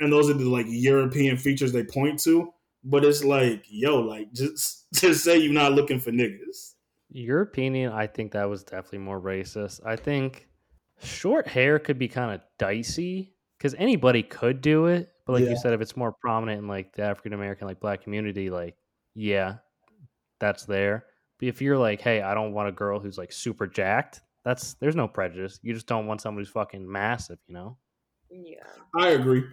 And 0.00 0.12
those 0.12 0.30
are 0.30 0.34
the 0.34 0.48
like 0.48 0.66
European 0.68 1.36
features 1.36 1.72
they 1.72 1.84
point 1.84 2.20
to. 2.20 2.52
But 2.84 3.04
it's 3.04 3.24
like, 3.24 3.64
yo, 3.68 3.96
like 4.00 4.32
just 4.32 4.86
just 4.94 5.24
say 5.24 5.38
you're 5.38 5.52
not 5.52 5.72
looking 5.72 5.98
for 5.98 6.12
niggas. 6.12 6.73
Your 7.16 7.42
opinion, 7.42 7.92
I 7.92 8.08
think 8.08 8.32
that 8.32 8.48
was 8.50 8.64
definitely 8.64 8.98
more 8.98 9.20
racist. 9.20 9.80
I 9.86 9.94
think 9.94 10.48
short 11.00 11.46
hair 11.46 11.78
could 11.78 11.96
be 11.96 12.08
kind 12.08 12.34
of 12.34 12.40
dicey 12.58 13.36
because 13.56 13.72
anybody 13.74 14.24
could 14.24 14.60
do 14.60 14.86
it, 14.86 15.12
but 15.24 15.34
like 15.34 15.44
Yeah. 15.44 15.50
you 15.50 15.56
said, 15.56 15.72
if 15.72 15.80
it's 15.80 15.96
more 15.96 16.12
prominent 16.12 16.58
in 16.62 16.66
like 16.66 16.92
the 16.92 17.04
African 17.04 17.32
American, 17.32 17.68
like 17.68 17.78
black 17.78 18.02
community, 18.02 18.50
like 18.50 18.76
yeah, 19.14 19.58
that's 20.40 20.64
there. 20.66 21.06
But 21.38 21.46
if 21.46 21.62
you're 21.62 21.78
like, 21.78 22.00
hey, 22.00 22.20
I 22.20 22.34
don't 22.34 22.52
want 22.52 22.68
a 22.68 22.72
girl 22.72 22.98
who's 22.98 23.16
like 23.16 23.30
super 23.30 23.68
jacked, 23.68 24.20
that's 24.44 24.74
there's 24.74 24.96
no 24.96 25.06
prejudice. 25.06 25.60
You 25.62 25.72
just 25.72 25.86
don't 25.86 26.06
want 26.08 26.20
somebody 26.20 26.42
who's 26.44 26.52
fucking 26.52 26.90
massive, 26.90 27.38
you 27.46 27.54
know? 27.54 27.78
Yeah. 28.28 28.64
I 28.98 29.10
agree. 29.10 29.44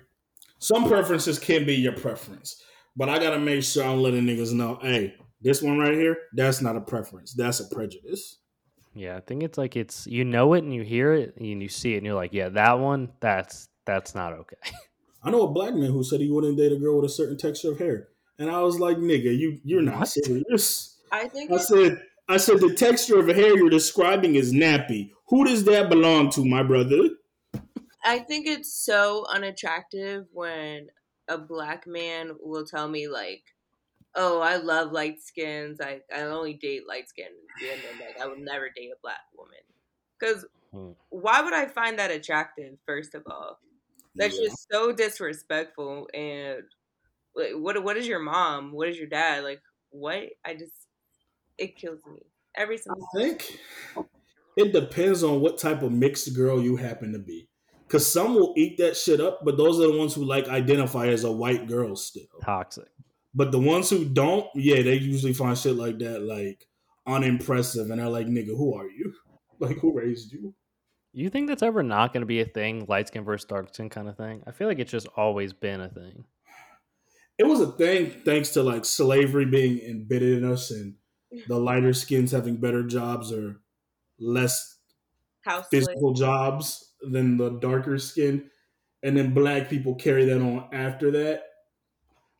Some 0.57 0.87
preferences 0.87 1.37
can 1.37 1.63
be 1.65 1.75
your 1.75 1.93
preference, 1.93 2.63
but 2.95 3.07
I 3.07 3.19
gotta 3.19 3.39
make 3.39 3.63
sure 3.63 3.83
I'm 3.83 4.01
letting 4.01 4.23
niggas 4.25 4.51
know, 4.51 4.79
hey, 4.81 5.15
this 5.41 5.61
one 5.61 5.79
right 5.79 5.93
here, 5.93 6.17
that's 6.33 6.61
not 6.61 6.75
a 6.75 6.81
preference. 6.81 7.33
That's 7.33 7.59
a 7.59 7.65
prejudice. 7.73 8.37
Yeah, 8.93 9.15
I 9.15 9.21
think 9.21 9.43
it's 9.43 9.57
like 9.57 9.75
it's 9.75 10.05
you 10.07 10.25
know 10.25 10.53
it 10.53 10.63
and 10.63 10.73
you 10.73 10.83
hear 10.83 11.13
it 11.13 11.35
and 11.37 11.45
you 11.61 11.69
see 11.69 11.93
it 11.93 11.97
and 11.97 12.05
you're 12.05 12.15
like, 12.15 12.33
yeah, 12.33 12.49
that 12.49 12.79
one, 12.79 13.09
that's 13.19 13.69
that's 13.85 14.13
not 14.15 14.33
okay. 14.33 14.57
I 15.23 15.29
know 15.29 15.43
a 15.43 15.51
black 15.51 15.73
man 15.73 15.91
who 15.91 16.03
said 16.03 16.19
he 16.19 16.29
wouldn't 16.31 16.57
date 16.57 16.71
a 16.71 16.77
girl 16.77 16.97
with 16.97 17.05
a 17.05 17.13
certain 17.13 17.37
texture 17.37 17.71
of 17.71 17.79
hair, 17.79 18.09
and 18.39 18.49
I 18.49 18.61
was 18.61 18.79
like, 18.79 18.97
nigga, 18.97 19.37
you 19.37 19.59
you're 19.63 19.81
not 19.81 19.99
What? 19.99 20.07
serious. 20.09 20.99
I 21.11 21.27
think 21.27 21.51
I 21.51 21.57
said, 21.57 22.01
I 22.27 22.37
said 22.37 22.59
the 22.59 22.73
texture 22.73 23.19
of 23.19 23.29
a 23.29 23.33
hair 23.33 23.55
you're 23.57 23.69
describing 23.69 24.35
is 24.35 24.53
nappy. 24.53 25.11
Who 25.27 25.45
does 25.45 25.63
that 25.65 25.89
belong 25.89 26.29
to, 26.31 26.45
my 26.45 26.63
brother? 26.63 27.09
I 28.03 28.19
think 28.19 28.47
it's 28.47 28.73
so 28.73 29.25
unattractive 29.29 30.25
when 30.31 30.87
a 31.27 31.37
black 31.37 31.85
man 31.85 32.31
will 32.41 32.65
tell 32.65 32.87
me 32.87 33.07
like, 33.07 33.43
"Oh, 34.15 34.39
I 34.41 34.57
love 34.57 34.91
light 34.91 35.21
skins. 35.21 35.79
I 35.81 36.01
I 36.13 36.21
only 36.23 36.53
date 36.55 36.87
light 36.87 37.09
skinned 37.09 37.35
women. 37.59 37.99
Like 37.99 38.17
I 38.21 38.27
would 38.27 38.39
never 38.39 38.69
date 38.69 38.91
a 38.91 38.99
black 39.01 39.21
woman." 39.35 39.59
Because 40.19 40.45
Hmm. 40.71 40.91
why 41.09 41.41
would 41.41 41.53
I 41.53 41.67
find 41.67 41.99
that 41.99 42.11
attractive? 42.11 42.79
First 42.87 43.15
of 43.15 43.23
all, 43.27 43.59
that's 44.17 44.39
Yeah. 44.39 44.41
just 44.41 44.67
so 44.71 44.91
disrespectful. 44.93 46.09
And 46.13 46.63
like, 47.35 47.53
what 47.53 47.83
what 47.83 47.97
is 47.97 48.07
your 48.07 48.19
mom? 48.21 48.73
What 48.73 48.89
is 48.89 48.97
your 48.99 49.07
dad? 49.09 49.43
Like 49.45 49.61
what? 49.91 50.29
I 50.45 50.55
just 50.55 50.87
it 51.57 51.77
kills 51.77 52.05
me 52.05 52.23
every 52.55 52.77
single. 52.79 53.01
I 53.13 53.17
think 53.17 53.59
it 54.57 54.73
depends 54.73 55.23
on 55.23 55.41
what 55.41 55.57
type 55.57 55.81
of 55.81 55.91
mixed 55.91 56.35
girl 56.35 56.61
you 56.61 56.75
happen 56.77 57.13
to 57.13 57.19
be. 57.19 57.49
Cause 57.89 58.07
some 58.07 58.35
will 58.35 58.53
eat 58.57 58.77
that 58.77 58.95
shit 58.97 59.19
up, 59.19 59.41
but 59.43 59.57
those 59.57 59.79
are 59.79 59.91
the 59.91 59.97
ones 59.97 60.13
who 60.15 60.23
like 60.23 60.47
identify 60.47 61.07
as 61.07 61.23
a 61.25 61.31
white 61.31 61.67
girl 61.67 61.95
still. 61.95 62.25
Toxic. 62.43 62.91
But 63.33 63.51
the 63.51 63.59
ones 63.59 63.89
who 63.89 64.05
don't, 64.05 64.47
yeah, 64.55 64.81
they 64.81 64.95
usually 64.95 65.33
find 65.33 65.57
shit 65.57 65.75
like 65.75 65.99
that 65.99 66.21
like 66.21 66.67
unimpressive, 67.07 67.89
and 67.89 67.99
they're 67.99 68.09
like, 68.09 68.27
"Nigga, 68.27 68.55
who 68.57 68.75
are 68.75 68.89
you? 68.89 69.13
Like, 69.59 69.77
who 69.77 69.95
raised 69.95 70.31
you?" 70.31 70.55
You 71.13 71.29
think 71.29 71.47
that's 71.47 71.61
ever 71.61 71.83
not 71.83 72.13
going 72.13 72.21
to 72.21 72.27
be 72.27 72.41
a 72.41 72.45
thing, 72.45 72.85
light 72.87 73.09
skin 73.09 73.23
versus 73.23 73.45
dark 73.45 73.71
skin 73.71 73.89
kind 73.89 74.07
of 74.09 74.17
thing? 74.17 74.41
I 74.47 74.51
feel 74.51 74.67
like 74.67 74.79
it's 74.79 74.91
just 74.91 75.07
always 75.15 75.53
been 75.53 75.81
a 75.81 75.89
thing. 75.89 76.23
It 77.37 77.43
was 77.43 77.59
a 77.59 77.71
thing 77.73 78.09
thanks 78.25 78.49
to 78.51 78.63
like 78.63 78.85
slavery 78.85 79.45
being 79.45 79.79
embedded 79.79 80.39
in 80.39 80.51
us, 80.51 80.71
and 80.71 80.95
the 81.47 81.59
lighter 81.59 81.93
skins 81.93 82.31
having 82.31 82.57
better 82.57 82.83
jobs 82.83 83.31
or 83.31 83.61
less 84.19 84.79
House 85.41 85.67
physical 85.69 86.13
jobs 86.13 86.93
than 87.01 87.37
the 87.37 87.51
darker 87.59 87.97
skin, 87.97 88.49
and 89.03 89.15
then 89.15 89.33
black 89.33 89.69
people 89.69 89.95
carry 89.95 90.25
that 90.25 90.41
on 90.41 90.69
after 90.71 91.11
that. 91.11 91.43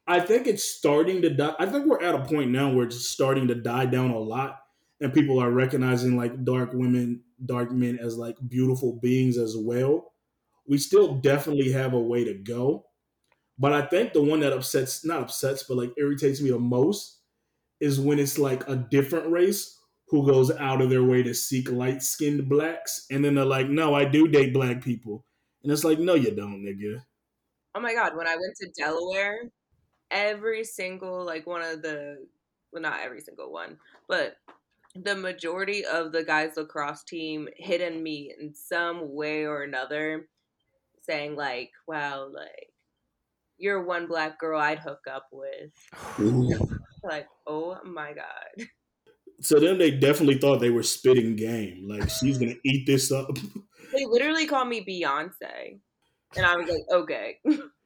I 0.07 0.19
think 0.19 0.47
it's 0.47 0.63
starting 0.63 1.21
to 1.21 1.29
die. 1.29 1.55
I 1.59 1.65
think 1.65 1.85
we're 1.85 2.01
at 2.01 2.15
a 2.15 2.25
point 2.25 2.51
now 2.51 2.73
where 2.73 2.85
it's 2.85 3.07
starting 3.07 3.47
to 3.47 3.55
die 3.55 3.85
down 3.85 4.11
a 4.11 4.19
lot, 4.19 4.59
and 4.99 5.13
people 5.13 5.39
are 5.39 5.51
recognizing 5.51 6.17
like 6.17 6.43
dark 6.43 6.73
women, 6.73 7.23
dark 7.45 7.71
men 7.71 7.99
as 7.99 8.17
like 8.17 8.37
beautiful 8.47 8.93
beings 8.93 9.37
as 9.37 9.55
well. 9.55 10.13
We 10.67 10.77
still 10.77 11.15
definitely 11.15 11.71
have 11.71 11.93
a 11.93 11.99
way 11.99 12.23
to 12.25 12.33
go, 12.33 12.87
but 13.59 13.73
I 13.73 13.83
think 13.87 14.13
the 14.13 14.23
one 14.23 14.41
that 14.41 14.53
upsets, 14.53 15.05
not 15.05 15.23
upsets, 15.23 15.63
but 15.63 15.77
like 15.77 15.93
irritates 15.97 16.41
me 16.41 16.51
the 16.51 16.59
most 16.59 17.21
is 17.79 17.99
when 17.99 18.19
it's 18.19 18.39
like 18.39 18.67
a 18.69 18.75
different 18.75 19.31
race 19.31 19.79
who 20.07 20.25
goes 20.27 20.51
out 20.51 20.81
of 20.81 20.89
their 20.89 21.03
way 21.03 21.23
to 21.23 21.33
seek 21.33 21.71
light 21.71 22.03
skinned 22.03 22.49
blacks, 22.49 23.07
and 23.11 23.25
then 23.25 23.35
they're 23.35 23.45
like, 23.45 23.69
"No, 23.69 23.95
I 23.95 24.05
do 24.05 24.27
date 24.27 24.53
black 24.53 24.83
people," 24.83 25.25
and 25.63 25.71
it's 25.71 25.83
like, 25.85 25.99
"No, 25.99 26.15
you 26.15 26.31
don't, 26.35 26.63
nigga." 26.63 27.03
Oh 27.75 27.79
my 27.81 27.93
god, 27.93 28.15
when 28.15 28.27
I 28.27 28.35
went 28.35 28.55
to 28.57 28.69
Delaware, 28.77 29.49
every 30.11 30.63
single 30.63 31.25
like 31.25 31.47
one 31.47 31.61
of 31.61 31.81
the 31.81 32.17
well 32.71 32.81
not 32.81 32.99
every 33.01 33.21
single 33.21 33.51
one, 33.51 33.77
but 34.07 34.35
the 34.95 35.15
majority 35.15 35.85
of 35.85 36.11
the 36.11 36.23
guys 36.23 36.57
lacrosse 36.57 37.03
team 37.03 37.47
hidden 37.55 38.03
me 38.03 38.33
in 38.39 38.53
some 38.53 39.13
way 39.13 39.45
or 39.45 39.63
another 39.63 40.27
saying 41.01 41.35
like, 41.35 41.71
Wow, 41.87 42.29
like 42.33 42.69
you're 43.57 43.83
one 43.83 44.07
black 44.07 44.39
girl 44.39 44.59
I'd 44.59 44.79
hook 44.79 45.01
up 45.11 45.27
with. 45.31 45.71
Like, 47.03 47.25
oh 47.47 47.79
my 47.83 48.13
god. 48.13 48.67
So 49.41 49.59
then 49.59 49.79
they 49.79 49.89
definitely 49.89 50.37
thought 50.37 50.59
they 50.59 50.69
were 50.69 50.83
spitting 50.83 51.35
game. 51.35 51.87
Like 51.89 52.07
she's 52.11 52.37
gonna 52.37 52.53
eat 52.63 52.85
this 52.85 53.11
up. 53.11 53.27
They 53.91 54.05
literally 54.05 54.45
called 54.45 54.67
me 54.67 54.85
Beyonce. 54.85 55.79
And 56.35 56.45
I 56.45 56.55
was 56.55 56.69
like, 56.69 56.83
okay. 56.91 57.39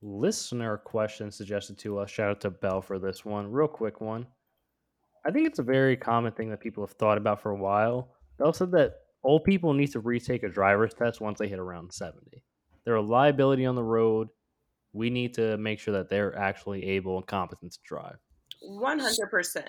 Listener 0.00 0.76
question 0.78 1.30
suggested 1.30 1.78
to 1.78 1.98
us. 1.98 2.10
Shout 2.10 2.30
out 2.30 2.40
to 2.42 2.50
Bell 2.50 2.80
for 2.80 2.98
this 2.98 3.24
one. 3.24 3.50
Real 3.50 3.68
quick 3.68 4.00
one. 4.00 4.26
I 5.26 5.30
think 5.32 5.46
it's 5.46 5.58
a 5.58 5.64
very 5.64 5.96
common 5.96 6.32
thing 6.32 6.50
that 6.50 6.60
people 6.60 6.86
have 6.86 6.96
thought 6.96 7.18
about 7.18 7.42
for 7.42 7.50
a 7.50 7.56
while. 7.56 8.14
Bell 8.38 8.52
said 8.52 8.70
that 8.72 8.94
old 9.24 9.44
people 9.44 9.72
need 9.72 9.90
to 9.92 10.00
retake 10.00 10.44
a 10.44 10.48
driver's 10.48 10.94
test 10.94 11.20
once 11.20 11.38
they 11.40 11.48
hit 11.48 11.58
around 11.58 11.92
70. 11.92 12.44
They're 12.84 12.94
a 12.94 13.02
liability 13.02 13.66
on 13.66 13.74
the 13.74 13.82
road. 13.82 14.28
We 14.92 15.10
need 15.10 15.34
to 15.34 15.56
make 15.58 15.80
sure 15.80 15.94
that 15.94 16.08
they're 16.08 16.36
actually 16.38 16.84
able 16.84 17.16
and 17.18 17.26
competent 17.26 17.72
to 17.72 17.78
drive. 17.84 18.16
One 18.62 18.98
hundred 19.00 19.30
percent. 19.30 19.68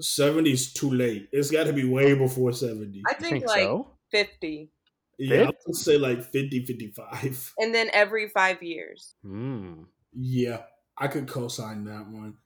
70's 0.00 0.72
too 0.72 0.90
late. 0.90 1.28
It's 1.32 1.50
got 1.50 1.64
to 1.64 1.72
be 1.72 1.88
way 1.88 2.14
before 2.14 2.52
70. 2.52 3.02
I 3.06 3.10
You 3.12 3.16
think, 3.18 3.32
think 3.32 3.46
like 3.46 3.62
so? 3.62 3.94
fifty. 4.10 4.70
Yeah, 5.18 5.44
I 5.44 5.50
would 5.66 5.76
say 5.76 5.98
like 5.98 6.22
50, 6.22 6.64
55. 6.64 7.54
And 7.58 7.74
then 7.74 7.90
every 7.92 8.28
five 8.28 8.62
years. 8.62 9.14
Hmm. 9.22 9.84
Yeah, 10.12 10.62
I 10.96 11.08
could 11.08 11.28
co-sign 11.28 11.84
that 11.84 12.08
one. 12.08 12.36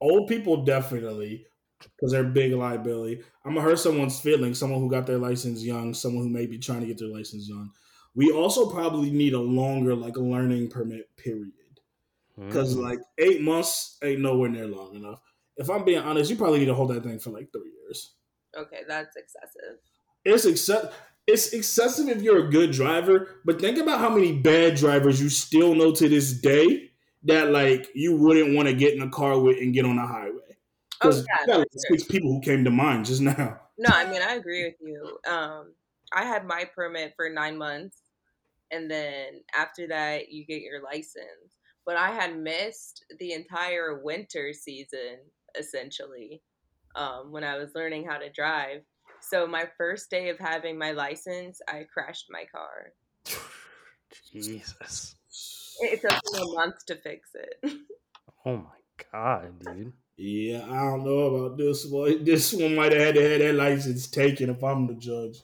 Old 0.00 0.28
people 0.28 0.64
definitely, 0.64 1.46
because 1.80 2.12
they're 2.12 2.24
big 2.24 2.52
liability. 2.52 3.22
I'm 3.44 3.54
gonna 3.54 3.66
hurt 3.66 3.78
someone's 3.78 4.20
feelings. 4.20 4.58
Someone 4.58 4.80
who 4.80 4.90
got 4.90 5.06
their 5.06 5.18
license 5.18 5.62
young, 5.62 5.92
someone 5.94 6.24
who 6.24 6.30
may 6.30 6.46
be 6.46 6.58
trying 6.58 6.80
to 6.80 6.86
get 6.86 6.98
their 6.98 7.08
license 7.08 7.48
young. 7.48 7.70
We 8.14 8.30
also 8.32 8.70
probably 8.70 9.10
need 9.10 9.34
a 9.34 9.40
longer 9.40 9.94
like 9.94 10.16
learning 10.16 10.68
permit 10.70 11.14
period 11.16 11.52
because 12.36 12.74
Hmm. 12.74 12.80
like 12.82 12.98
eight 13.18 13.42
months 13.42 13.98
ain't 14.02 14.20
nowhere 14.20 14.48
near 14.48 14.66
long 14.66 14.94
enough. 14.94 15.20
If 15.56 15.68
I'm 15.68 15.84
being 15.84 15.98
honest, 15.98 16.30
you 16.30 16.36
probably 16.36 16.60
need 16.60 16.66
to 16.66 16.74
hold 16.74 16.90
that 16.90 17.02
thing 17.02 17.18
for 17.18 17.30
like 17.30 17.52
three 17.52 17.72
years. 17.84 18.14
Okay, 18.56 18.80
that's 18.88 19.16
excessive. 19.16 19.78
It's 20.24 20.44
excess. 20.46 20.92
It's 21.30 21.52
excessive 21.52 22.08
if 22.08 22.22
you're 22.22 22.46
a 22.46 22.50
good 22.50 22.72
driver, 22.72 23.36
but 23.44 23.60
think 23.60 23.78
about 23.78 24.00
how 24.00 24.08
many 24.08 24.32
bad 24.32 24.74
drivers 24.74 25.22
you 25.22 25.28
still 25.28 25.76
know 25.76 25.92
to 25.92 26.08
this 26.08 26.32
day 26.32 26.90
that 27.22 27.50
like 27.50 27.88
you 27.94 28.16
wouldn't 28.16 28.56
want 28.56 28.68
to 28.68 28.74
get 28.74 28.94
in 28.94 29.02
a 29.02 29.10
car 29.10 29.38
with 29.38 29.58
and 29.58 29.72
get 29.72 29.84
on 29.84 29.96
the 29.96 30.06
highway. 30.06 30.56
Oh 31.02 31.10
yeah, 31.10 31.18
you 31.18 31.24
got 31.46 31.54
for 31.54 31.58
like 31.58 31.68
six 31.72 32.04
people 32.04 32.32
who 32.32 32.40
came 32.40 32.64
to 32.64 32.70
mind 32.70 33.06
just 33.06 33.20
now. 33.20 33.60
No, 33.78 33.90
I 33.92 34.10
mean 34.10 34.22
I 34.22 34.34
agree 34.34 34.64
with 34.64 34.74
you. 34.80 35.18
Um, 35.30 35.72
I 36.12 36.24
had 36.24 36.44
my 36.44 36.68
permit 36.74 37.14
for 37.14 37.30
nine 37.30 37.56
months, 37.56 37.98
and 38.72 38.90
then 38.90 39.42
after 39.56 39.86
that 39.86 40.32
you 40.32 40.44
get 40.44 40.62
your 40.62 40.82
license. 40.82 41.54
But 41.86 41.96
I 41.96 42.10
had 42.10 42.36
missed 42.36 43.04
the 43.20 43.32
entire 43.32 44.00
winter 44.02 44.52
season 44.52 45.18
essentially 45.58 46.42
um, 46.94 47.32
when 47.32 47.44
I 47.44 47.56
was 47.56 47.70
learning 47.74 48.06
how 48.06 48.18
to 48.18 48.30
drive. 48.30 48.82
So 49.22 49.46
my 49.46 49.68
first 49.76 50.10
day 50.10 50.28
of 50.30 50.38
having 50.38 50.78
my 50.78 50.92
license, 50.92 51.60
I 51.68 51.84
crashed 51.92 52.26
my 52.30 52.44
car. 52.44 52.92
Jesus. 54.32 55.16
It 55.80 56.00
took 56.00 56.12
me 56.32 56.40
a 56.40 56.54
month 56.54 56.84
to 56.86 56.96
fix 56.96 57.30
it. 57.34 57.72
Oh 58.46 58.56
my 58.56 59.04
god, 59.12 59.58
dude. 59.58 59.92
Yeah, 60.16 60.64
I 60.64 60.90
don't 60.90 61.04
know 61.04 61.34
about 61.34 61.58
this 61.58 61.84
one. 61.84 62.24
This 62.24 62.54
one 62.54 62.74
might 62.74 62.92
have 62.92 63.00
had 63.00 63.14
to 63.16 63.28
have 63.28 63.38
that 63.40 63.54
license 63.54 64.08
taken 64.08 64.48
if 64.48 64.64
I'm 64.64 64.86
the 64.86 64.94
judge. 64.94 65.42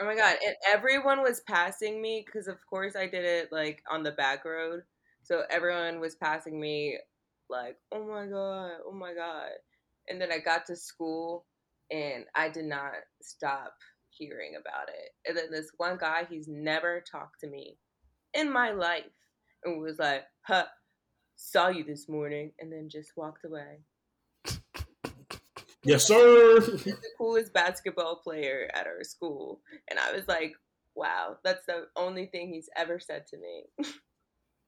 Oh 0.00 0.04
my 0.04 0.14
god! 0.14 0.36
And 0.46 0.54
everyone 0.68 1.22
was 1.22 1.40
passing 1.40 2.00
me 2.00 2.22
because, 2.24 2.46
of 2.46 2.64
course, 2.70 2.94
I 2.94 3.08
did 3.08 3.24
it 3.24 3.48
like 3.50 3.82
on 3.90 4.04
the 4.04 4.12
back 4.12 4.44
road. 4.44 4.82
So 5.24 5.42
everyone 5.50 5.98
was 5.98 6.14
passing 6.14 6.60
me, 6.60 6.98
like, 7.50 7.76
"Oh 7.90 8.04
my 8.04 8.26
god, 8.26 8.78
oh 8.86 8.92
my 8.92 9.14
god!" 9.14 9.50
And 10.08 10.20
then 10.20 10.30
I 10.30 10.38
got 10.38 10.66
to 10.66 10.76
school, 10.76 11.44
and 11.90 12.24
I 12.34 12.48
did 12.48 12.64
not 12.66 12.92
stop 13.22 13.74
hearing 14.10 14.54
about 14.58 14.88
it. 14.88 15.10
And 15.26 15.36
then 15.36 15.50
this 15.50 15.70
one 15.76 15.96
guy, 15.98 16.26
he's 16.28 16.48
never 16.48 17.02
talked 17.10 17.40
to 17.40 17.46
me 17.48 17.78
in 18.34 18.52
my 18.52 18.70
life, 18.72 19.04
and 19.64 19.80
was 19.80 19.98
like, 19.98 20.24
"Huh, 20.42 20.66
saw 21.36 21.68
you 21.68 21.84
this 21.84 22.08
morning," 22.08 22.52
and 22.58 22.72
then 22.72 22.88
just 22.88 23.16
walked 23.16 23.44
away. 23.44 23.80
Yes, 25.84 26.06
sir. 26.06 26.60
the 26.60 26.96
coolest 27.16 27.52
basketball 27.54 28.16
player 28.16 28.68
at 28.74 28.86
our 28.86 29.04
school. 29.04 29.60
And 29.88 29.98
I 29.98 30.12
was 30.12 30.26
like, 30.28 30.54
wow, 30.94 31.36
that's 31.44 31.64
the 31.66 31.86
only 31.96 32.26
thing 32.26 32.48
he's 32.52 32.68
ever 32.76 32.98
said 32.98 33.26
to 33.28 33.38
me. 33.38 33.64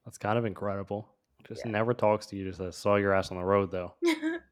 That's 0.04 0.16
kind 0.16 0.38
of 0.38 0.46
incredible. 0.46 1.06
Just 1.46 1.66
Yeah. 1.66 1.72
never 1.72 1.92
talks 1.92 2.26
to 2.26 2.36
you. 2.36 2.50
Just 2.50 2.80
saw 2.80 2.96
your 2.96 3.12
ass 3.12 3.30
on 3.30 3.36
the 3.36 3.44
road 3.44 3.70
though. 3.70 3.94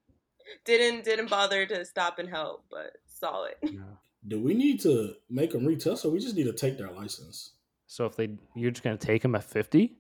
didn't 0.65 1.05
didn't 1.05 1.31
bother 1.31 1.67
to 1.67 1.85
stop 1.85 2.19
and 2.19 2.29
help, 2.29 2.65
but 2.71 2.97
saw 3.07 3.45
it. 3.45 3.59
Yeah. 3.63 3.81
Do 4.27 4.41
we 4.41 4.55
need 4.55 4.81
to 4.81 5.15
make 5.31 5.53
them 5.53 5.65
retest, 5.65 6.05
or 6.05 6.11
we 6.11 6.19
just 6.19 6.37
need 6.37 6.45
to 6.45 6.53
take 6.53 6.77
their 6.77 6.91
license? 6.91 7.53
So 7.87 8.05
if 8.05 8.17
they, 8.17 8.29
you're 8.55 8.71
just 8.71 8.83
gonna 8.83 8.97
take 8.97 9.23
them 9.23 9.35
at 9.35 9.45
fifty? 9.45 9.99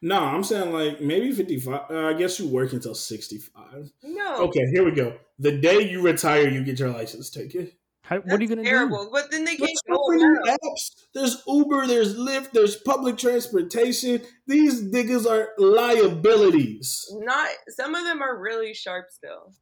No, 0.00 0.18
I'm 0.20 0.44
saying 0.44 0.72
like 0.72 1.00
maybe 1.00 1.32
55. 1.32 1.90
Uh, 1.90 2.06
I 2.06 2.14
guess 2.14 2.38
you 2.38 2.48
work 2.48 2.72
until 2.72 2.94
65. 2.94 3.90
No. 4.04 4.36
Okay, 4.44 4.64
here 4.72 4.84
we 4.84 4.92
go. 4.92 5.18
The 5.38 5.52
day 5.52 5.88
you 5.88 6.00
retire, 6.00 6.48
you 6.48 6.64
get 6.64 6.78
your 6.78 6.90
license 6.90 7.30
taken. 7.30 7.70
How, 8.02 8.18
what 8.20 8.38
are 8.38 8.42
you 8.42 8.48
gonna 8.48 8.62
do? 8.62 8.68
terrible. 8.68 9.08
But 9.10 9.32
then 9.32 9.44
they 9.44 9.56
can't 9.56 9.68
There's 9.86 9.98
go 9.98 10.36
so 10.46 10.52
apps. 10.52 11.06
There's 11.12 11.42
Uber, 11.46 11.88
there's 11.88 12.16
Lyft, 12.16 12.52
there's 12.52 12.76
public 12.76 13.18
transportation. 13.18 14.22
These 14.46 14.84
niggas 14.84 15.28
are 15.28 15.48
liabilities. 15.58 17.04
Not 17.18 17.48
some 17.68 17.96
of 17.96 18.04
them 18.04 18.22
are 18.22 18.38
really 18.38 18.74
sharp 18.74 19.06
still. 19.10 19.52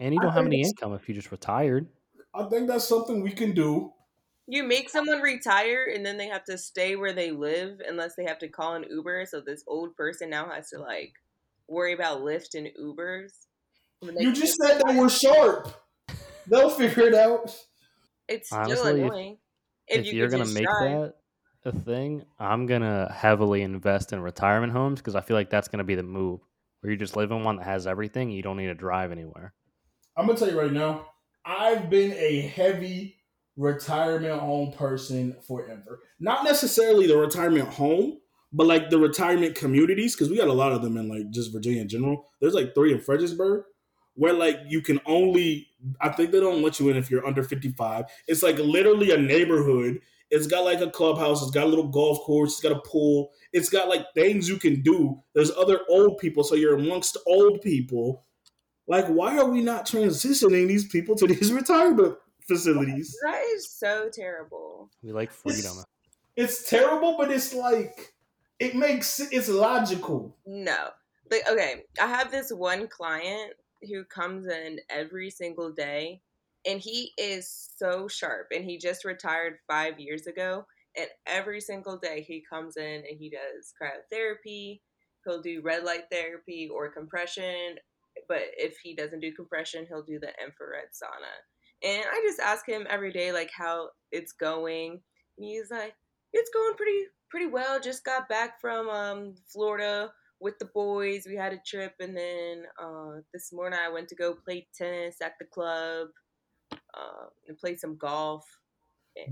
Do? 0.00 0.04
And 0.04 0.14
you 0.14 0.20
don't 0.20 0.32
have 0.32 0.46
any 0.46 0.62
income 0.62 0.94
if 0.94 1.08
you 1.08 1.14
just 1.14 1.30
retired. 1.30 1.86
I 2.34 2.44
think 2.44 2.68
that's 2.68 2.88
something 2.88 3.22
we 3.22 3.32
can 3.32 3.52
do. 3.52 3.92
You 4.46 4.64
make 4.64 4.90
someone 4.90 5.20
retire 5.20 5.92
and 5.94 6.04
then 6.04 6.16
they 6.16 6.26
have 6.26 6.44
to 6.44 6.58
stay 6.58 6.96
where 6.96 7.12
they 7.12 7.30
live 7.30 7.80
unless 7.86 8.16
they 8.16 8.24
have 8.24 8.38
to 8.40 8.48
call 8.48 8.74
an 8.74 8.84
Uber. 8.90 9.26
So 9.26 9.40
this 9.40 9.62
old 9.66 9.94
person 9.96 10.30
now 10.30 10.50
has 10.50 10.70
to 10.70 10.78
like 10.78 11.12
worry 11.68 11.92
about 11.92 12.20
Lyft 12.20 12.54
and 12.54 12.68
Ubers. 12.80 13.32
You 14.18 14.32
just 14.32 14.56
said 14.60 14.82
they 14.86 14.96
were 14.96 15.08
sharp. 15.08 15.68
They'll 16.46 16.70
figure 16.70 17.04
it 17.04 17.14
out. 17.14 17.54
It's 18.28 18.48
still 18.48 18.60
Honestly, 18.60 19.00
if- 19.00 19.06
annoying. 19.06 19.38
If, 19.86 20.00
if, 20.00 20.06
you 20.06 20.12
you 20.18 20.24
are 20.24 20.28
gonna 20.28 20.46
make 20.46 20.64
drive. 20.64 20.90
that 21.00 21.14
a 21.64 21.72
thing, 21.72 22.24
I'm 22.38 22.66
gonna 22.66 23.12
heavily 23.12 23.62
invest 23.62 24.12
in 24.12 24.20
retirement 24.20 24.72
homes 24.72 25.00
because 25.00 25.16
I 25.16 25.20
feel 25.20 25.36
like 25.36 25.50
that's 25.50 25.68
gonna 25.68 25.84
be 25.84 25.96
the 25.96 26.04
move. 26.04 26.40
Where 26.80 26.92
you 26.92 26.96
just 26.96 27.16
live 27.16 27.30
in 27.32 27.42
one 27.44 27.56
that 27.56 27.64
has 27.64 27.86
everything, 27.86 28.30
you 28.30 28.42
don't 28.42 28.56
need 28.56 28.68
to 28.68 28.74
drive 28.74 29.10
anywhere. 29.12 29.52
I'm 30.16 30.26
gonna 30.26 30.38
tell 30.38 30.50
you 30.50 30.58
right 30.58 30.72
now. 30.72 31.06
I've 31.44 31.88
been 31.88 32.12
a 32.12 32.40
heavy 32.40 33.16
retirement 33.56 34.40
home 34.40 34.72
person 34.72 35.36
forever. 35.46 36.00
Not 36.18 36.44
necessarily 36.44 37.06
the 37.06 37.16
retirement 37.16 37.68
home, 37.68 38.18
but 38.52 38.66
like 38.66 38.90
the 38.90 38.98
retirement 38.98 39.54
communities, 39.54 40.14
because 40.14 40.30
we 40.30 40.36
got 40.36 40.48
a 40.48 40.52
lot 40.52 40.72
of 40.72 40.82
them 40.82 40.96
in 40.96 41.08
like 41.08 41.30
just 41.30 41.52
Virginia 41.52 41.82
in 41.82 41.88
general. 41.88 42.26
There's 42.40 42.54
like 42.54 42.74
three 42.74 42.92
in 42.92 43.00
Fredericksburg, 43.00 43.64
where 44.14 44.32
like 44.32 44.58
you 44.68 44.82
can 44.82 45.00
only. 45.06 45.68
I 46.00 46.10
think 46.10 46.30
they 46.30 46.40
don't 46.40 46.62
let 46.62 46.78
you 46.78 46.90
in 46.90 46.96
if 46.96 47.10
you're 47.10 47.26
under 47.26 47.42
55. 47.42 48.04
It's 48.26 48.42
like 48.42 48.58
literally 48.58 49.12
a 49.12 49.16
neighborhood. 49.16 50.00
It's 50.30 50.46
got 50.46 50.64
like 50.64 50.80
a 50.80 50.90
clubhouse. 50.90 51.42
It's 51.42 51.50
got 51.50 51.64
a 51.64 51.68
little 51.68 51.88
golf 51.88 52.20
course. 52.20 52.52
It's 52.52 52.60
got 52.60 52.76
a 52.76 52.88
pool. 52.88 53.30
It's 53.52 53.68
got 53.68 53.88
like 53.88 54.04
things 54.14 54.48
you 54.48 54.58
can 54.58 54.82
do. 54.82 55.22
There's 55.34 55.50
other 55.52 55.80
old 55.88 56.18
people, 56.18 56.44
so 56.44 56.54
you're 56.54 56.76
amongst 56.76 57.16
old 57.26 57.62
people. 57.62 58.24
Like, 58.90 59.06
why 59.06 59.38
are 59.38 59.48
we 59.48 59.60
not 59.60 59.86
transitioning 59.86 60.66
these 60.66 60.88
people 60.88 61.14
to 61.14 61.28
these 61.28 61.52
retirement 61.60 62.16
facilities? 62.48 63.16
That 63.22 63.40
is 63.54 63.70
so 63.70 64.10
terrible. 64.12 64.90
We 65.00 65.12
like 65.12 65.30
freedom. 65.30 65.76
It's 66.34 66.68
terrible, 66.68 67.14
but 67.16 67.30
it's 67.30 67.54
like 67.54 68.12
it 68.58 68.74
makes 68.74 69.20
it's 69.20 69.48
logical. 69.48 70.36
No. 70.44 70.88
Like 71.30 71.42
okay, 71.48 71.84
I 72.02 72.08
have 72.08 72.32
this 72.32 72.50
one 72.50 72.88
client 72.88 73.52
who 73.88 74.02
comes 74.04 74.48
in 74.48 74.80
every 74.90 75.30
single 75.30 75.70
day 75.70 76.20
and 76.66 76.80
he 76.80 77.12
is 77.16 77.70
so 77.76 78.08
sharp 78.08 78.48
and 78.50 78.64
he 78.64 78.76
just 78.76 79.04
retired 79.04 79.58
5 79.68 80.00
years 80.00 80.26
ago 80.26 80.66
and 80.96 81.06
every 81.26 81.60
single 81.60 81.96
day 81.96 82.22
he 82.22 82.42
comes 82.50 82.76
in 82.76 83.04
and 83.08 83.18
he 83.18 83.30
does 83.30 83.72
cryotherapy, 83.80 84.80
he'll 85.24 85.40
do 85.40 85.62
red 85.62 85.84
light 85.84 86.10
therapy 86.10 86.68
or 86.68 86.90
compression, 86.90 87.76
but 88.30 88.42
if 88.56 88.76
he 88.80 88.94
doesn't 88.94 89.18
do 89.18 89.32
compression, 89.32 89.86
he'll 89.88 90.04
do 90.04 90.20
the 90.20 90.30
infrared 90.40 90.90
sauna. 90.94 91.34
And 91.82 92.04
I 92.08 92.22
just 92.24 92.38
ask 92.38 92.66
him 92.66 92.86
every 92.88 93.12
day 93.12 93.32
like 93.32 93.50
how 93.52 93.88
it's 94.12 94.32
going. 94.32 94.92
And 95.36 95.44
he's 95.44 95.68
like, 95.68 95.94
"It's 96.32 96.50
going 96.54 96.74
pretty 96.76 97.06
pretty 97.28 97.46
well. 97.46 97.80
Just 97.80 98.04
got 98.04 98.28
back 98.28 98.60
from 98.60 98.88
um 98.88 99.34
Florida 99.52 100.12
with 100.40 100.60
the 100.60 100.66
boys. 100.66 101.26
We 101.26 101.34
had 101.34 101.52
a 101.52 101.60
trip, 101.66 101.94
and 101.98 102.16
then 102.16 102.66
uh, 102.80 103.22
this 103.34 103.52
morning 103.52 103.80
I 103.84 103.90
went 103.90 104.08
to 104.10 104.14
go 104.14 104.34
play 104.34 104.68
tennis 104.78 105.16
at 105.20 105.32
the 105.40 105.46
club 105.46 106.08
uh, 106.72 107.26
and 107.48 107.58
play 107.58 107.74
some 107.74 107.96
golf. 107.96 108.44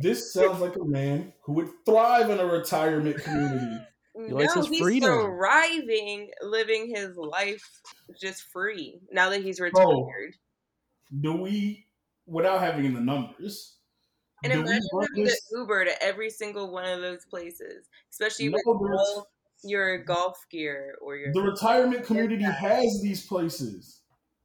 This 0.00 0.32
sounds 0.32 0.60
like 0.60 0.74
a 0.74 0.84
man 0.84 1.32
who 1.42 1.52
would 1.52 1.70
thrive 1.86 2.30
in 2.30 2.40
a 2.40 2.46
retirement 2.46 3.22
community. 3.22 3.78
Mm, 4.18 4.26
he 4.26 4.32
likes 4.32 4.54
his 4.54 4.68
he's 4.68 4.92
thriving, 5.02 6.30
living 6.42 6.88
his 6.94 7.16
life 7.16 7.82
just 8.20 8.42
free 8.42 9.00
now 9.10 9.30
that 9.30 9.42
he's 9.42 9.60
Oh. 9.74 10.18
retired. 10.20 10.34
Do 11.20 11.34
we, 11.34 11.86
without 12.26 12.60
having 12.60 12.94
the 12.94 13.00
numbers, 13.00 13.78
And 14.44 14.52
do 14.52 14.60
imagine 14.60 14.88
having 15.00 15.26
to? 15.26 15.36
Uber 15.52 15.84
to 15.86 16.02
every 16.02 16.30
single 16.30 16.72
one 16.72 16.84
of 16.84 17.00
those 17.00 17.24
places, 17.26 17.88
especially 18.10 18.48
No, 18.48 18.58
with 18.58 18.62
all 18.96 19.28
your 19.62 19.98
golf 19.98 20.38
gear 20.50 20.96
or 21.02 21.16
your. 21.16 21.32
The 21.32 21.42
retirement 21.42 22.04
community 22.04 22.42
has 22.42 23.00
these 23.02 23.24
places. 23.24 24.02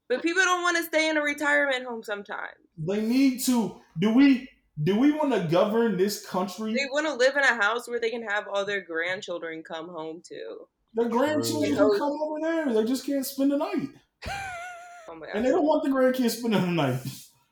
But 0.07 0.21
people 0.23 0.43
don't 0.43 0.61
want 0.61 0.77
to 0.77 0.83
stay 0.83 1.09
in 1.09 1.17
a 1.17 1.21
retirement 1.21 1.83
home 1.85 2.03
sometimes. 2.03 2.55
They 2.77 3.01
need 3.01 3.39
to. 3.45 3.81
Do 3.99 4.13
we? 4.13 4.49
Do 4.81 4.97
we 4.97 5.11
want 5.11 5.33
to 5.33 5.47
govern 5.51 5.97
this 5.97 6.25
country? 6.25 6.73
They 6.73 6.85
want 6.91 7.05
to 7.05 7.13
live 7.13 7.35
in 7.35 7.43
a 7.43 7.61
house 7.61 7.87
where 7.87 7.99
they 7.99 8.09
can 8.09 8.23
have 8.23 8.47
all 8.51 8.65
their 8.65 8.81
grandchildren 8.81 9.61
come 9.61 9.87
home 9.87 10.21
to. 10.29 10.67
The 10.95 11.05
grandchildren 11.05 11.75
True. 11.75 11.89
can 11.91 11.99
come 11.99 12.19
over 12.21 12.39
there. 12.41 12.73
They 12.73 12.83
just 12.83 13.05
can't 13.05 13.25
spend 13.25 13.51
the 13.51 13.57
night, 13.57 13.89
Oh 15.09 15.15
my 15.15 15.27
and 15.33 15.45
they 15.45 15.49
don't 15.49 15.65
want 15.65 15.83
the 15.83 15.89
grandkids 15.89 16.31
spending 16.31 16.61
the 16.61 16.67
night. 16.67 17.01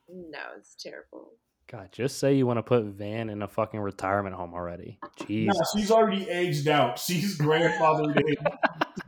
No, 0.09 0.39
it's 0.57 0.75
terrible. 0.75 1.33
God, 1.67 1.89
just 1.91 2.17
say 2.17 2.33
you 2.33 2.47
want 2.47 2.57
to 2.57 2.63
put 2.63 2.83
Van 2.83 3.29
in 3.29 3.41
a 3.41 3.47
fucking 3.47 3.79
retirement 3.79 4.35
home 4.35 4.53
already. 4.53 4.99
Jeez. 5.19 5.45
Nah, 5.45 5.53
she's 5.75 5.91
already 5.91 6.27
aged 6.29 6.67
out. 6.67 6.99
She's 6.99 7.37
grandfathered 7.37 8.17
in. 8.17 8.35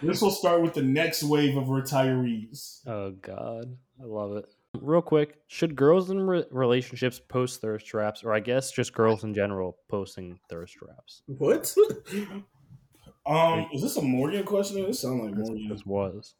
This 0.00 0.22
will 0.22 0.30
start 0.30 0.62
with 0.62 0.74
the 0.74 0.82
next 0.82 1.24
wave 1.24 1.56
of 1.56 1.64
retirees. 1.64 2.86
Oh 2.86 3.10
God, 3.10 3.76
I 4.00 4.04
love 4.04 4.36
it. 4.36 4.44
Real 4.74 5.02
quick, 5.02 5.38
should 5.46 5.76
girls 5.76 6.10
in 6.10 6.20
re- 6.20 6.44
relationships 6.50 7.18
post 7.18 7.60
thirst 7.60 7.86
traps, 7.86 8.22
or 8.22 8.34
I 8.34 8.40
guess 8.40 8.70
just 8.70 8.92
girls 8.92 9.24
in 9.24 9.32
general 9.32 9.78
posting 9.88 10.38
thirst 10.50 10.74
traps? 10.74 11.22
What? 11.26 11.74
um, 13.26 13.66
is 13.72 13.82
this 13.82 13.96
a 13.96 14.02
Morgan 14.02 14.44
question? 14.44 14.84
It 14.84 14.94
sounds 14.94 15.24
like 15.24 15.34
Morgan. 15.34 15.68
this 15.68 15.86
was. 15.86 16.34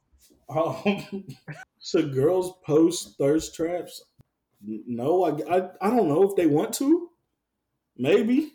Um, 0.48 1.24
should 1.80 2.12
girls 2.12 2.54
post 2.66 3.16
thirst 3.18 3.54
traps? 3.54 4.04
No, 4.62 5.24
I, 5.24 5.56
I, 5.56 5.68
I 5.80 5.90
don't 5.90 6.08
know 6.08 6.22
if 6.24 6.36
they 6.36 6.46
want 6.46 6.74
to. 6.74 7.08
Maybe 7.96 8.52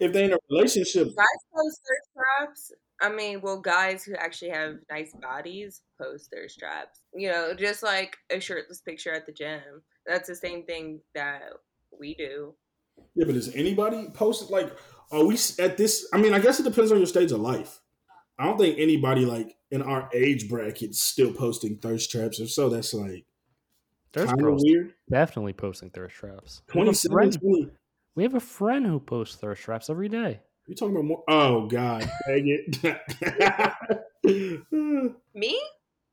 if 0.00 0.12
they 0.12 0.24
in 0.24 0.32
a 0.32 0.38
relationship. 0.50 1.08
Guys 1.08 1.26
post 1.54 1.80
thirst 1.86 2.10
traps. 2.14 2.72
I 3.00 3.10
mean, 3.10 3.40
well, 3.40 3.60
guys 3.60 4.04
who 4.04 4.14
actually 4.14 4.50
have 4.50 4.76
nice 4.90 5.12
bodies 5.20 5.82
post 6.00 6.30
their 6.30 6.48
straps. 6.48 7.00
You 7.12 7.28
know, 7.30 7.54
just 7.54 7.82
like 7.82 8.16
a 8.30 8.40
shirtless 8.40 8.80
picture 8.80 9.12
at 9.12 9.26
the 9.26 9.32
gym. 9.32 9.60
That's 10.06 10.28
the 10.28 10.34
same 10.36 10.64
thing 10.64 11.00
that 11.14 11.42
we 11.98 12.14
do. 12.14 12.54
Yeah, 13.14 13.24
but 13.26 13.34
is 13.34 13.54
anybody 13.54 14.08
posted? 14.14 14.50
Like, 14.50 14.72
are 15.10 15.24
we 15.24 15.36
at 15.58 15.76
this? 15.76 16.08
I 16.12 16.18
mean, 16.18 16.32
I 16.34 16.38
guess 16.38 16.60
it 16.60 16.64
depends 16.64 16.92
on 16.92 16.98
your 16.98 17.06
stage 17.06 17.32
of 17.32 17.40
life. 17.40 17.80
I 18.38 18.44
don't 18.44 18.58
think 18.58 18.78
anybody 18.78 19.24
like 19.24 19.56
in 19.70 19.82
our 19.82 20.08
age 20.14 20.48
bracket 20.48 20.94
still 20.94 21.32
posting 21.32 21.78
thirst 21.78 22.10
traps. 22.10 22.40
If 22.40 22.50
so, 22.50 22.68
that's 22.68 22.94
like 22.94 23.24
There's 24.12 24.30
kind 24.30 24.46
of 24.46 24.58
weird. 24.62 24.94
definitely 25.10 25.52
posting 25.52 25.90
thirst 25.90 26.16
traps. 26.16 26.62
We 26.74 26.80
have, 26.80 26.86
27, 26.86 27.12
friend, 27.14 27.40
20. 27.40 27.70
we 28.16 28.22
have 28.24 28.34
a 28.34 28.40
friend 28.40 28.86
who 28.86 29.00
posts 29.00 29.36
thirst 29.36 29.62
traps 29.62 29.90
every 29.90 30.08
day. 30.08 30.40
You 30.66 30.74
talking 30.74 30.94
about 30.94 31.04
more? 31.04 31.22
Oh 31.28 31.66
God, 31.66 32.08
dang 32.26 32.48
it! 32.48 32.80
Me? 35.34 35.60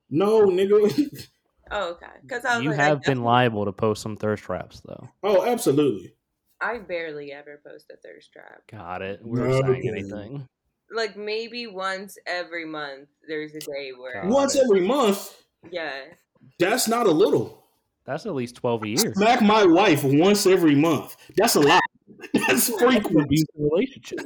no, 0.10 0.41
nigga. 0.47 1.28
Oh, 1.74 1.91
okay. 1.91 2.06
Because 2.22 2.43
I 2.43 2.56
was 2.58 2.64
You 2.66 2.72
like, 2.72 2.80
I 2.80 2.84
have 2.84 3.02
been 3.04 3.24
liable 3.24 3.64
to 3.66 3.72
post 3.72 4.02
some 4.02 4.18
thirst 4.18 4.43
traps, 4.43 4.82
though. 4.82 5.08
Oh, 5.24 5.45
absolutely. 5.45 6.14
I 6.60 6.80
barely 6.80 7.32
ever 7.32 7.62
post 7.66 7.89
a 7.93 7.95
thirst 8.06 8.34
trap. 8.34 8.62
Got 8.70 9.02
it. 9.02 9.22
We 9.24 9.39
were 9.39 9.47
No. 9.47 9.62
saying 9.62 9.88
anything. 9.88 10.45
Like 10.93 11.16
maybe 11.16 11.68
once 11.68 12.18
every 12.28 12.66
month, 12.66 13.08
there's 13.26 13.56
a 13.56 13.60
day 13.60 13.91
where, 13.97 14.22
Got 14.24 14.32
Once 14.32 14.56
it. 14.56 14.64
every 14.66 14.82
month. 14.86 15.41
yeah. 15.72 16.02
That's 16.60 16.89
not 16.89 17.08
a 17.08 17.12
little. 17.12 17.64
That's 18.04 18.26
at 18.26 18.34
least 18.36 18.56
twelve 18.56 18.84
a 18.84 18.89
year. 18.89 19.14
Smack 19.14 19.41
my 19.41 19.64
wife 19.64 20.04
once 20.04 20.45
every 20.47 20.76
month. 20.76 21.16
That's 21.38 21.56
a 21.56 21.60
lot. 21.62 21.81
That's 22.52 22.68
That's 22.68 22.82
frequent. 22.82 23.26
abusive 23.26 23.47
relationship. 23.58 24.20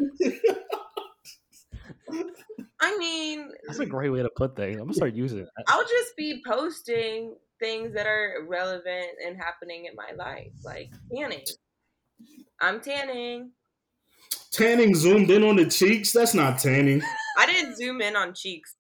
I 2.80 2.97
mean, 2.97 3.49
That's 3.67 3.80
a 3.80 3.86
great 3.86 4.09
way 4.09 4.21
to 4.21 4.30
put 4.36 4.55
things. 4.55 4.76
I'm 4.76 4.84
gonna 4.84 4.93
start 4.93 5.13
using 5.13 5.39
that. 5.39 5.49
I'll 5.67 5.84
just 5.84 6.15
be 6.17 6.43
posting 6.45 7.36
things 7.59 7.93
that 7.93 8.05
are 8.05 8.45
relevant 8.47 9.07
and 9.26 9.38
happening 9.38 9.86
in 9.86 9.95
my 9.95 10.11
life, 10.17 10.51
like 10.63 10.91
tanning. 11.13 11.45
I'm 12.61 12.82
tanning. 12.82 13.51
Tanning 14.51 14.95
zoomed 14.95 15.30
in 15.32 15.43
on 15.43 15.55
the 15.55 15.65
cheeks. 15.65 16.11
That's 16.11 16.34
not 16.34 16.59
tanning. 16.59 17.01
I 17.38 17.45
didn't 17.45 17.76
zoom 17.76 18.01
in 18.01 18.15
on 18.15 18.34
cheeks. 18.34 18.76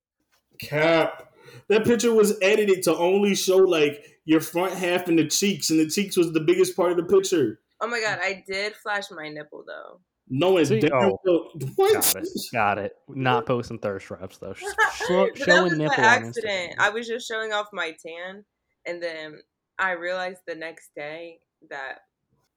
Cap. 0.59 1.33
That 1.67 1.85
picture 1.85 2.13
was 2.13 2.37
edited 2.41 2.83
to 2.83 2.95
only 2.95 3.35
show 3.35 3.57
like 3.57 4.19
your 4.25 4.41
front 4.41 4.73
half 4.73 5.07
and 5.07 5.17
the 5.17 5.27
cheeks, 5.27 5.69
and 5.69 5.79
the 5.79 5.89
cheeks 5.89 6.17
was 6.17 6.31
the 6.31 6.39
biggest 6.39 6.75
part 6.75 6.91
of 6.91 6.97
the 6.97 7.03
picture. 7.03 7.59
Oh 7.81 7.87
my 7.87 7.99
god, 7.99 8.19
I 8.21 8.43
did 8.47 8.73
flash 8.75 9.05
my 9.11 9.29
nipple 9.29 9.63
though. 9.67 9.99
No, 10.27 10.57
it's 10.57 10.69
See? 10.69 10.79
damn 10.79 10.93
Oh. 10.93 11.19
well- 11.23 11.51
what? 11.75 11.93
Got 11.93 12.15
it. 12.15 12.27
Got 12.51 12.77
it. 12.79 12.91
Not 13.09 13.45
posting 13.47 13.79
thirst 13.79 14.07
traps 14.07 14.37
though. 14.37 14.53
Sh- 14.53 14.63
show- 15.07 15.27
that 15.27 15.37
showing 15.37 15.63
was 15.63 15.73
by 15.73 15.77
nipple 15.77 16.03
accident. 16.03 16.75
I 16.79 16.89
was 16.89 17.07
just 17.07 17.27
showing 17.27 17.53
off 17.53 17.67
my 17.73 17.95
tan, 18.05 18.43
and 18.87 19.01
then 19.01 19.39
I 19.77 19.91
realized 19.91 20.39
the 20.47 20.55
next 20.55 20.89
day 20.95 21.39
that 21.69 21.99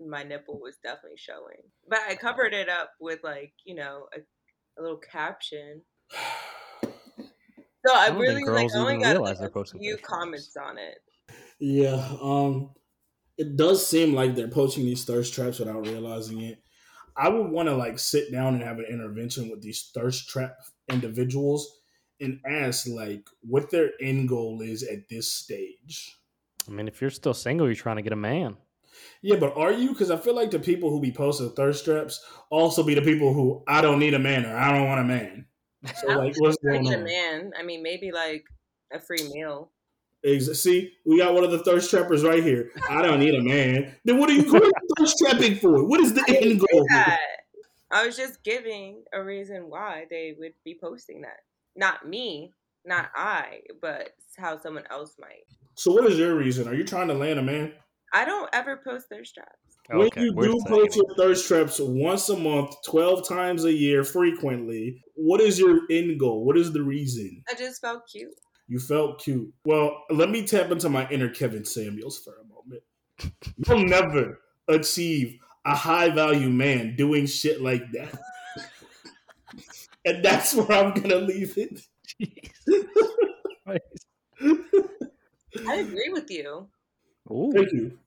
my 0.01 0.23
nipple 0.23 0.61
was 0.61 0.77
definitely 0.83 1.19
showing. 1.19 1.61
But 1.89 2.01
I 2.09 2.14
covered 2.14 2.55
it 2.55 2.69
up 2.69 2.91
with 3.01 3.21
like 3.23 3.53
you 3.64 3.75
know 3.75 4.07
a, 4.16 4.21
a 4.21 4.83
little 4.83 4.99
caption. 4.99 5.83
So 7.87 7.95
I, 7.95 8.07
I 8.07 8.09
really 8.19 8.45
like 8.45 8.47
girls 8.47 8.75
I 8.75 8.79
only 8.79 8.99
got 8.99 9.23
they're 9.39 9.49
a 9.49 9.51
posting 9.51 9.81
few 9.81 9.95
thirst 9.97 10.05
comments 10.05 10.57
on 10.57 10.79
it. 10.79 10.99
Yeah. 11.61 12.16
Um. 12.23 12.71
It 13.39 13.57
does 13.57 13.86
seem 13.86 14.14
like 14.14 14.34
they're 14.34 14.49
poaching 14.49 14.84
these 14.84 15.05
thirst 15.05 15.32
traps 15.32 15.61
without 15.61 15.86
realizing 15.86 16.41
it. 16.41 16.62
I 17.16 17.28
would 17.28 17.51
want 17.51 17.68
to 17.68 17.76
like 17.76 17.99
sit 17.99 18.30
down 18.30 18.55
and 18.55 18.62
have 18.62 18.78
an 18.78 18.86
intervention 18.91 19.49
with 19.49 19.62
these 19.62 19.91
thirst 19.95 20.28
trap 20.28 20.57
individuals 20.89 21.80
and 22.20 22.41
ask 22.47 22.86
like 22.89 23.24
what 23.41 23.70
their 23.70 23.91
end 24.01 24.28
goal 24.28 24.61
is 24.61 24.82
at 24.82 25.09
this 25.09 25.30
stage. 25.30 26.16
I 26.68 26.72
mean, 26.72 26.89
if 26.89 27.01
you're 27.01 27.11
still 27.11 27.34
single, 27.34 27.66
you're 27.66 27.76
trying 27.76 27.97
to 27.97 28.03
get 28.03 28.12
a 28.12 28.16
man. 28.16 28.57
Yeah, 29.22 29.36
but 29.36 29.57
are 29.57 29.72
you? 29.72 29.91
Because 29.91 30.11
I 30.11 30.16
feel 30.16 30.34
like 30.34 30.51
the 30.51 30.59
people 30.59 30.91
who 30.91 31.01
be 31.01 31.12
posting 31.12 31.51
thirst 31.51 31.84
traps 31.84 32.24
also 32.51 32.82
be 32.82 32.95
the 32.95 33.03
people 33.03 33.32
who 33.32 33.62
I 33.66 33.80
don't 33.80 34.01
need 34.01 34.14
a 34.14 34.18
man 34.18 34.45
or 34.45 34.57
I 34.57 34.76
don't 34.76 34.89
want 34.89 35.01
a 35.01 35.05
man. 35.05 35.47
So 35.95 36.11
I 36.11 36.16
like, 36.16 36.34
don't 36.34 36.43
what's 36.43 36.57
I 36.68 36.72
going 36.72 36.82
need 36.82 36.95
a 36.95 36.99
man. 36.99 37.53
I 37.59 37.62
mean, 37.62 37.84
maybe 37.84 38.11
like 38.11 38.45
a 38.93 38.99
free 38.99 39.28
meal. 39.32 39.70
Ex- 40.25 40.59
See, 40.61 40.93
we 41.05 41.19
got 41.19 41.35
one 41.35 41.45
of 41.45 41.51
the 41.51 41.61
thirst 41.61 41.91
trappers 41.91 42.25
right 42.25 42.43
here. 42.43 42.71
I 42.91 43.03
don't 43.03 43.21
need 43.21 43.35
a 43.35 43.43
man. 43.43 43.95
Then 44.05 44.19
what 44.19 44.31
are 44.31 44.35
you, 44.35 44.51
what 44.53 44.62
are 44.62 44.66
you 44.66 44.73
thirst 44.99 45.16
trapping 45.19 45.57
for? 45.57 45.85
What 45.85 46.01
is 46.01 46.12
the 46.12 46.25
I 46.29 46.33
end 46.33 46.61
goal? 46.61 46.87
I 47.91 48.07
was 48.07 48.16
just 48.16 48.43
giving 48.43 49.05
a 49.12 49.23
reason 49.23 49.71
why 49.71 50.07
they 50.11 50.35
would 50.39 50.53
be 50.64 50.77
posting 50.81 51.23
that. 51.23 51.39
Not 51.77 52.07
me, 52.07 52.53
not 52.85 53.11
I, 53.14 53.61
but 53.81 54.11
how 54.37 54.59
someone 54.59 54.85
else 54.91 55.14
might. 55.19 55.45
So 55.75 55.93
what 55.93 56.05
is 56.07 56.19
your 56.19 56.37
reason? 56.37 56.69
Are 56.69 56.75
you 56.75 56.85
trying 56.85 57.09
to 57.09 57.14
land 57.14 57.39
a 57.39 57.43
man? 57.43 57.73
I 58.12 58.25
don't 58.25 58.49
ever 58.53 58.81
post 58.85 59.09
thirst 59.09 59.35
traps. 59.35 59.53
when 59.91 60.11
you 60.16 60.33
we're 60.35 60.49
do 60.49 60.61
post 60.66 60.97
your 60.97 61.14
thirst 61.16 61.47
traps 61.47 61.79
once 61.79 62.29
a 62.29 62.37
month, 62.37 62.75
twelve 62.85 63.29
times 63.29 63.64
a 63.64 63.73
year, 63.73 64.03
frequently, 64.03 65.03
what 65.14 65.41
is 65.41 65.59
your 65.59 65.81
end 65.91 66.19
goal? 66.19 66.45
What 66.45 66.57
is 66.57 66.73
the 66.73 66.83
reason? 66.83 67.43
I 67.51 67.55
just 67.55 67.81
felt 67.81 68.03
cute. 68.11 68.33
You 68.69 68.79
felt 68.79 69.23
cute. 69.23 69.53
Well, 69.64 70.05
let 70.11 70.31
me 70.31 70.47
tap 70.47 70.71
into 70.71 70.91
my 70.91 71.09
inner 71.09 71.31
Kevin 71.31 71.64
Samuels 71.64 72.19
for 72.19 72.35
a 72.35 72.45
moment. 72.45 72.83
You'll 73.66 73.87
never 73.87 74.41
achieve 74.69 75.39
a 75.64 75.75
high 75.75 76.11
value 76.11 76.51
man 76.51 76.95
doing 76.95 77.27
shit 77.27 77.62
like 77.62 77.91
that. 77.93 78.19
and 80.05 80.25
that's 80.25 80.55
where 80.55 80.71
I'm 80.71 80.93
gonna 80.95 81.16
leave 81.16 81.57
it. 81.57 81.81
I 85.66 85.75
agree 85.75 86.11
with 86.11 86.31
you. 86.31 86.69
Ooh. 87.31 87.51
Thank 87.55 87.73
you. 87.73 87.99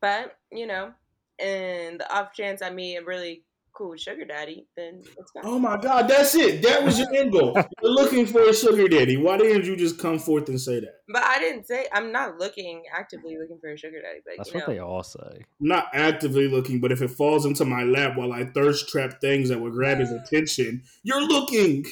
But, 0.00 0.36
you 0.50 0.66
know, 0.66 0.92
in 1.38 1.98
the 1.98 2.12
off 2.14 2.32
chance 2.32 2.62
I 2.62 2.70
meet 2.70 2.96
a 2.96 3.04
really 3.04 3.43
cool 3.74 3.96
sugar 3.96 4.24
daddy, 4.24 4.66
then 4.76 5.02
it's 5.18 5.32
fine. 5.32 5.42
Oh 5.44 5.58
my 5.58 5.76
god, 5.76 6.08
that's 6.08 6.34
it. 6.34 6.62
That 6.62 6.84
was 6.84 6.98
your 6.98 7.12
end 7.14 7.32
goal. 7.32 7.54
You're 7.82 7.92
looking 7.92 8.26
for 8.26 8.42
a 8.42 8.54
sugar 8.54 8.88
daddy. 8.88 9.16
Why 9.16 9.36
didn't 9.36 9.64
you 9.64 9.76
just 9.76 9.98
come 9.98 10.18
forth 10.18 10.48
and 10.48 10.60
say 10.60 10.80
that? 10.80 11.00
But 11.08 11.24
I 11.24 11.38
didn't 11.38 11.66
say 11.66 11.86
I'm 11.92 12.12
not 12.12 12.38
looking 12.38 12.82
actively 12.96 13.36
looking 13.38 13.58
for 13.60 13.72
a 13.72 13.76
sugar 13.76 14.00
daddy. 14.00 14.20
But 14.24 14.34
That's 14.38 14.52
you 14.52 14.60
what 14.60 14.68
know, 14.68 14.74
they 14.74 14.80
all 14.80 15.02
say. 15.02 15.44
Not 15.60 15.88
actively 15.92 16.48
looking, 16.48 16.80
but 16.80 16.92
if 16.92 17.02
it 17.02 17.10
falls 17.10 17.44
into 17.44 17.64
my 17.64 17.82
lap 17.82 18.16
while 18.16 18.32
I 18.32 18.46
thirst 18.46 18.88
trap 18.88 19.20
things 19.20 19.48
that 19.48 19.60
would 19.60 19.72
grab 19.72 19.98
his 19.98 20.12
attention, 20.12 20.82
you're 21.02 21.26
looking. 21.26 21.84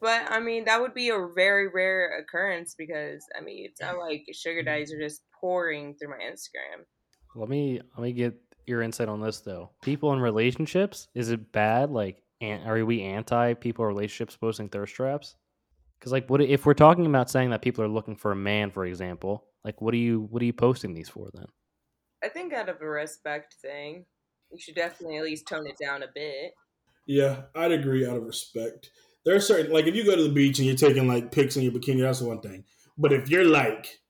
But 0.00 0.30
I 0.30 0.40
mean, 0.40 0.64
that 0.64 0.80
would 0.80 0.94
be 0.94 1.10
a 1.10 1.26
very 1.34 1.68
rare 1.68 2.18
occurrence 2.18 2.74
because 2.76 3.24
I 3.38 3.42
mean, 3.42 3.66
it's 3.66 3.80
not 3.80 3.98
like 3.98 4.24
sugar 4.32 4.60
mm-hmm. 4.60 4.66
daddies 4.66 4.92
are 4.92 4.98
just 4.98 5.22
pouring 5.40 5.94
through 5.94 6.10
my 6.10 6.24
Instagram. 6.24 6.84
Let 7.34 7.48
me 7.48 7.80
let 7.96 8.02
me 8.02 8.12
get 8.12 8.34
your 8.66 8.82
insight 8.82 9.08
on 9.08 9.20
this 9.20 9.40
though. 9.40 9.70
People 9.82 10.12
in 10.12 10.20
relationships, 10.20 11.08
is 11.14 11.30
it 11.30 11.52
bad? 11.52 11.90
Like, 11.90 12.22
an, 12.40 12.66
are 12.66 12.84
we 12.84 13.02
anti 13.02 13.54
people 13.54 13.84
in 13.84 13.88
relationships 13.88 14.36
posting 14.36 14.68
thirst 14.68 14.94
traps? 14.94 15.36
Because 15.98 16.12
like, 16.12 16.28
what 16.28 16.40
if 16.40 16.66
we're 16.66 16.74
talking 16.74 17.06
about 17.06 17.30
saying 17.30 17.50
that 17.50 17.62
people 17.62 17.84
are 17.84 17.88
looking 17.88 18.16
for 18.16 18.32
a 18.32 18.36
man, 18.36 18.70
for 18.70 18.84
example? 18.84 19.44
Like, 19.64 19.80
what 19.80 19.94
are 19.94 19.98
you 19.98 20.26
what 20.30 20.42
are 20.42 20.46
you 20.46 20.52
posting 20.52 20.94
these 20.94 21.08
for 21.08 21.28
then? 21.34 21.46
I 22.24 22.28
think 22.28 22.52
out 22.52 22.68
of 22.68 22.80
a 22.80 22.86
respect 22.86 23.54
thing, 23.62 24.04
you 24.50 24.58
should 24.58 24.74
definitely 24.74 25.18
at 25.18 25.24
least 25.24 25.46
tone 25.48 25.66
it 25.66 25.76
down 25.80 26.02
a 26.02 26.08
bit. 26.14 26.52
Yeah, 27.06 27.42
I'd 27.54 27.72
agree 27.72 28.06
out 28.06 28.16
of 28.16 28.24
respect. 28.24 28.90
There 29.24 29.34
are 29.34 29.40
certain 29.40 29.72
like 29.72 29.86
if 29.86 29.94
you 29.94 30.04
go 30.04 30.16
to 30.16 30.22
the 30.22 30.28
beach 30.28 30.58
and 30.58 30.66
you're 30.66 30.76
taking 30.76 31.08
like 31.08 31.32
pics 31.32 31.56
in 31.56 31.62
your 31.62 31.72
bikini, 31.72 32.00
that's 32.00 32.20
one 32.20 32.40
thing. 32.40 32.64
But 32.98 33.12
if 33.12 33.30
you're 33.30 33.44
like 33.44 34.00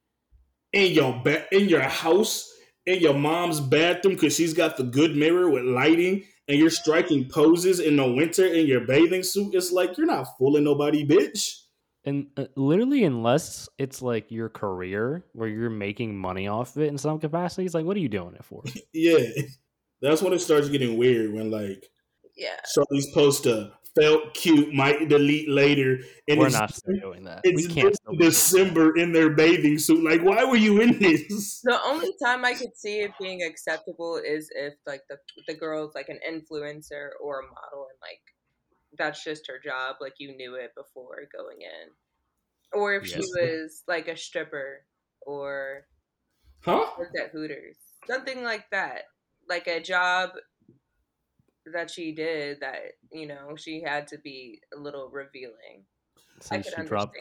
in 0.72 0.92
your 0.92 1.20
ba- 1.22 1.46
in 1.52 1.68
your 1.68 1.82
house 1.82 2.51
in 2.86 3.00
your 3.00 3.14
mom's 3.14 3.60
bathroom 3.60 4.14
because 4.14 4.34
she's 4.34 4.54
got 4.54 4.76
the 4.76 4.82
good 4.84 5.16
mirror 5.16 5.48
with 5.50 5.64
lighting, 5.64 6.24
and 6.48 6.58
you're 6.58 6.70
striking 6.70 7.28
poses 7.28 7.80
in 7.80 7.96
the 7.96 8.12
winter 8.12 8.46
in 8.46 8.66
your 8.66 8.80
bathing 8.86 9.22
suit, 9.22 9.54
it's 9.54 9.72
like 9.72 9.96
you're 9.96 10.06
not 10.06 10.26
fooling 10.38 10.64
nobody, 10.64 11.06
bitch. 11.06 11.58
And 12.04 12.26
uh, 12.36 12.46
literally, 12.56 13.04
unless 13.04 13.68
it's 13.78 14.02
like 14.02 14.32
your 14.32 14.48
career 14.48 15.24
where 15.34 15.48
you're 15.48 15.70
making 15.70 16.18
money 16.18 16.48
off 16.48 16.74
of 16.74 16.82
it 16.82 16.88
in 16.88 16.98
some 16.98 17.20
capacity, 17.20 17.64
it's 17.64 17.74
like, 17.74 17.84
what 17.84 17.96
are 17.96 18.00
you 18.00 18.08
doing 18.08 18.34
it 18.34 18.44
for? 18.44 18.64
Yeah, 18.92 19.18
that's 20.00 20.20
when 20.20 20.32
it 20.32 20.40
starts 20.40 20.68
getting 20.68 20.98
weird. 20.98 21.32
When 21.32 21.50
like 21.52 21.86
Yeah. 22.36 22.56
somebody's 22.64 23.08
post 23.14 23.44
to 23.44 23.72
felt 23.94 24.34
cute, 24.34 24.72
might 24.72 25.08
delete 25.08 25.48
later, 25.48 25.98
and 26.28 26.38
We're 26.38 26.46
it's, 26.46 26.54
not 26.54 26.78
doing 27.00 27.24
that. 27.24 27.42
We 27.52 27.64
it's 27.64 27.66
can't 27.66 27.94
still 27.94 28.16
that. 28.16 28.18
December 28.18 28.96
in 28.96 29.12
their 29.12 29.30
bathing 29.30 29.78
suit. 29.78 30.02
Like, 30.04 30.22
why 30.22 30.44
were 30.44 30.56
you 30.56 30.80
in 30.80 30.98
this? 30.98 31.60
The 31.64 31.80
only 31.84 32.12
time 32.22 32.44
I 32.44 32.54
could 32.54 32.76
see 32.76 33.00
it 33.00 33.12
being 33.20 33.42
acceptable 33.42 34.16
is 34.24 34.50
if 34.54 34.74
like 34.86 35.02
the 35.08 35.18
the 35.46 35.54
girl's 35.54 35.94
like 35.94 36.08
an 36.08 36.18
influencer 36.28 37.10
or 37.20 37.40
a 37.40 37.46
model 37.46 37.88
and 37.90 37.98
like 38.00 38.20
that's 38.98 39.22
just 39.24 39.46
her 39.48 39.58
job, 39.62 39.96
like 40.00 40.14
you 40.18 40.36
knew 40.36 40.54
it 40.54 40.72
before 40.76 41.28
going 41.36 41.62
in. 41.62 41.90
Or 42.72 42.94
if 42.94 43.06
she 43.06 43.18
was 43.18 43.82
like 43.86 44.08
a 44.08 44.16
stripper 44.16 44.84
or 45.26 45.86
Huh? 46.60 46.86
worked 46.98 47.18
at 47.18 47.30
Hooters. 47.30 47.76
Something 48.06 48.44
like 48.44 48.70
that. 48.70 49.02
Like 49.48 49.66
a 49.66 49.80
job 49.80 50.30
that 51.66 51.90
she 51.90 52.12
did 52.12 52.60
that, 52.60 52.78
you 53.10 53.26
know, 53.26 53.54
she 53.56 53.80
had 53.82 54.06
to 54.08 54.18
be 54.18 54.60
a 54.74 54.78
little 54.78 55.08
revealing. 55.10 55.84
I 56.16 56.20
Since 56.40 56.66
could 56.66 56.74
she 56.74 56.80
understand. 56.80 56.88
dropped 56.88 57.16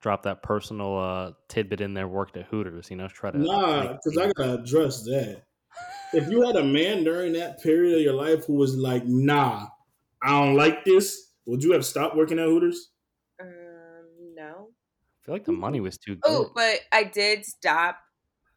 drop 0.00 0.22
that 0.22 0.42
personal 0.42 0.98
uh, 0.98 1.32
tidbit 1.48 1.80
in 1.80 1.94
there, 1.94 2.06
worked 2.08 2.36
at 2.36 2.46
Hooters, 2.46 2.90
you 2.90 2.96
know, 2.96 3.08
try 3.08 3.30
to 3.30 3.38
Nah, 3.38 3.94
because 3.94 4.16
I 4.18 4.30
gotta 4.32 4.62
address 4.62 5.02
that. 5.04 5.42
If 6.12 6.30
you 6.30 6.42
had 6.42 6.56
a 6.56 6.64
man 6.64 7.04
during 7.04 7.32
that 7.34 7.62
period 7.62 7.96
of 7.96 8.00
your 8.02 8.14
life 8.14 8.46
who 8.46 8.54
was 8.54 8.76
like, 8.76 9.04
"Nah, 9.04 9.66
I 10.22 10.30
don't 10.30 10.54
like 10.54 10.84
this," 10.84 11.32
would 11.44 11.62
you 11.62 11.72
have 11.72 11.84
stopped 11.84 12.16
working 12.16 12.38
at 12.38 12.46
Hooters? 12.46 12.92
Um, 13.40 14.06
no. 14.34 14.68
I 14.70 15.26
feel 15.26 15.34
like 15.34 15.44
the 15.44 15.52
money 15.52 15.80
was 15.80 15.98
too 15.98 16.16
good. 16.16 16.22
Oh, 16.24 16.52
but 16.54 16.80
I 16.92 17.04
did 17.04 17.44
stop 17.44 17.98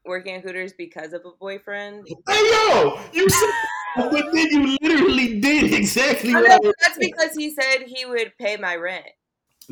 working 0.05 0.35
at 0.35 0.43
Hooters 0.43 0.73
because 0.77 1.13
of 1.13 1.25
a 1.25 1.31
boyfriend. 1.39 2.07
Hey 2.27 2.51
yo, 2.51 3.01
you 3.11 3.27
said, 3.29 3.49
but 3.95 4.11
then 4.11 4.47
you 4.51 4.77
literally 4.81 5.39
did 5.39 5.73
exactly 5.73 6.33
what 6.33 6.47
no, 6.47 6.69
I 6.69 6.73
that's 6.83 6.97
because 6.97 7.35
he 7.35 7.53
said 7.53 7.83
he 7.85 8.05
would 8.05 8.33
pay 8.37 8.57
my 8.57 8.75
rent. 8.75 9.05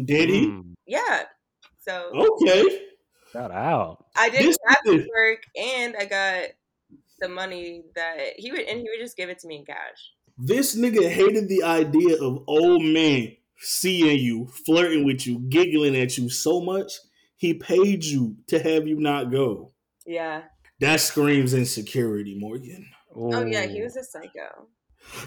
did. 0.03 0.29
He 0.29 0.47
Mm, 0.47 0.75
Yeah. 0.85 1.23
So 1.79 2.11
okay? 2.13 2.81
shout 3.31 3.51
out. 3.51 4.05
I 4.15 4.29
didn't 4.29 4.47
this 4.47 4.57
have 4.67 4.83
to 4.83 5.07
work, 5.15 5.43
and 5.55 5.95
I 5.97 6.05
got 6.05 6.49
the 7.19 7.29
money 7.29 7.83
that 7.95 8.33
he 8.37 8.51
would, 8.51 8.61
and 8.61 8.79
he 8.79 8.89
would 8.89 8.99
just 8.99 9.15
give 9.15 9.29
it 9.29 9.39
to 9.39 9.47
me 9.47 9.57
in 9.57 9.65
cash. 9.65 10.11
This 10.37 10.75
nigga 10.77 11.07
hated 11.09 11.47
the 11.47 11.63
idea 11.63 12.21
of 12.21 12.43
old 12.47 12.83
men 12.83 13.37
seeing 13.59 14.19
you, 14.19 14.47
flirting 14.65 15.03
with 15.05 15.25
you, 15.25 15.39
giggling 15.49 15.95
at 15.95 16.17
you 16.17 16.29
so 16.29 16.61
much. 16.61 16.93
He 17.37 17.53
paid 17.53 18.03
you 18.03 18.35
to 18.47 18.59
have 18.59 18.87
you 18.87 18.99
not 18.99 19.31
go. 19.31 19.71
Yeah. 20.05 20.43
That 20.79 20.99
screams 20.99 21.53
insecurity, 21.53 22.37
Morgan. 22.39 22.87
Oh 23.17 23.45
yeah, 23.45 23.65
he 23.65 23.81
was 23.81 23.95
a 23.97 24.03
psycho. 24.03 24.67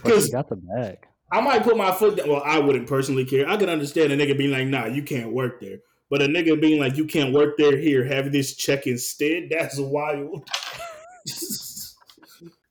Because 0.03 0.27
he 0.27 0.33
got 0.33 0.49
the 0.49 0.57
bag. 0.57 0.99
I 1.33 1.41
might 1.41 1.63
put 1.63 1.77
my 1.77 1.93
foot 1.93 2.17
down. 2.17 2.29
Well, 2.29 2.43
I 2.45 2.59
wouldn't 2.59 2.89
personally 2.89 3.25
care. 3.25 3.49
I 3.49 3.57
can 3.57 3.69
understand 3.69 4.13
a 4.13 4.17
nigga 4.17 4.37
being 4.37 4.51
like, 4.51 4.67
nah, 4.67 4.87
you 4.87 5.03
can't 5.03 5.33
work 5.33 5.61
there. 5.61 5.79
But 6.11 6.23
a 6.23 6.27
nigga 6.27 6.61
being 6.61 6.81
like, 6.81 6.97
you 6.97 7.05
can't 7.05 7.33
work 7.33 7.57
there, 7.57 7.77
here, 7.77 8.05
have 8.05 8.33
this 8.33 8.57
check 8.57 8.87
instead, 8.87 9.49
that's 9.51 9.79
wild. 9.79 10.49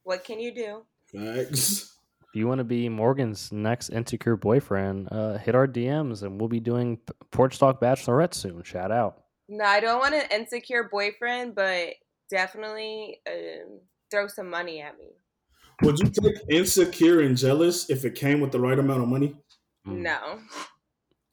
What 0.10 0.24
can 0.24 0.40
you 0.40 0.52
do? 0.52 0.86
Facts. 1.14 1.96
If 2.22 2.36
you 2.36 2.48
want 2.48 2.58
to 2.58 2.64
be 2.64 2.90
Morgan's 2.90 3.52
next 3.52 3.90
insecure 3.90 4.36
boyfriend, 4.36 5.08
uh, 5.12 5.38
hit 5.38 5.54
our 5.54 5.68
DMs 5.68 6.24
and 6.24 6.42
we'll 6.42 6.48
be 6.48 6.60
doing 6.60 6.98
P- 6.98 7.14
Porch 7.30 7.60
Talk 7.60 7.80
Bachelorette 7.80 8.34
soon. 8.34 8.64
Shout 8.64 8.92
out. 8.92 9.22
No, 9.48 9.64
I 9.64 9.80
don't 9.80 10.00
want 10.00 10.16
an 10.16 10.26
insecure 10.32 10.90
boyfriend, 10.92 11.54
but 11.54 11.90
definitely 12.32 13.20
um, 13.28 13.82
throw 14.10 14.28
some 14.28 14.50
money 14.50 14.82
at 14.82 14.98
me. 14.98 15.12
Would 15.82 16.00
you 16.00 16.10
take 16.10 16.36
insecure 16.50 17.22
and 17.22 17.38
jealous 17.38 17.90
if 17.90 18.04
it 18.04 18.16
came 18.16 18.42
with 18.42 18.52
the 18.52 18.60
right 18.60 18.78
amount 18.78 19.02
of 19.02 19.08
money? 19.08 19.38
Mm. 19.88 20.00
No, 20.00 20.40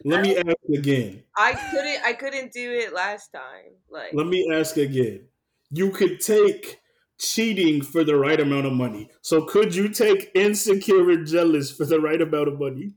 Let 0.04 0.22
me 0.22 0.36
ask 0.36 0.56
again. 0.72 1.24
I 1.36 1.52
couldn't. 1.52 2.04
I 2.04 2.12
couldn't 2.12 2.52
do 2.52 2.72
it 2.72 2.92
last 2.92 3.32
time. 3.32 3.72
Like, 3.90 4.12
Let 4.14 4.26
me 4.26 4.48
ask 4.52 4.76
again. 4.76 5.28
You 5.70 5.90
could 5.90 6.20
take 6.20 6.80
cheating 7.18 7.82
for 7.82 8.04
the 8.04 8.16
right 8.16 8.38
amount 8.38 8.66
of 8.66 8.72
money. 8.72 9.10
So 9.22 9.44
could 9.44 9.74
you 9.74 9.88
take 9.88 10.30
insecure 10.34 11.10
and 11.10 11.26
jealous 11.26 11.72
for 11.72 11.84
the 11.84 12.00
right 12.00 12.20
amount 12.20 12.48
of 12.48 12.60
money? 12.60 12.92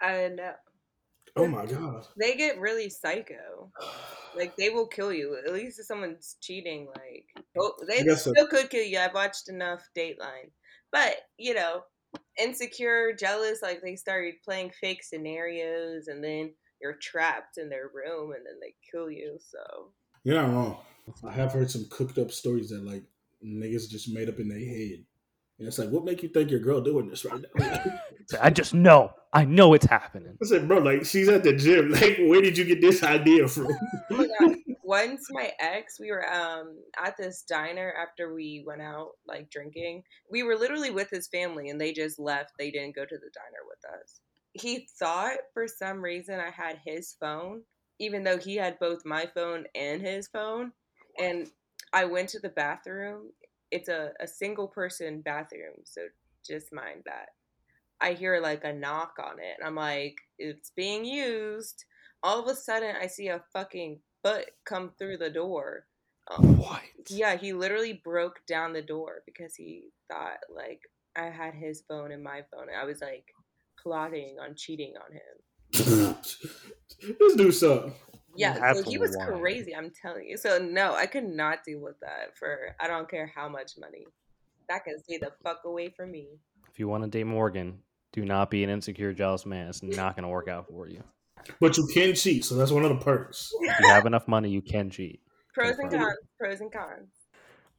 I 0.00 0.12
don't 0.12 0.36
know. 0.36 0.54
Oh 1.38 1.46
my 1.46 1.66
god. 1.66 2.06
They 2.18 2.34
get 2.34 2.60
really 2.60 2.90
psycho. 2.90 3.70
Like 4.36 4.56
they 4.56 4.70
will 4.70 4.86
kill 4.86 5.12
you. 5.12 5.38
At 5.46 5.52
least 5.52 5.78
if 5.78 5.86
someone's 5.86 6.36
cheating, 6.40 6.88
like 6.96 7.26
oh, 7.58 7.72
they 7.86 8.04
guess 8.04 8.24
so. 8.24 8.32
still 8.32 8.46
could 8.46 8.70
kill 8.70 8.84
you. 8.84 8.98
I've 8.98 9.14
watched 9.14 9.48
enough 9.48 9.82
Dateline, 9.96 10.50
but 10.92 11.16
you 11.38 11.54
know, 11.54 11.82
insecure, 12.38 13.12
jealous, 13.12 13.62
like 13.62 13.80
they 13.82 13.96
started 13.96 14.34
playing 14.44 14.72
fake 14.80 15.02
scenarios, 15.02 16.08
and 16.08 16.22
then 16.22 16.52
you're 16.80 16.98
trapped 17.00 17.58
in 17.58 17.68
their 17.68 17.90
room, 17.92 18.32
and 18.32 18.44
then 18.44 18.58
they 18.60 18.74
kill 18.90 19.10
you. 19.10 19.38
So 19.40 19.92
You're 20.24 20.40
not 20.40 20.52
wrong. 20.52 20.78
I 21.26 21.32
have 21.32 21.52
heard 21.52 21.70
some 21.70 21.86
cooked 21.90 22.18
up 22.18 22.30
stories 22.30 22.70
that 22.70 22.84
like 22.84 23.02
niggas 23.44 23.88
just 23.88 24.12
made 24.12 24.28
up 24.28 24.38
in 24.38 24.48
their 24.48 24.58
head. 24.58 25.04
And 25.58 25.66
it's 25.66 25.78
like, 25.78 25.88
what 25.88 26.04
make 26.04 26.22
you 26.22 26.28
think 26.28 26.50
your 26.50 26.60
girl 26.60 26.80
doing 26.80 27.08
this 27.08 27.24
right 27.24 27.42
now? 27.56 27.82
I 28.40 28.50
just 28.50 28.74
know. 28.74 29.12
I 29.32 29.44
know 29.44 29.74
it's 29.74 29.86
happening. 29.86 30.36
I 30.40 30.46
said, 30.46 30.68
bro, 30.68 30.78
like 30.78 31.04
she's 31.04 31.28
at 31.28 31.42
the 31.42 31.52
gym. 31.52 31.90
Like, 31.98 32.18
where 32.18 32.40
did 32.40 32.56
you 32.56 32.64
get 32.64 32.80
this 32.80 33.02
idea 33.02 33.48
from? 33.48 33.68
Oh 34.10 34.16
my 34.16 34.28
god. 34.40 34.56
Once 34.82 35.26
my 35.30 35.50
ex, 35.60 36.00
we 36.00 36.10
were 36.10 36.26
um 36.32 36.78
at 37.04 37.14
this 37.18 37.42
diner 37.42 37.92
after 38.00 38.32
we 38.32 38.64
went 38.66 38.80
out 38.80 39.10
like 39.26 39.50
drinking. 39.50 40.02
We 40.30 40.44
were 40.44 40.56
literally 40.56 40.90
with 40.90 41.10
his 41.10 41.28
family 41.28 41.68
and 41.68 41.80
they 41.80 41.92
just 41.92 42.18
left. 42.18 42.52
They 42.58 42.70
didn't 42.70 42.94
go 42.94 43.04
to 43.04 43.16
the 43.16 43.30
diner 43.34 43.64
with 43.68 44.00
us. 44.00 44.20
He 44.54 44.88
thought 44.98 45.38
for 45.52 45.66
some 45.68 46.00
reason 46.00 46.40
I 46.40 46.50
had 46.50 46.80
his 46.86 47.16
phone, 47.20 47.62
even 47.98 48.24
though 48.24 48.38
he 48.38 48.56
had 48.56 48.78
both 48.78 49.04
my 49.04 49.26
phone 49.34 49.64
and 49.74 50.00
his 50.00 50.28
phone. 50.28 50.72
And 51.18 51.50
I 51.92 52.04
went 52.04 52.30
to 52.30 52.38
the 52.38 52.48
bathroom. 52.48 53.30
It's 53.70 53.88
a, 53.88 54.12
a 54.20 54.26
single 54.26 54.68
person 54.68 55.20
bathroom, 55.20 55.82
so 55.84 56.02
just 56.46 56.72
mind 56.72 57.02
that. 57.06 57.30
I 58.00 58.12
hear 58.12 58.40
like 58.40 58.64
a 58.64 58.72
knock 58.72 59.14
on 59.22 59.38
it, 59.38 59.56
and 59.58 59.66
I'm 59.66 59.74
like, 59.74 60.16
it's 60.38 60.70
being 60.70 61.04
used 61.04 61.84
all 62.22 62.40
of 62.40 62.48
a 62.48 62.54
sudden 62.54 62.94
I 63.00 63.06
see 63.06 63.28
a 63.28 63.42
fucking 63.52 64.00
foot 64.22 64.46
come 64.64 64.92
through 64.98 65.18
the 65.18 65.30
door. 65.30 65.86
Um, 66.30 66.58
What? 66.58 66.82
yeah, 67.08 67.36
he 67.36 67.52
literally 67.52 68.00
broke 68.04 68.40
down 68.46 68.72
the 68.72 68.82
door 68.82 69.22
because 69.26 69.54
he 69.54 69.84
thought 70.10 70.38
like 70.54 70.80
I 71.16 71.26
had 71.26 71.54
his 71.54 71.82
phone 71.88 72.12
and 72.12 72.22
my 72.22 72.42
phone. 72.50 72.68
And 72.68 72.76
I 72.76 72.84
was 72.84 73.00
like 73.00 73.26
plotting 73.82 74.36
on 74.40 74.54
cheating 74.56 74.94
on 74.96 75.12
him. 75.12 76.16
Let's 77.20 77.36
do 77.36 77.52
something. 77.52 77.94
Yeah, 78.38 78.72
so 78.72 78.82
he 78.82 78.98
was 78.98 79.16
rewind. 79.18 79.40
crazy. 79.40 79.74
I'm 79.74 79.90
telling 79.90 80.28
you. 80.28 80.36
So 80.36 80.58
no, 80.58 80.94
I 80.94 81.06
could 81.06 81.24
not 81.24 81.64
deal 81.64 81.80
with 81.80 81.98
that 82.00 82.36
for 82.38 82.76
I 82.78 82.86
don't 82.86 83.10
care 83.10 83.30
how 83.34 83.48
much 83.48 83.72
money. 83.78 84.06
That 84.68 84.84
can 84.84 85.02
stay 85.02 85.18
the 85.18 85.32
fuck 85.42 85.62
away 85.64 85.88
from 85.88 86.12
me. 86.12 86.28
If 86.70 86.78
you 86.78 86.86
want 86.86 87.02
to 87.02 87.10
date 87.10 87.24
Morgan, 87.24 87.78
do 88.12 88.24
not 88.24 88.50
be 88.50 88.62
an 88.62 88.70
insecure, 88.70 89.12
jealous 89.12 89.44
man. 89.44 89.68
It's 89.68 89.82
not 89.82 90.14
going 90.14 90.22
to 90.22 90.28
work 90.28 90.48
out 90.48 90.68
for 90.68 90.88
you. 90.88 91.02
But 91.60 91.76
you 91.76 91.88
can 91.92 92.14
cheat, 92.14 92.44
so 92.44 92.54
that's 92.54 92.70
one 92.70 92.84
of 92.84 92.90
the 92.90 93.04
perks. 93.04 93.50
If 93.60 93.80
you 93.80 93.88
have 93.88 94.06
enough 94.06 94.28
money, 94.28 94.50
you 94.50 94.62
can 94.62 94.90
cheat. 94.90 95.20
Pros 95.52 95.78
and 95.78 95.90
cons. 95.90 96.16
Pros 96.38 96.60
and 96.60 96.72
cons. 96.72 97.10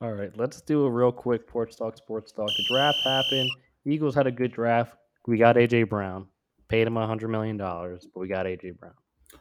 All 0.01 0.11
right, 0.11 0.35
let's 0.37 0.61
do 0.61 0.83
a 0.85 0.89
real 0.89 1.11
quick 1.11 1.47
porch 1.47 1.77
talk, 1.77 1.95
sports 1.95 2.31
talk. 2.31 2.47
The 2.47 2.65
draft 2.69 2.97
happened. 3.03 3.49
Eagles 3.85 4.15
had 4.15 4.27
a 4.27 4.31
good 4.31 4.51
draft. 4.51 4.93
We 5.27 5.37
got 5.37 5.55
AJ 5.55 5.89
Brown. 5.89 6.27
Paid 6.67 6.87
him 6.87 6.97
a 6.97 7.07
hundred 7.07 7.29
million 7.29 7.57
dollars, 7.57 8.07
but 8.13 8.19
we 8.19 8.27
got 8.27 8.45
AJ 8.45 8.77
Brown. 8.77 8.93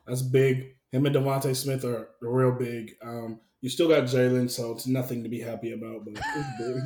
That's 0.06 0.22
big. 0.22 0.77
Him 0.92 1.06
and 1.06 1.14
DeVonta 1.14 1.54
Smith 1.54 1.84
are 1.84 2.10
real 2.20 2.52
big. 2.52 2.94
Um, 3.02 3.40
you 3.60 3.68
still 3.68 3.88
got 3.88 4.04
Jalen, 4.04 4.50
so 4.50 4.72
it's 4.72 4.86
nothing 4.86 5.22
to 5.22 5.28
be 5.28 5.40
happy 5.40 5.72
about, 5.72 6.04
but 6.04 6.14
it's 6.16 6.58
big. 6.58 6.76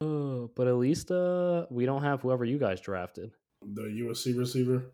Uh, 0.00 0.46
but 0.54 0.66
at 0.66 0.74
least 0.76 1.10
uh, 1.10 1.66
we 1.70 1.86
don't 1.86 2.02
have 2.02 2.20
whoever 2.20 2.44
you 2.44 2.58
guys 2.58 2.80
drafted, 2.80 3.30
The 3.62 3.82
USC 3.82 4.36
receiver. 4.36 4.86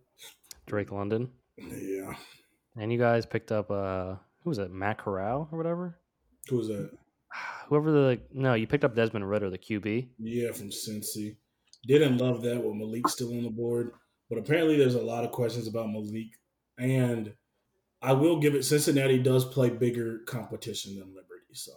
Drake 0.67 0.93
London, 0.93 1.31
Yeah. 1.59 2.15
and 2.77 2.93
you 2.93 2.99
guys 2.99 3.27
picked 3.27 3.51
up 3.51 3.71
uh, 3.71 4.15
who 4.45 4.51
was 4.51 4.59
it, 4.59 4.71
Matt 4.71 4.99
Corral 4.99 5.49
or 5.51 5.59
whatever. 5.59 5.99
Who 6.49 6.59
was 6.59 6.69
that? 6.69 6.91
Whoever 7.69 7.91
the 7.91 8.21
no, 8.33 8.55
you 8.55 8.67
picked 8.67 8.85
up 8.85 8.95
Desmond 8.95 9.29
Ridder, 9.29 9.51
the 9.51 9.59
QB. 9.59 10.09
Yeah, 10.19 10.53
from 10.53 10.71
Cincy. 10.71 11.37
Didn't 11.87 12.19
love 12.19 12.43
that 12.43 12.63
with 12.63 12.75
Malik 12.77 13.09
still 13.09 13.33
on 13.37 13.43
the 13.43 13.51
board, 13.51 13.93
but 14.29 14.39
apparently 14.39 14.77
there's 14.77 14.95
a 14.97 15.03
lot 15.03 15.25
of 15.25 15.31
questions 15.33 15.67
about 15.67 15.89
Malik. 15.91 16.29
And 16.79 17.33
I 18.03 18.13
will 18.13 18.39
give 18.41 18.55
it 18.55 18.65
Cincinnati 18.65 19.19
does 19.19 19.45
play 19.45 19.71
bigger 19.71 20.21
competition 20.27 20.97
than 20.97 21.09
Liberty, 21.09 21.53
so 21.53 21.73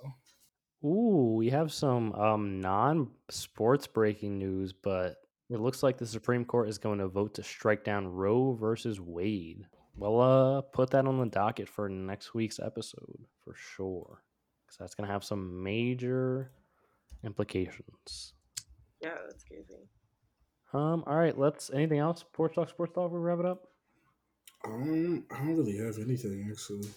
Ooh, 0.86 1.36
we 1.38 1.50
have 1.50 1.72
some 1.72 2.14
um 2.14 2.60
non-sports 2.60 3.88
breaking 3.88 4.38
news, 4.38 4.74
but 4.74 5.18
it 5.50 5.60
looks 5.60 5.84
like 5.84 5.98
the 5.98 6.08
Supreme 6.08 6.46
Court 6.46 6.70
is 6.70 6.78
going 6.78 7.00
to 7.00 7.08
vote 7.08 7.34
to 7.36 7.44
strike 7.44 7.84
down 7.84 8.08
Roe 8.08 8.54
versus 8.54 9.00
Wade. 9.00 9.66
We'll 9.96 10.20
uh 10.22 10.62
put 10.62 10.90
that 10.92 11.06
on 11.06 11.20
the 11.20 11.26
docket 11.26 11.70
for 11.70 11.90
next 11.90 12.34
week's 12.34 12.60
episode 12.60 13.20
for 13.44 13.54
sure, 13.56 14.24
because 14.66 14.78
that's 14.78 14.96
going 14.96 15.08
to 15.08 15.14
have 15.14 15.24
some 15.24 15.64
major 15.64 16.52
implications. 17.24 18.34
Yeah, 19.02 19.16
that's 19.28 19.44
crazy. 19.44 19.90
Um, 20.74 21.04
all 21.06 21.16
right, 21.16 21.38
let's. 21.38 21.70
Anything 21.72 22.00
else? 22.00 22.22
Sports 22.22 22.56
talk, 22.56 22.70
sports 22.70 22.94
talk. 22.96 23.12
We 23.12 23.20
wrap 23.20 23.40
it 23.40 23.46
up. 23.46 23.68
Um, 24.66 25.26
I 25.32 25.38
don't 25.40 25.58
really 25.58 25.78
have 25.78 25.98
anything 25.98 26.48
actually. 26.50 26.90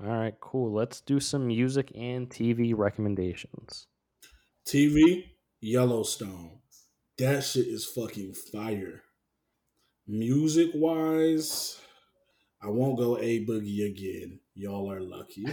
All 0.00 0.16
right, 0.16 0.34
cool. 0.40 0.72
Let's 0.72 1.00
do 1.00 1.18
some 1.18 1.46
music 1.46 1.90
and 1.94 2.30
TV 2.30 2.72
recommendations. 2.76 3.88
TV, 4.64 5.24
Yellowstone. 5.60 6.60
That 7.18 7.42
shit 7.42 7.66
is 7.66 7.84
fucking 7.84 8.34
fire. 8.52 9.02
Music 10.06 10.70
wise, 10.74 11.80
I 12.62 12.68
won't 12.68 12.96
go 12.96 13.18
a 13.18 13.44
boogie 13.44 13.86
again. 13.86 14.40
Y'all 14.54 14.90
are 14.90 15.00
lucky. 15.00 15.46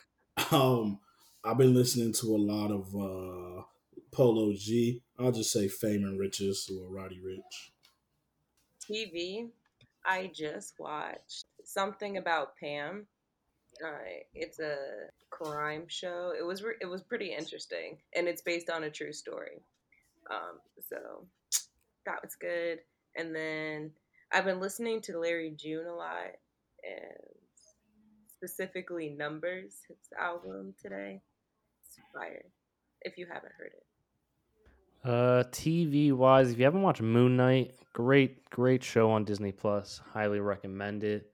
um, 0.50 0.98
I've 1.44 1.58
been 1.58 1.74
listening 1.74 2.12
to 2.14 2.34
a 2.34 2.38
lot 2.38 2.70
of 2.70 2.94
uh 2.94 3.62
Polo 4.12 4.52
G. 4.54 5.02
I'll 5.18 5.32
just 5.32 5.52
say 5.52 5.68
Fame 5.68 6.04
and 6.04 6.18
Riches 6.18 6.70
or 6.70 6.92
Roddy 6.92 7.20
Ricch. 7.24 7.70
TV, 8.84 9.50
I 10.04 10.30
just 10.34 10.74
watched 10.78 11.44
something 11.64 12.16
about 12.16 12.56
Pam. 12.56 13.06
Uh, 13.84 14.20
it's 14.34 14.58
a 14.58 14.76
crime 15.30 15.84
show. 15.88 16.32
It 16.38 16.44
was 16.44 16.62
re- 16.62 16.74
it 16.80 16.86
was 16.86 17.02
pretty 17.02 17.32
interesting, 17.32 17.98
and 18.14 18.28
it's 18.28 18.42
based 18.42 18.70
on 18.70 18.84
a 18.84 18.90
true 18.90 19.12
story. 19.12 19.62
Um, 20.30 20.58
so 20.88 21.26
that 22.06 22.22
was 22.22 22.34
good. 22.36 22.80
And 23.16 23.34
then 23.34 23.92
I've 24.32 24.44
been 24.44 24.60
listening 24.60 25.00
to 25.02 25.18
Larry 25.18 25.54
June 25.56 25.86
a 25.86 25.94
lot, 25.94 26.32
and 26.84 27.32
specifically 28.28 29.10
Numbers, 29.10 29.74
his 29.88 29.98
album 30.18 30.74
today. 30.82 31.22
It's 31.84 31.98
fire. 32.12 32.44
If 33.02 33.18
you 33.18 33.26
haven't 33.32 33.52
heard 33.58 33.72
it. 33.74 33.84
Uh, 35.04 35.42
TV 35.50 36.12
wise, 36.12 36.50
if 36.50 36.58
you 36.58 36.64
haven't 36.64 36.82
watched 36.82 37.02
Moon 37.02 37.36
Knight, 37.36 37.74
great, 37.92 38.48
great 38.50 38.82
show 38.82 39.10
on 39.10 39.24
Disney 39.24 39.52
Plus. 39.52 40.00
Highly 40.12 40.40
recommend 40.40 41.04
it. 41.04 41.30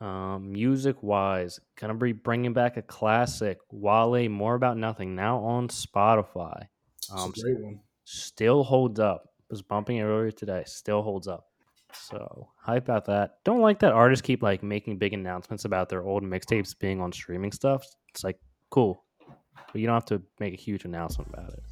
Um, 0.00 0.52
music 0.52 1.02
wise, 1.02 1.60
gonna 1.78 1.94
be 1.94 2.12
bringing 2.12 2.54
back 2.54 2.78
a 2.78 2.82
classic, 2.82 3.58
Wale, 3.70 4.30
More 4.30 4.54
About 4.54 4.78
Nothing, 4.78 5.14
now 5.14 5.38
on 5.40 5.68
Spotify. 5.68 6.68
Um, 7.14 7.32
great 7.32 7.60
one. 7.60 7.80
still 8.04 8.64
holds 8.64 8.98
up. 8.98 9.26
Was 9.50 9.62
bumping 9.62 9.96
it 9.96 10.04
earlier 10.04 10.30
today. 10.30 10.62
Still 10.64 11.02
holds 11.02 11.26
up. 11.26 11.46
So 11.92 12.48
hype 12.62 12.84
about 12.84 13.06
that. 13.06 13.38
Don't 13.44 13.60
like 13.60 13.80
that 13.80 13.92
artists 13.92 14.22
keep 14.22 14.42
like 14.42 14.62
making 14.62 14.98
big 14.98 15.12
announcements 15.12 15.64
about 15.64 15.88
their 15.88 16.04
old 16.04 16.22
mixtapes 16.22 16.78
being 16.78 17.00
on 17.00 17.12
streaming 17.12 17.50
stuff. 17.52 17.84
It's 18.10 18.22
like 18.22 18.38
cool, 18.70 19.04
but 19.26 19.74
you 19.80 19.86
don't 19.86 19.94
have 19.96 20.04
to 20.06 20.22
make 20.38 20.54
a 20.54 20.56
huge 20.56 20.84
announcement 20.84 21.30
about 21.32 21.52
it. 21.52 21.62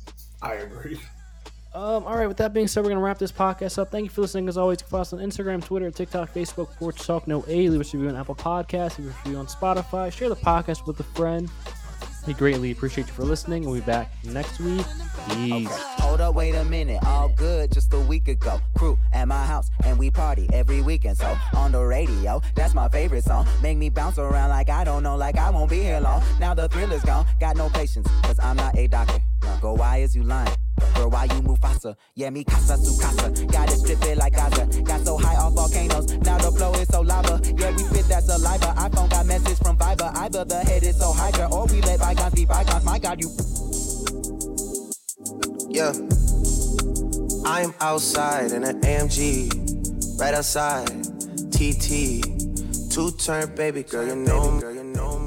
I 0.43 0.55
agree. 0.55 0.99
Um, 1.75 2.05
all 2.05 2.17
right, 2.17 2.27
with 2.27 2.39
that 2.39 2.55
being 2.55 2.67
said, 2.67 2.81
we're 2.83 2.91
going 2.91 2.99
to 2.99 3.05
wrap 3.05 3.19
this 3.19 3.31
podcast 3.31 3.79
up. 3.79 3.91
Thank 3.91 4.05
you 4.05 4.11
for 4.11 4.23
listening. 4.23 4.49
As 4.49 4.57
always, 4.57 4.79
you 4.81 4.85
can 4.85 4.91
follow 4.91 5.03
us 5.03 5.13
on 5.13 5.21
Instagram, 5.21 5.65
Twitter, 5.65 5.91
TikTok, 5.91 6.33
Facebook, 6.33 6.75
Porch 6.77 6.99
Talk, 7.07 7.29
No 7.29 7.45
A. 7.47 7.69
Leave 7.69 7.81
us 7.81 7.93
a 7.93 7.99
review 7.99 8.11
on 8.11 8.17
Apple 8.17 8.35
Podcasts, 8.35 8.99
leave 8.99 9.09
a 9.09 9.11
review 9.25 9.37
on 9.39 9.47
Spotify. 9.47 10.11
Share 10.11 10.29
the 10.29 10.37
podcast 10.37 10.87
with 10.87 10.99
a 11.01 11.05
friend. 11.05 11.51
We 12.27 12.35
greatly 12.35 12.73
appreciate 12.73 13.07
you 13.07 13.13
for 13.15 13.25
listening. 13.25 13.65
We'll 13.65 13.77
be 13.77 13.81
back 13.81 14.13
next 14.25 14.61
week. 14.61 14.85
Peace. 15.31 15.71
Hold 15.99 16.21
up, 16.21 16.35
wait 16.35 16.55
a 16.55 16.65
minute. 16.65 17.03
All 17.07 17.31
good 17.31 17.73
just 17.73 17.95
a 17.95 18.01
week 18.01 18.29
ago. 18.29 18.61
Crew 18.77 18.99
at 19.15 19.27
my 19.29 19.47
house 19.47 19.71
and 19.85 19.99
we 19.99 20.11
party 20.11 20.47
every 20.53 20.83
weekend. 20.83 21.17
So 21.17 21.39
on 21.55 21.73
the 21.73 21.83
radio, 21.83 22.43
that's 22.55 22.75
my 22.75 22.89
favorite 22.89 23.25
song. 23.25 23.47
Make 23.63 23.79
me 23.79 23.89
bounce 23.89 24.19
around 24.19 24.51
like 24.51 24.69
I 24.69 24.85
don't 24.85 25.03
know, 25.03 25.17
like 25.17 25.37
I 25.37 25.49
won't 25.49 25.71
be 25.71 25.81
here 25.81 26.01
long. 26.01 26.23
Now 26.39 26.53
the 26.53 26.69
thrill 26.69 26.93
is 26.93 27.03
gone. 27.03 27.25
Got 27.41 27.57
no 27.57 27.71
patience, 27.71 28.07
cause 28.23 28.39
I'm 28.41 28.57
not 28.57 28.77
a 28.77 28.89
doctor. 28.89 29.21
Go, 29.63 29.73
why 29.75 29.99
is 29.99 30.15
you 30.15 30.23
lying? 30.23 30.58
Girl, 30.95 31.11
why 31.11 31.25
you 31.25 31.43
move 31.43 31.59
faster? 31.59 31.97
Yeah, 32.15 32.31
me 32.31 32.45
casa 32.45 32.77
su 32.77 33.01
casa. 33.01 33.31
Got 33.47 33.73
it 33.73 33.79
stripped 33.79 34.17
like 34.17 34.35
Gaza. 34.35 34.83
Got 34.83 35.01
so 35.05 35.17
high 35.17 35.37
off 35.37 35.55
volcanoes. 35.55 36.07
Now 36.19 36.39
the 36.39 36.53
flow 36.53 36.73
is 36.75 36.89
so 36.89 37.01
lava. 37.01 37.41
Yeah, 37.57 37.71
we 37.71 37.83
spit 37.85 38.09
that 38.09 38.25
saliva. 38.25 38.75
iPhone 38.77 39.11
got 39.11 39.27
message 39.27 39.59
from 39.59 39.77
Viber. 39.77 40.15
Either 40.17 40.45
the 40.45 40.61
head 40.61 40.83
is 40.83 40.99
so 40.99 41.13
hydra 41.13 41.49
or 41.53 41.67
we 41.67 41.81
let 41.83 42.01
bygones 42.01 42.35
be 42.35 42.45
bygones. 42.45 42.85
My 42.85 42.99
God, 42.99 43.21
you. 43.21 43.31
Yeah. 45.69 45.93
I'm 47.45 47.75
outside 47.81 48.53
in 48.53 48.65
an 48.65 48.81
AMG, 48.83 50.21
right 50.21 50.35
outside. 50.35 50.89
TT. 51.51 52.23
Two 52.91 53.11
turn 53.13 53.55
baby 53.55 53.83
girl, 53.83 54.07
you 54.07 54.17
know, 54.17 54.59
girl, 54.61 54.75
you 54.75 54.85
know 54.85 55.18